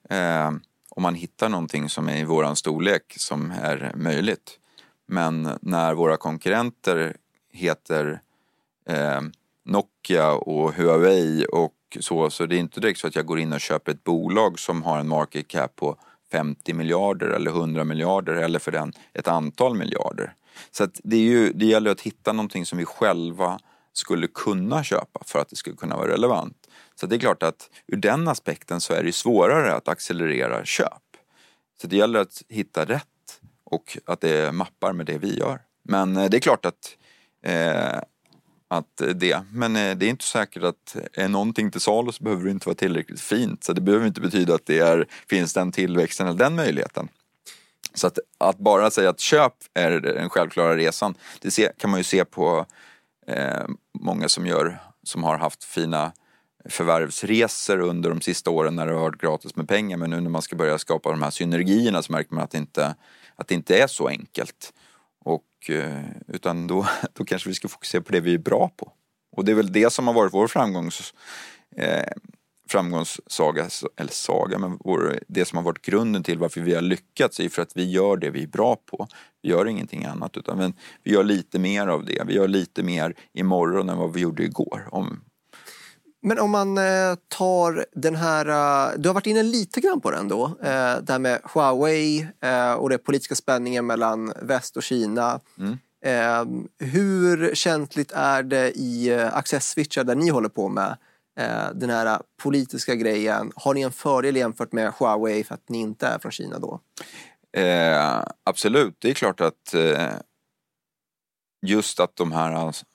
Eh, 0.09 0.51
om 0.89 1.03
man 1.03 1.16
hittar 1.16 1.49
någonting 1.49 1.89
som 1.89 2.09
är 2.09 2.18
i 2.18 2.24
våran 2.24 2.55
storlek 2.55 3.14
som 3.18 3.51
är 3.51 3.91
möjligt. 3.95 4.59
Men 5.07 5.49
när 5.62 5.93
våra 5.93 6.18
konkurrenter 6.18 7.18
heter 7.51 8.22
eh, 8.89 9.22
Nokia 9.66 10.32
och 10.32 10.74
Huawei 10.74 11.45
och 11.45 11.74
så, 11.99 12.30
så 12.30 12.45
det 12.45 12.55
är 12.55 12.59
inte 12.59 12.80
direkt 12.80 12.99
så 12.99 13.07
att 13.07 13.16
jag 13.16 13.26
går 13.26 13.39
in 13.39 13.53
och 13.53 13.62
köper 13.62 13.91
ett 13.91 14.03
bolag 14.03 14.59
som 14.59 14.84
har 14.84 14.99
en 14.99 15.07
market 15.07 15.47
cap 15.47 15.76
på 15.76 15.95
50 16.32 16.74
miljarder 16.74 17.28
eller 17.28 17.51
100 17.51 17.84
miljarder 17.84 18.34
eller 18.34 18.59
för 18.59 18.72
den 18.72 18.93
ett 19.14 19.28
antal 19.28 19.78
miljarder. 19.78 20.34
Så 20.72 20.84
att 20.84 20.99
det, 21.04 21.16
är 21.16 21.22
ju, 21.22 21.54
det 21.54 21.66
gäller 21.66 21.91
att 21.91 22.02
hitta 22.02 22.34
någonting 22.34 22.66
som 22.66 22.78
vi 22.78 22.86
själva 22.86 23.60
skulle 23.93 24.28
kunna 24.28 24.84
köpa 24.84 25.22
för 25.26 25.39
att 25.39 25.49
det 25.49 25.56
skulle 25.56 25.76
kunna 25.76 25.97
vara 25.97 26.12
relevant. 26.12 26.58
Så 26.95 27.08
det 27.08 27.16
är 27.16 27.20
klart 27.20 27.43
att 27.43 27.70
ur 27.88 27.97
den 27.97 28.28
aspekten 28.28 28.82
så 28.82 28.93
är 28.93 29.04
det 29.04 29.12
svårare 29.12 29.74
att 29.74 29.88
accelerera 29.88 30.66
köp. 30.66 31.02
Så 31.82 31.88
det 31.88 31.95
gäller 31.95 32.20
att 32.20 32.43
hitta 32.49 32.86
rätt 32.86 33.08
och 33.64 33.97
att 34.06 34.22
det 34.22 34.52
mappar 34.52 34.93
med 34.93 35.06
det 35.06 35.18
vi 35.18 35.38
gör. 35.38 35.62
Men 35.84 36.18
eh, 36.18 36.30
det 36.30 36.38
är 36.38 36.41
klart 36.41 36.66
att, 36.66 36.97
eh, 37.45 38.02
att 38.68 39.02
det, 39.16 39.43
men 39.52 39.76
eh, 39.76 39.97
det 39.97 40.06
är 40.06 40.10
inte 40.10 40.26
säkert 40.26 40.64
att 40.64 40.95
är 41.14 41.28
någonting 41.28 41.72
till 41.72 41.82
salu 41.82 42.12
så 42.12 42.24
behöver 42.24 42.45
det 42.45 42.52
inte 42.52 42.68
vara 42.68 42.76
tillräckligt 42.76 43.22
fint. 43.22 43.64
Så 43.64 43.74
det 43.74 43.82
behöver 43.82 44.08
inte 44.08 44.22
betyda 44.22 44.56
att 44.56 44.66
det 44.66 44.80
är, 44.80 45.08
finns 45.30 45.54
den 45.54 45.72
tillväxten 45.72 46.28
eller 46.28 46.39
den 46.39 46.56
möjligheten. 46.56 47.08
Så 47.94 48.08
att, 48.08 48.20
att 48.38 48.58
bara 48.58 48.92
säga 48.92 49.10
att 49.10 49.20
köp 49.20 49.54
är 49.74 49.92
den 49.92 50.30
självklara 50.30 50.78
resan, 50.78 51.16
det 51.42 51.52
se, 51.52 51.72
kan 51.78 51.89
man 51.89 52.00
ju 52.00 52.04
se 52.04 52.26
på 52.26 52.66
eh, 53.28 53.66
många 54.00 54.30
som 54.30 54.46
gör, 54.46 54.78
som 55.04 55.24
har 55.24 55.38
haft 55.38 55.64
fina 55.64 56.12
förvärvsresor 56.66 57.80
under 57.80 58.10
de 58.10 58.22
sista 58.22 58.50
åren 58.50 58.76
när 58.76 58.88
det 58.88 58.94
har 58.94 59.02
varit 59.02 59.22
gratis 59.22 59.56
med 59.56 59.68
pengar 59.68 59.98
men 59.98 60.10
nu 60.10 60.22
när 60.22 60.30
man 60.30 60.42
ska 60.42 60.56
börja 60.56 60.78
skapa 60.78 61.12
de 61.12 61.22
här 61.22 61.30
synergierna 61.30 62.02
så 62.02 62.12
märker 62.12 62.36
man 62.36 62.44
att 62.44 62.52
det 62.52 62.58
inte, 62.58 62.96
att 63.36 63.48
det 63.48 63.56
inte 63.56 63.78
är 63.78 63.88
så 63.88 64.08
enkelt. 64.08 64.74
Och, 65.26 65.70
eh, 65.70 66.04
utan 66.28 66.68
då, 66.68 66.88
då 67.14 67.26
kanske 67.26 67.50
vi 67.50 67.56
ska 67.56 67.68
fokusera 67.68 68.02
på 68.02 68.12
det 68.12 68.20
vi 68.20 68.34
är 68.34 68.38
bra 68.38 68.72
på. 68.78 68.92
Och 69.32 69.46
det 69.46 69.52
är 69.52 69.56
väl 69.56 69.72
det 69.72 69.94
som 69.94 70.08
har 70.08 70.14
varit 70.14 70.34
vår 70.34 70.48
framgångs, 70.48 71.14
eh, 71.76 72.12
framgångssaga, 72.72 73.69
eller 73.97 74.11
saga, 74.11 74.57
men 74.57 74.78
vår, 74.80 75.19
det 75.28 75.45
som 75.45 75.57
har 75.57 75.63
varit 75.63 75.82
grunden 75.82 76.24
till 76.24 76.39
varför 76.39 76.61
vi 76.61 76.76
har 76.76 76.82
lyckats 76.82 77.39
är 77.39 77.49
för 77.49 77.61
att 77.61 77.72
vi 77.76 77.91
gör 77.91 78.17
det 78.17 78.30
vi 78.30 78.43
är 78.43 78.47
bra 78.47 78.76
på. 78.76 79.07
Vi 79.41 79.49
gör 79.49 79.67
ingenting 79.67 80.05
annat 80.05 80.38
utan 80.38 80.57
men 80.57 80.74
vi 81.03 81.11
gör 81.11 81.24
lite 81.24 81.59
mer 81.59 81.88
av 81.88 82.05
det. 82.05 82.24
Vi 82.28 82.34
gör 82.34 82.47
lite 82.47 82.84
mer 82.84 83.15
imorgon 83.34 83.89
än 83.89 83.97
vad 83.97 84.13
vi 84.13 84.19
gjorde 84.19 84.43
igår. 84.43 84.88
Om, 84.91 85.22
men 86.22 86.39
om 86.39 86.51
man 86.51 86.78
eh, 86.78 87.15
tar 87.28 87.86
den 87.95 88.15
här, 88.15 88.45
eh, 88.45 88.99
du 88.99 89.09
har 89.09 89.13
varit 89.13 89.28
inne 89.28 89.43
lite 89.43 89.82
grann 89.82 90.01
på 90.01 90.11
den 90.11 90.28
då, 90.28 90.45
eh, 90.45 90.95
det 91.01 91.09
här 91.09 91.19
med 91.19 91.39
Huawei 91.43 92.28
och 92.78 92.89
den 92.89 92.99
politiska 92.99 93.36
spänningen 93.36 93.86
mellan 93.86 94.34
väst 94.41 94.78
och 94.78 94.84
Kina. 94.84 95.39
Mm. 95.57 95.78
Hur 96.80 97.55
känsligt 97.55 98.11
är 98.11 98.43
det 98.43 98.72
i 98.72 99.11
access-switchar 99.34 100.03
där 100.03 100.15
ni 100.15 100.30
håller 100.30 100.49
på 100.49 100.69
med 100.69 100.97
Eh, 101.40 101.70
den 101.74 101.90
här 101.90 102.22
politiska 102.44 102.96
grejen? 102.96 103.52
Har 103.56 103.74
ni 103.74 103.82
en 103.82 103.92
fördel 103.92 104.36
jämfört 104.36 104.72
med 104.72 104.94
Huawei 105.00 105.44
för 105.44 105.56
att 105.56 105.70
ni 105.70 105.78
inte 105.78 106.08
är 106.08 106.20
från 106.20 106.32
Kina 106.32 106.60
då? 106.60 106.80
Eh, 107.62 108.24
absolut, 108.44 108.96
det 109.00 109.10
är 109.10 109.14
klart 109.14 109.42
att 109.42 109.74
eh, 109.74 110.14
just 111.62 112.00
att 112.00 112.16
de 112.16 112.32
här 112.32 112.52
alltså, 112.52 112.86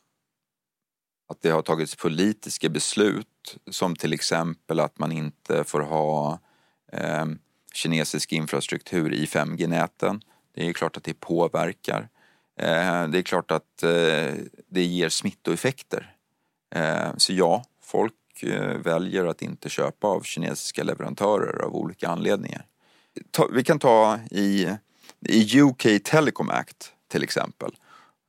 att 1.28 1.42
det 1.42 1.50
har 1.50 1.62
tagits 1.62 1.96
politiska 1.96 2.68
beslut 2.68 3.56
som 3.70 3.96
till 3.96 4.12
exempel 4.12 4.80
att 4.80 4.98
man 4.98 5.12
inte 5.12 5.64
får 5.64 5.80
ha 5.80 6.38
eh, 6.92 7.26
kinesisk 7.74 8.32
infrastruktur 8.32 9.12
i 9.12 9.24
5G-näten. 9.26 10.20
Det 10.54 10.68
är 10.68 10.72
klart 10.72 10.96
att 10.96 11.04
det 11.04 11.20
påverkar. 11.20 12.08
Eh, 12.58 13.08
det 13.08 13.18
är 13.18 13.22
klart 13.22 13.50
att 13.50 13.82
eh, 13.82 14.34
det 14.68 14.84
ger 14.84 15.08
smittoeffekter. 15.08 16.14
Eh, 16.74 17.16
så 17.16 17.32
ja, 17.32 17.64
folk 17.82 18.14
Eh, 18.44 18.78
väljer 18.78 19.26
att 19.26 19.42
inte 19.42 19.68
köpa 19.68 20.06
av 20.06 20.22
kinesiska 20.22 20.82
leverantörer 20.82 21.62
av 21.62 21.74
olika 21.74 22.08
anledningar. 22.08 22.64
Ta, 23.30 23.48
vi 23.52 23.64
kan 23.64 23.78
ta 23.78 24.18
i, 24.30 24.68
i 25.28 25.60
UK 25.60 25.86
Telecom 26.04 26.50
Act 26.50 26.92
till 27.08 27.22
exempel 27.22 27.74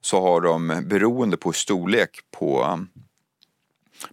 så 0.01 0.21
har 0.21 0.41
de 0.41 0.83
beroende 0.85 1.37
på 1.37 1.51
storlek 1.51 2.19
på, 2.31 2.79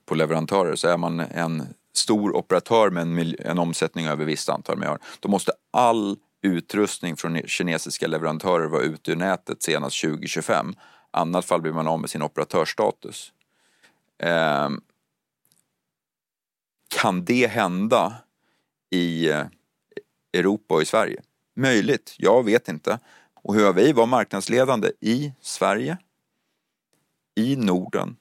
på 0.04 0.14
leverantörer 0.14 0.76
så 0.76 0.88
är 0.88 0.96
man 0.96 1.20
en 1.20 1.66
stor 1.92 2.36
operatör 2.36 2.90
med 2.90 3.02
en, 3.02 3.34
en 3.38 3.58
omsättning 3.58 4.06
över 4.06 4.24
visst 4.24 4.48
antal 4.48 4.78
miljarder. 4.78 5.02
Då 5.20 5.28
måste 5.28 5.52
all 5.70 6.16
utrustning 6.42 7.16
från 7.16 7.42
kinesiska 7.46 8.06
leverantörer 8.06 8.66
vara 8.66 8.82
ute 8.82 9.12
ur 9.12 9.16
nätet 9.16 9.62
senast 9.62 10.00
2025. 10.00 10.74
Annat 11.10 11.44
fall 11.44 11.60
blir 11.60 11.72
man 11.72 11.88
av 11.88 12.00
med 12.00 12.10
sin 12.10 12.22
operatörsstatus. 12.22 13.32
Eh, 14.18 14.70
kan 16.94 17.24
det 17.24 17.46
hända 17.46 18.14
i 18.90 19.30
eh, 19.30 19.46
Europa 20.32 20.74
och 20.74 20.82
i 20.82 20.86
Sverige? 20.86 21.22
Möjligt, 21.54 22.14
jag 22.18 22.44
vet 22.44 22.68
inte. 22.68 22.98
Och 23.34 23.54
Huawei 23.54 23.92
var 23.92 24.06
marknadsledande 24.06 24.92
i 25.00 25.32
Sverige, 25.40 25.98
i 27.34 27.56
Norden 27.56 28.16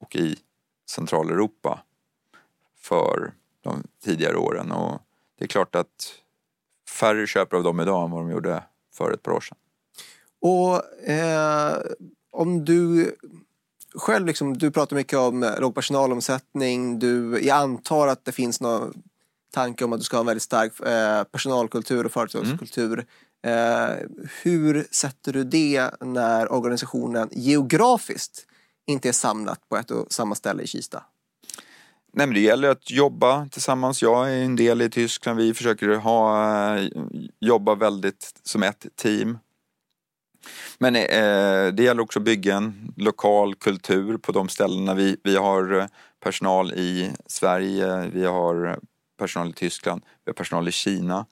och 0.00 0.16
i 0.16 0.36
Centraleuropa 0.90 1.82
för 2.76 3.32
de 3.60 3.82
tidigare 4.04 4.36
åren. 4.36 4.72
Och 4.72 5.02
det 5.38 5.44
är 5.44 5.48
klart 5.48 5.74
att 5.74 6.14
färre 6.88 7.26
köper 7.26 7.56
av 7.56 7.62
dem 7.62 7.80
idag 7.80 8.04
än 8.04 8.10
vad 8.10 8.20
de 8.20 8.30
gjorde 8.30 8.62
för 8.92 9.12
ett 9.12 9.22
par 9.22 9.32
år 9.32 9.40
sedan. 9.40 9.58
Och 10.40 11.08
eh, 11.08 11.78
om 12.30 12.64
du 12.64 13.16
själv, 13.94 14.26
liksom, 14.26 14.58
du 14.58 14.70
pratar 14.70 14.96
mycket 14.96 15.18
om 15.18 15.54
låg 15.60 15.74
personalomsättning. 15.74 16.98
Du, 16.98 17.40
jag 17.42 17.56
antar 17.56 18.08
att 18.08 18.24
det 18.24 18.32
finns 18.32 18.60
någon 18.60 19.02
tanke 19.54 19.84
om 19.84 19.92
att 19.92 19.98
du 19.98 20.04
ska 20.04 20.16
ha 20.16 20.20
en 20.20 20.26
väldigt 20.26 20.42
stark 20.42 20.80
eh, 20.80 21.24
personalkultur 21.24 22.06
och 22.06 22.12
företagskultur. 22.12 23.06
Mm. 23.42 23.88
Eh, 23.90 23.96
hur 24.42 24.86
sätter 24.90 25.32
du 25.32 25.44
det 25.44 25.90
när 26.00 26.52
organisationen 26.52 27.28
geografiskt 27.32 28.46
inte 28.86 29.08
är 29.08 29.12
samlat 29.12 29.68
på 29.68 29.76
ett 29.76 29.90
och 29.90 30.12
samma 30.12 30.34
ställe 30.34 30.62
i 30.62 30.66
Kista? 30.66 31.02
Nej, 32.12 32.26
men 32.26 32.34
det 32.34 32.40
gäller 32.40 32.68
att 32.68 32.90
jobba 32.90 33.48
tillsammans. 33.48 34.02
Jag 34.02 34.30
är 34.30 34.42
en 34.42 34.56
del 34.56 34.82
i 34.82 34.90
Tyskland. 34.90 35.38
Vi 35.38 35.54
försöker 35.54 35.88
ha, 35.88 36.78
jobba 37.40 37.74
väldigt 37.74 38.40
som 38.42 38.62
ett 38.62 38.86
team. 38.96 39.38
Men 40.78 40.96
eh, 40.96 41.74
det 41.74 41.82
gäller 41.82 42.02
också 42.02 42.18
att 42.18 42.24
bygga 42.24 42.56
en 42.56 42.92
lokal 42.96 43.54
kultur 43.54 44.16
på 44.16 44.32
de 44.32 44.48
ställena. 44.48 44.94
Vi, 44.94 45.16
vi 45.24 45.36
har 45.36 45.78
eh, 45.78 45.86
personal 46.24 46.72
i 46.72 47.10
Sverige, 47.26 48.10
vi 48.12 48.24
har 48.24 48.78
personal 49.18 49.50
i 49.50 49.52
Tyskland, 49.52 50.02
vi 50.24 50.28
har 50.30 50.34
personal 50.34 50.68
i 50.68 50.72
Kina 50.72 51.26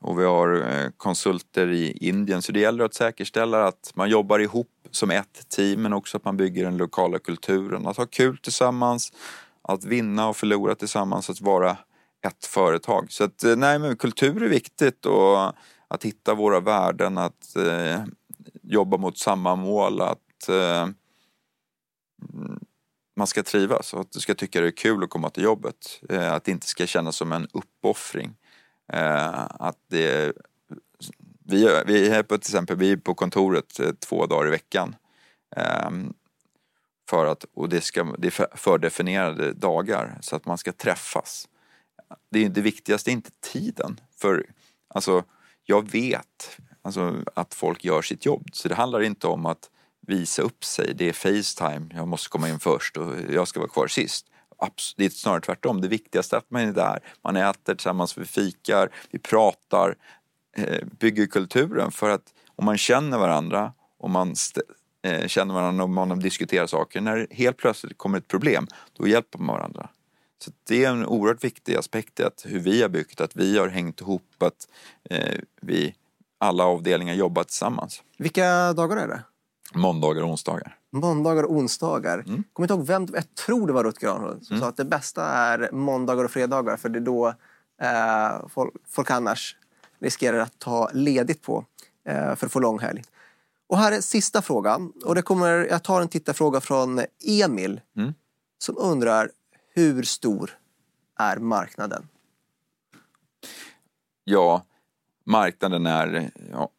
och 0.00 0.20
vi 0.20 0.24
har 0.24 0.54
eh, 0.54 0.90
konsulter 0.96 1.68
i 1.70 1.90
Indien. 2.00 2.42
Så 2.42 2.52
det 2.52 2.60
gäller 2.60 2.84
att 2.84 2.94
säkerställa 2.94 3.64
att 3.64 3.92
man 3.94 4.10
jobbar 4.10 4.38
ihop 4.38 4.68
som 4.90 5.10
ett 5.10 5.48
team 5.48 5.82
men 5.82 5.92
också 5.92 6.16
att 6.16 6.24
man 6.24 6.36
bygger 6.36 6.64
den 6.64 6.76
lokala 6.76 7.18
kulturen. 7.18 7.86
Att 7.86 7.96
ha 7.96 8.06
kul 8.06 8.38
tillsammans, 8.38 9.12
att 9.62 9.84
vinna 9.84 10.28
och 10.28 10.36
förlora 10.36 10.74
tillsammans, 10.74 11.30
att 11.30 11.40
vara 11.40 11.76
ett 12.26 12.46
företag. 12.46 13.12
Så 13.12 13.24
att, 13.24 13.44
eh, 13.44 13.56
nej 13.56 13.78
men 13.78 13.96
kultur 13.96 14.42
är 14.42 14.48
viktigt 14.48 15.06
och 15.06 15.52
att 15.88 16.04
hitta 16.04 16.34
våra 16.34 16.60
värden, 16.60 17.18
att 17.18 17.56
eh, 17.56 18.00
jobba 18.62 18.96
mot 18.96 19.18
samma 19.18 19.56
mål, 19.56 20.00
att 20.00 20.48
eh, 20.48 20.88
man 23.16 23.26
ska 23.26 23.42
trivas 23.42 23.94
och 23.94 24.00
att 24.00 24.12
du 24.12 24.20
ska 24.20 24.34
tycka 24.34 24.60
det 24.60 24.66
är 24.66 24.76
kul 24.76 25.04
att 25.04 25.10
komma 25.10 25.30
till 25.30 25.44
jobbet. 25.44 26.00
Eh, 26.08 26.32
att 26.32 26.44
det 26.44 26.50
inte 26.50 26.66
ska 26.66 26.86
kännas 26.86 27.16
som 27.16 27.32
en 27.32 27.48
uppoffring. 27.52 28.34
Eh, 28.92 29.46
att 29.50 29.78
det, 29.88 30.32
vi, 31.44 31.82
vi 31.86 32.08
är 32.08 32.22
på, 32.22 32.38
till 32.38 32.50
exempel 32.50 32.76
vi 32.76 32.92
är 32.92 32.96
på 32.96 33.14
kontoret 33.14 33.80
eh, 33.80 33.92
två 33.92 34.26
dagar 34.26 34.46
i 34.46 34.50
veckan. 34.50 34.96
Ehm, 35.56 36.14
för 37.10 37.26
att, 37.26 37.44
och 37.54 37.68
det, 37.68 37.80
ska, 37.80 38.04
det 38.18 38.26
är 38.26 38.56
fördefinierade 38.56 39.52
dagar 39.52 40.18
så 40.20 40.36
att 40.36 40.46
man 40.46 40.58
ska 40.58 40.72
träffas. 40.72 41.48
Det, 42.30 42.48
det 42.48 42.60
viktigaste 42.60 43.10
är 43.10 43.12
inte 43.12 43.30
tiden. 43.40 44.00
För 44.16 44.46
alltså, 44.88 45.24
jag 45.64 45.90
vet 45.90 46.60
alltså, 46.82 47.24
att 47.34 47.54
folk 47.54 47.84
gör 47.84 48.02
sitt 48.02 48.26
jobb. 48.26 48.48
Så 48.52 48.68
det 48.68 48.74
handlar 48.74 49.02
inte 49.02 49.26
om 49.26 49.46
att 49.46 49.70
visa 50.06 50.42
upp 50.42 50.64
sig. 50.64 50.94
Det 50.94 51.08
är 51.08 51.12
Facetime, 51.12 51.94
jag 51.94 52.08
måste 52.08 52.28
komma 52.28 52.48
in 52.48 52.60
först 52.60 52.96
och 52.96 53.14
jag 53.30 53.48
ska 53.48 53.60
vara 53.60 53.70
kvar 53.70 53.86
sist 53.86 54.26
det 54.96 55.04
är 55.04 55.10
snarare 55.10 55.40
tvärtom. 55.40 55.80
Det 55.80 55.88
viktigaste 55.88 56.36
är 56.36 56.38
att 56.38 56.50
man 56.50 56.62
är 56.62 56.72
där. 56.72 57.00
Man 57.22 57.36
äter 57.36 57.74
tillsammans, 57.74 58.18
vi 58.18 58.24
fikar, 58.24 58.88
vi 59.10 59.18
pratar, 59.18 59.96
eh, 60.56 60.84
bygger 60.98 61.26
kulturen. 61.26 61.90
För 61.90 62.10
att 62.10 62.34
om 62.56 62.64
man 62.64 62.78
känner 62.78 63.18
varandra 63.18 63.72
och 63.98 64.10
man 64.10 64.34
eh, 65.02 65.26
känner 65.26 65.54
varandra 65.54 65.84
och 65.84 65.90
man 65.90 66.18
diskuterar 66.18 66.66
saker. 66.66 67.00
När 67.00 67.16
det 67.16 67.26
helt 67.30 67.56
plötsligt 67.56 67.98
kommer 67.98 68.18
ett 68.18 68.28
problem, 68.28 68.66
då 68.92 69.08
hjälper 69.08 69.38
man 69.38 69.56
varandra. 69.56 69.88
Så 70.38 70.50
det 70.68 70.84
är 70.84 70.90
en 70.90 71.06
oerhört 71.06 71.44
viktig 71.44 71.76
aspekt 71.76 72.20
i 72.20 72.24
att 72.24 72.42
hur 72.48 72.60
vi 72.60 72.82
har 72.82 72.88
byggt, 72.88 73.20
att 73.20 73.36
vi 73.36 73.58
har 73.58 73.68
hängt 73.68 74.00
ihop, 74.00 74.42
att 74.42 74.68
eh, 75.10 75.38
vi 75.60 75.94
alla 76.42 76.64
avdelningar 76.64 77.14
jobbar 77.14 77.44
tillsammans. 77.44 78.02
Vilka 78.18 78.72
dagar 78.72 78.96
är 78.96 79.08
det? 79.08 79.22
Måndagar 79.74 80.22
och 80.22 80.28
onsdagar. 80.28 80.78
Måndagar 80.92 81.42
och 81.42 81.52
onsdagar. 81.52 82.18
Mm. 82.18 82.44
Kommer 82.52 82.64
inte 82.64 82.74
ihåg 82.74 82.86
vem, 82.86 83.06
jag 83.14 83.34
tror 83.34 83.66
det 83.66 83.72
var 83.72 83.84
Rutger 83.84 84.08
Arnhold 84.08 84.44
som 84.44 84.56
mm. 84.56 84.60
sa 84.60 84.68
att 84.68 84.76
det 84.76 84.84
bästa 84.84 85.24
är 85.24 85.70
måndagar 85.72 86.24
och 86.24 86.30
fredagar 86.30 86.76
för 86.76 86.88
det 86.88 86.98
är 86.98 87.00
då 87.00 87.28
eh, 87.82 88.48
folk, 88.48 88.74
folk 88.88 89.10
annars 89.10 89.56
riskerar 90.00 90.38
att 90.38 90.58
ta 90.58 90.90
ledigt 90.92 91.42
på 91.42 91.64
eh, 92.08 92.34
för 92.34 92.46
att 92.46 92.52
få 92.52 92.60
långhelg. 92.60 93.02
Och 93.68 93.78
här 93.78 93.92
är 93.92 94.00
sista 94.00 94.42
frågan. 94.42 94.92
Och 95.04 95.14
det 95.14 95.22
kommer, 95.22 95.66
jag 95.70 95.82
tar 95.82 96.00
en 96.00 96.08
tittarfråga 96.08 96.60
från 96.60 97.00
Emil 97.44 97.80
mm. 97.96 98.14
som 98.58 98.78
undrar 98.78 99.30
hur 99.74 100.02
stor 100.02 100.50
är 101.18 101.36
marknaden? 101.36 102.08
Ja, 104.24 104.62
marknaden 105.24 105.86
är... 105.86 106.30
Ja, 106.52 106.70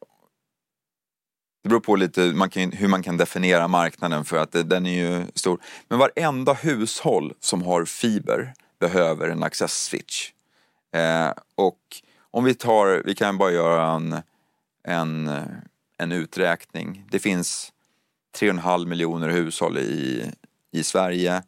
det 1.62 1.68
beror 1.68 1.80
på 1.80 1.96
lite 1.96 2.20
man 2.20 2.50
kan, 2.50 2.72
hur 2.72 2.88
man 2.88 3.02
kan 3.02 3.16
definiera 3.16 3.68
marknaden 3.68 4.24
för 4.24 4.36
att 4.36 4.52
det, 4.52 4.62
den 4.62 4.86
är 4.86 4.94
ju 4.94 5.26
stor. 5.34 5.60
Men 5.88 5.98
varenda 5.98 6.52
hushåll 6.52 7.34
som 7.40 7.62
har 7.62 7.84
fiber 7.84 8.54
behöver 8.78 9.28
en 9.28 9.42
access 9.42 9.84
switch. 9.84 10.30
Eh, 10.94 11.32
och 11.54 11.80
om 12.30 12.44
vi 12.44 12.54
tar, 12.54 13.02
vi 13.04 13.14
kan 13.14 13.38
bara 13.38 13.50
göra 13.50 13.92
en, 13.92 14.22
en, 14.88 15.30
en 15.98 16.12
uträkning. 16.12 17.04
Det 17.10 17.18
finns 17.18 17.72
3,5 18.40 18.86
miljoner 18.86 19.28
hushåll 19.28 19.78
i, 19.78 20.30
i 20.72 20.82
Sverige. 20.82 21.42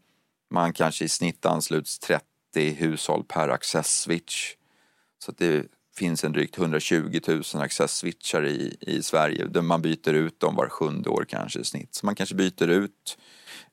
Man 0.51 0.72
kanske 0.72 1.05
i 1.05 1.09
snitt 1.09 1.47
ansluts 1.47 1.99
30 1.99 2.24
hushåll 2.55 3.24
per 3.24 3.49
access 3.49 4.01
switch. 4.01 4.55
Så 5.18 5.32
det 5.32 5.66
finns 5.97 6.24
en 6.24 6.32
drygt 6.32 6.59
120 6.59 7.20
000 7.26 7.42
access 7.55 7.97
switchar 7.97 8.47
i, 8.47 8.76
i 8.80 9.03
Sverige. 9.03 9.47
Där 9.47 9.62
man 9.62 9.82
byter 9.82 10.12
ut 10.12 10.40
dem 10.40 10.55
var 10.55 10.68
sjunde 10.68 11.11
år 11.11 11.26
kanske 11.28 11.61
i 11.61 11.64
snitt. 11.64 11.94
Så 11.94 12.07
man 12.07 12.14
kanske 12.14 12.34
byter 12.34 12.68
ut 12.68 13.18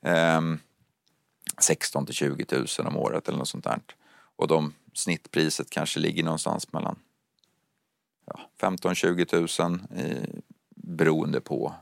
eh, 0.02 0.42
16 1.60 2.06
till 2.06 2.16
20 2.16 2.46
000 2.52 2.68
om 2.88 2.98
året 2.98 3.28
eller 3.28 3.38
något 3.38 3.48
sånt 3.48 3.64
där. 3.64 3.80
Och 4.36 4.48
de 4.48 4.74
snittpriset 4.94 5.70
kanske 5.70 6.00
ligger 6.00 6.24
någonstans 6.24 6.74
mellan 6.74 7.00
ja, 8.26 8.40
15-20 8.60 9.70
000 9.70 9.80
i, 10.00 10.42
beroende 10.76 11.42
på 11.42 11.76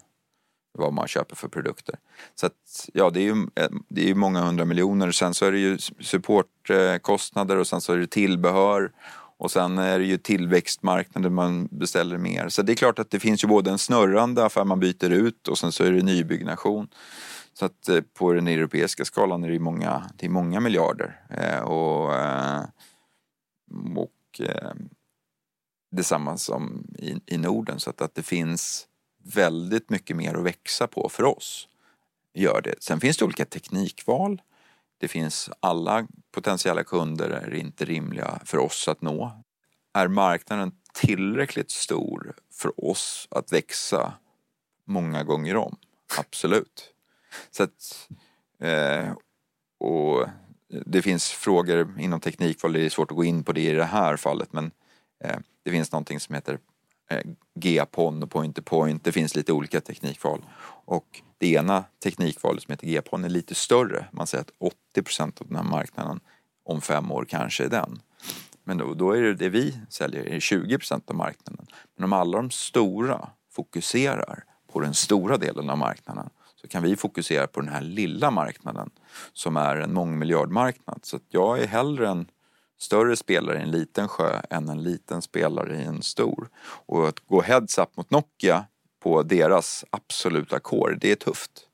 vad 0.74 0.94
man 0.94 1.08
köper 1.08 1.36
för 1.36 1.48
produkter. 1.48 1.96
Så 2.36 2.46
att, 2.46 2.90
ja, 2.94 3.10
det 3.10 3.20
är 3.20 3.24
ju 3.24 3.48
eh, 3.56 3.70
det 3.88 4.10
är 4.10 4.16
många 4.16 4.42
hundra 4.42 4.66
miljoner. 4.66 5.12
Sen 5.12 5.34
så 5.34 5.46
är 5.46 5.52
det 5.52 5.60
ju 5.60 5.78
supportkostnader 6.00 7.58
och 7.58 7.68
sen 7.68 7.82
så 7.82 7.94
är 7.94 7.98
det 7.98 8.08
tillbehör 8.08 8.92
och 9.42 9.52
sen 9.52 9.78
är 9.78 10.00
det 10.00 10.06
ju 10.06 10.18
tillväxtmarknader 10.18 11.30
man 11.30 11.68
beställer 11.72 12.18
mer. 12.18 12.50
Så 12.50 12.62
det 12.62 12.72
är 12.72 12.76
klart 12.76 13.00
att 13.00 13.10
det 13.10 13.20
finns 13.20 13.44
ju 13.44 13.48
både 13.48 13.72
en 13.72 13.78
snurrande 13.78 14.46
affär 14.46 14.66
man 14.66 14.80
byter 14.80 15.10
ut 15.10 15.48
och 15.48 15.58
sen 15.58 15.72
så 15.72 15.84
är 15.84 15.92
det 15.92 16.04
nybyggnation. 16.04 16.88
Så 17.54 17.66
att 17.66 17.90
eh, 17.90 18.02
på 18.14 18.34
den 18.34 18.48
europeiska 18.48 19.06
skalan 19.06 19.44
är 19.44 19.50
det 19.50 19.60
många, 19.60 20.10
det 20.18 20.26
är 20.26 20.30
många 20.30 20.60
miljarder. 20.60 21.22
Eh, 21.30 21.60
och 21.60 22.16
eh, 22.16 22.64
och 23.96 24.42
eh, 24.42 24.72
detsamma 25.92 26.38
som 26.38 26.88
i, 27.00 27.16
i 27.26 27.38
Norden. 27.38 27.80
Så 27.80 27.90
att, 27.90 28.02
att 28.02 28.16
det 28.16 28.24
finns 28.24 28.88
väldigt 29.24 29.90
mycket 29.90 30.18
mer 30.18 30.36
att 30.36 30.44
växa 30.44 30.88
på 30.88 31.10
för 31.10 31.24
oss. 31.24 31.68
Gör 32.34 32.62
det. 32.62 32.76
Sen 32.80 33.00
finns 33.00 33.18
det 33.18 33.26
olika 33.26 33.46
teknikval. 33.46 34.42
Det 35.02 35.08
finns 35.08 35.50
alla 35.60 36.08
potentiella 36.32 36.84
kunder 36.84 37.30
är 37.30 37.54
inte 37.54 37.86
rimliga 37.86 38.40
för 38.46 38.58
oss 38.58 38.88
att 38.88 39.02
nå. 39.02 39.44
Är 39.94 40.08
marknaden 40.08 40.72
tillräckligt 40.94 41.72
stor 41.72 42.34
för 42.54 42.86
oss 42.86 43.28
att 43.32 43.54
växa 43.54 44.14
många 44.86 45.24
gånger 45.24 45.56
om? 45.56 45.78
Absolut. 46.20 46.94
Så 47.52 47.64
att, 47.64 48.10
eh, 48.60 49.14
och 49.80 50.28
det 50.86 51.02
finns 51.02 51.30
frågor 51.30 52.00
inom 52.00 52.20
teknikval, 52.20 52.74
det 52.74 52.86
är 52.86 52.90
svårt 52.90 53.12
att 53.12 53.18
gå 53.18 53.24
in 53.24 53.44
på 53.44 53.52
det 53.52 53.62
i 53.62 53.74
det 53.74 53.84
här 53.84 54.18
fallet 54.18 54.54
men 54.54 54.72
eh, 55.24 55.38
det 55.64 55.72
finns 55.72 55.92
någonting 55.92 56.20
som 56.20 56.36
heter 56.36 56.60
Eh, 57.12 57.22
G-pon 57.56 58.24
och 58.24 58.32
point-to-point. 58.32 59.04
Det 59.04 59.12
finns 59.12 59.36
lite 59.36 59.54
olika 59.54 59.82
teknikval. 59.82 60.46
Och 60.86 61.22
det 61.38 61.52
ena 61.52 61.84
teknikvalet 62.04 62.64
som 62.64 62.72
heter 62.72 62.88
G-pon 62.88 63.24
är 63.24 63.30
lite 63.30 63.56
större. 63.56 64.06
Man 64.12 64.28
säger 64.28 64.42
att 64.42 64.52
80 64.94 65.22
av 65.22 65.48
den 65.48 65.56
här 65.56 65.64
marknaden 65.64 66.20
om 66.66 66.82
fem 66.82 67.12
år 67.12 67.26
kanske 67.30 67.64
är 67.64 67.70
den. 67.70 68.02
Men 68.64 68.78
då, 68.78 68.94
då 68.94 69.12
är 69.12 69.22
det 69.22 69.34
det 69.34 69.50
vi 69.50 69.80
säljer 69.90 70.26
är 70.26 70.40
20 70.40 70.78
av 71.08 71.16
marknaden. 71.16 71.66
Men 71.96 72.04
om 72.04 72.14
alla 72.14 72.38
de 72.38 72.52
stora 72.52 73.30
fokuserar 73.52 74.44
på 74.72 74.80
den 74.80 74.94
stora 74.94 75.38
delen 75.38 75.70
av 75.70 75.78
marknaden 75.78 76.30
så 76.56 76.68
kan 76.68 76.84
vi 76.84 76.96
fokusera 76.96 77.48
på 77.48 77.62
den 77.62 77.70
här 77.70 77.82
lilla 77.82 78.32
marknaden 78.32 78.90
som 79.34 79.58
är 79.58 79.76
en 79.76 79.94
mångmiljardmarknad. 79.94 81.00
Så 81.04 81.20
jag 81.30 81.60
är 81.60 81.68
hellre 81.68 82.10
en 82.10 82.26
större 82.82 83.16
spelare 83.16 83.60
i 83.60 83.62
en 83.62 83.72
liten 83.72 84.08
sjö 84.08 84.42
än 84.50 84.70
en 84.70 84.84
liten 84.84 85.22
spelare 85.22 85.82
i 85.82 85.84
en 85.84 86.02
stor. 86.02 86.50
Och 86.64 87.08
att 87.08 87.20
gå 87.20 87.42
heads 87.42 87.78
up 87.78 87.98
mot 87.98 88.12
Nokia 88.12 88.66
på 89.04 89.24
deras 89.24 89.86
absoluta 89.90 90.60
core, 90.60 90.96
det 90.96 91.12
är 91.12 91.16
tufft. 91.16 91.68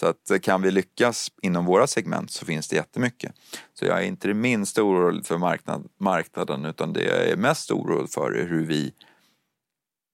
Så 0.00 0.06
att 0.06 0.30
eh, 0.30 0.38
kan 0.38 0.62
vi 0.62 0.70
lyckas 0.70 1.32
inom 1.42 1.64
våra 1.64 1.86
segment 1.86 2.30
så 2.30 2.46
finns 2.46 2.68
det 2.68 2.76
jättemycket. 2.76 3.34
Så 3.74 3.84
jag 3.84 3.98
är 3.98 4.06
inte 4.06 4.28
det 4.28 4.34
minsta 4.34 4.82
orolig 4.82 5.26
för 5.26 5.38
marknad, 5.38 5.88
marknaden 5.98 6.64
utan 6.64 6.92
det 6.92 7.02
jag 7.02 7.28
är 7.28 7.36
mest 7.36 7.70
orolig 7.70 8.10
för 8.10 8.32
är 8.32 8.46
hur 8.46 8.64
vi 8.64 8.94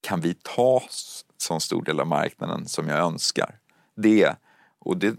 kan 0.01 0.21
vi 0.21 0.35
ta 0.35 0.83
så 1.37 1.61
stor 1.61 1.83
del 1.83 2.01
av 2.01 2.07
marknaden 2.07 2.67
som 2.67 2.89
jag 2.89 2.99
önskar. 2.99 3.59
Det, 3.97 4.37
och 4.79 4.97
det, 4.97 5.17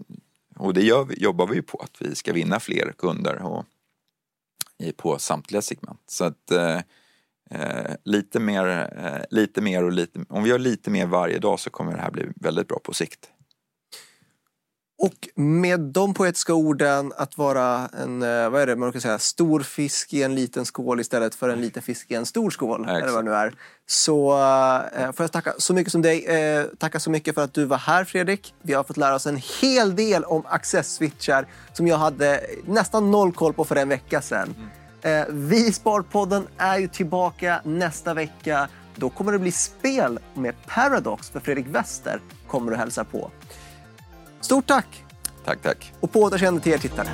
och 0.56 0.74
det 0.74 0.82
gör 0.82 1.04
vi, 1.04 1.14
jobbar 1.14 1.46
vi 1.46 1.62
på, 1.62 1.78
att 1.78 2.02
vi 2.02 2.14
ska 2.14 2.32
vinna 2.32 2.60
fler 2.60 2.94
kunder 2.98 3.42
och, 3.42 3.64
på 4.90 5.18
samtliga 5.18 5.62
segment. 5.62 6.02
Så 6.06 6.24
att 6.24 6.50
eh, 6.50 6.78
eh, 7.50 7.94
lite, 8.04 8.40
mer, 8.40 8.66
eh, 8.96 9.24
lite 9.30 9.60
mer 9.60 9.84
och 9.84 9.92
lite, 9.92 10.20
om 10.28 10.42
vi 10.42 10.50
gör 10.50 10.58
lite 10.58 10.90
mer 10.90 11.06
varje 11.06 11.38
dag 11.38 11.60
så 11.60 11.70
kommer 11.70 11.92
det 11.92 12.00
här 12.00 12.10
bli 12.10 12.28
väldigt 12.36 12.68
bra 12.68 12.78
på 12.84 12.94
sikt. 12.94 13.30
Och 15.02 15.28
med 15.34 15.80
de 15.80 16.14
poetiska 16.14 16.54
orden 16.54 17.12
att 17.16 17.38
vara 17.38 17.88
en, 18.02 18.22
eh, 18.22 18.50
vad 18.50 18.62
är 18.62 18.66
det 18.66 18.76
man 18.76 18.90
brukar 18.90 19.00
säga, 19.00 19.18
stor 19.18 19.60
fisk 19.60 20.12
i 20.12 20.22
en 20.22 20.34
liten 20.34 20.64
skål 20.64 21.00
istället 21.00 21.34
för 21.34 21.48
en 21.48 21.60
liten 21.60 21.82
fisk 21.82 22.10
i 22.10 22.14
en 22.14 22.26
stor 22.26 22.50
skål. 22.50 22.84
Ja, 22.88 22.98
eller 22.98 23.12
vad 23.12 23.24
det 23.24 23.30
nu 23.30 23.36
är. 23.36 23.54
Så 23.86 24.32
äh, 24.96 25.12
får 25.12 25.24
jag 25.24 25.32
tacka 25.32 25.54
så 25.58 25.74
mycket 25.74 25.92
som 25.92 26.02
dig. 26.02 26.26
Äh, 26.26 26.64
tacka 26.78 27.00
så 27.00 27.10
mycket 27.10 27.34
för 27.34 27.44
att 27.44 27.54
du 27.54 27.64
var 27.64 27.78
här 27.78 28.04
Fredrik. 28.04 28.54
Vi 28.62 28.72
har 28.72 28.84
fått 28.84 28.96
lära 28.96 29.14
oss 29.14 29.26
en 29.26 29.40
hel 29.60 29.96
del 29.96 30.24
om 30.24 30.42
access-switchar 30.46 31.46
som 31.72 31.86
jag 31.86 31.96
hade 31.96 32.40
nästan 32.66 33.10
noll 33.10 33.32
koll 33.32 33.52
på 33.52 33.64
för 33.64 33.76
en 33.76 33.88
vecka 33.88 34.22
sedan. 34.22 34.54
Mm. 35.02 35.20
Äh, 35.20 35.26
vi 35.30 35.72
Sparpodden 35.72 36.46
är 36.58 36.78
ju 36.78 36.88
tillbaka 36.88 37.60
nästa 37.64 38.14
vecka. 38.14 38.68
Då 38.96 39.10
kommer 39.10 39.32
det 39.32 39.38
bli 39.38 39.52
spel 39.52 40.18
med 40.34 40.54
Paradox 40.66 41.30
för 41.30 41.40
Fredrik 41.40 41.66
Wester 41.66 42.20
kommer 42.46 42.72
att 42.72 42.78
hälsa 42.78 43.04
på. 43.04 43.30
Stort 44.42 44.66
tack! 44.66 45.04
Tack, 45.44 45.62
tack. 45.62 45.92
Och 46.00 46.12
på 46.12 46.20
återseende 46.20 46.60
till 46.60 46.72
er 46.72 46.78
tittare. 46.78 47.08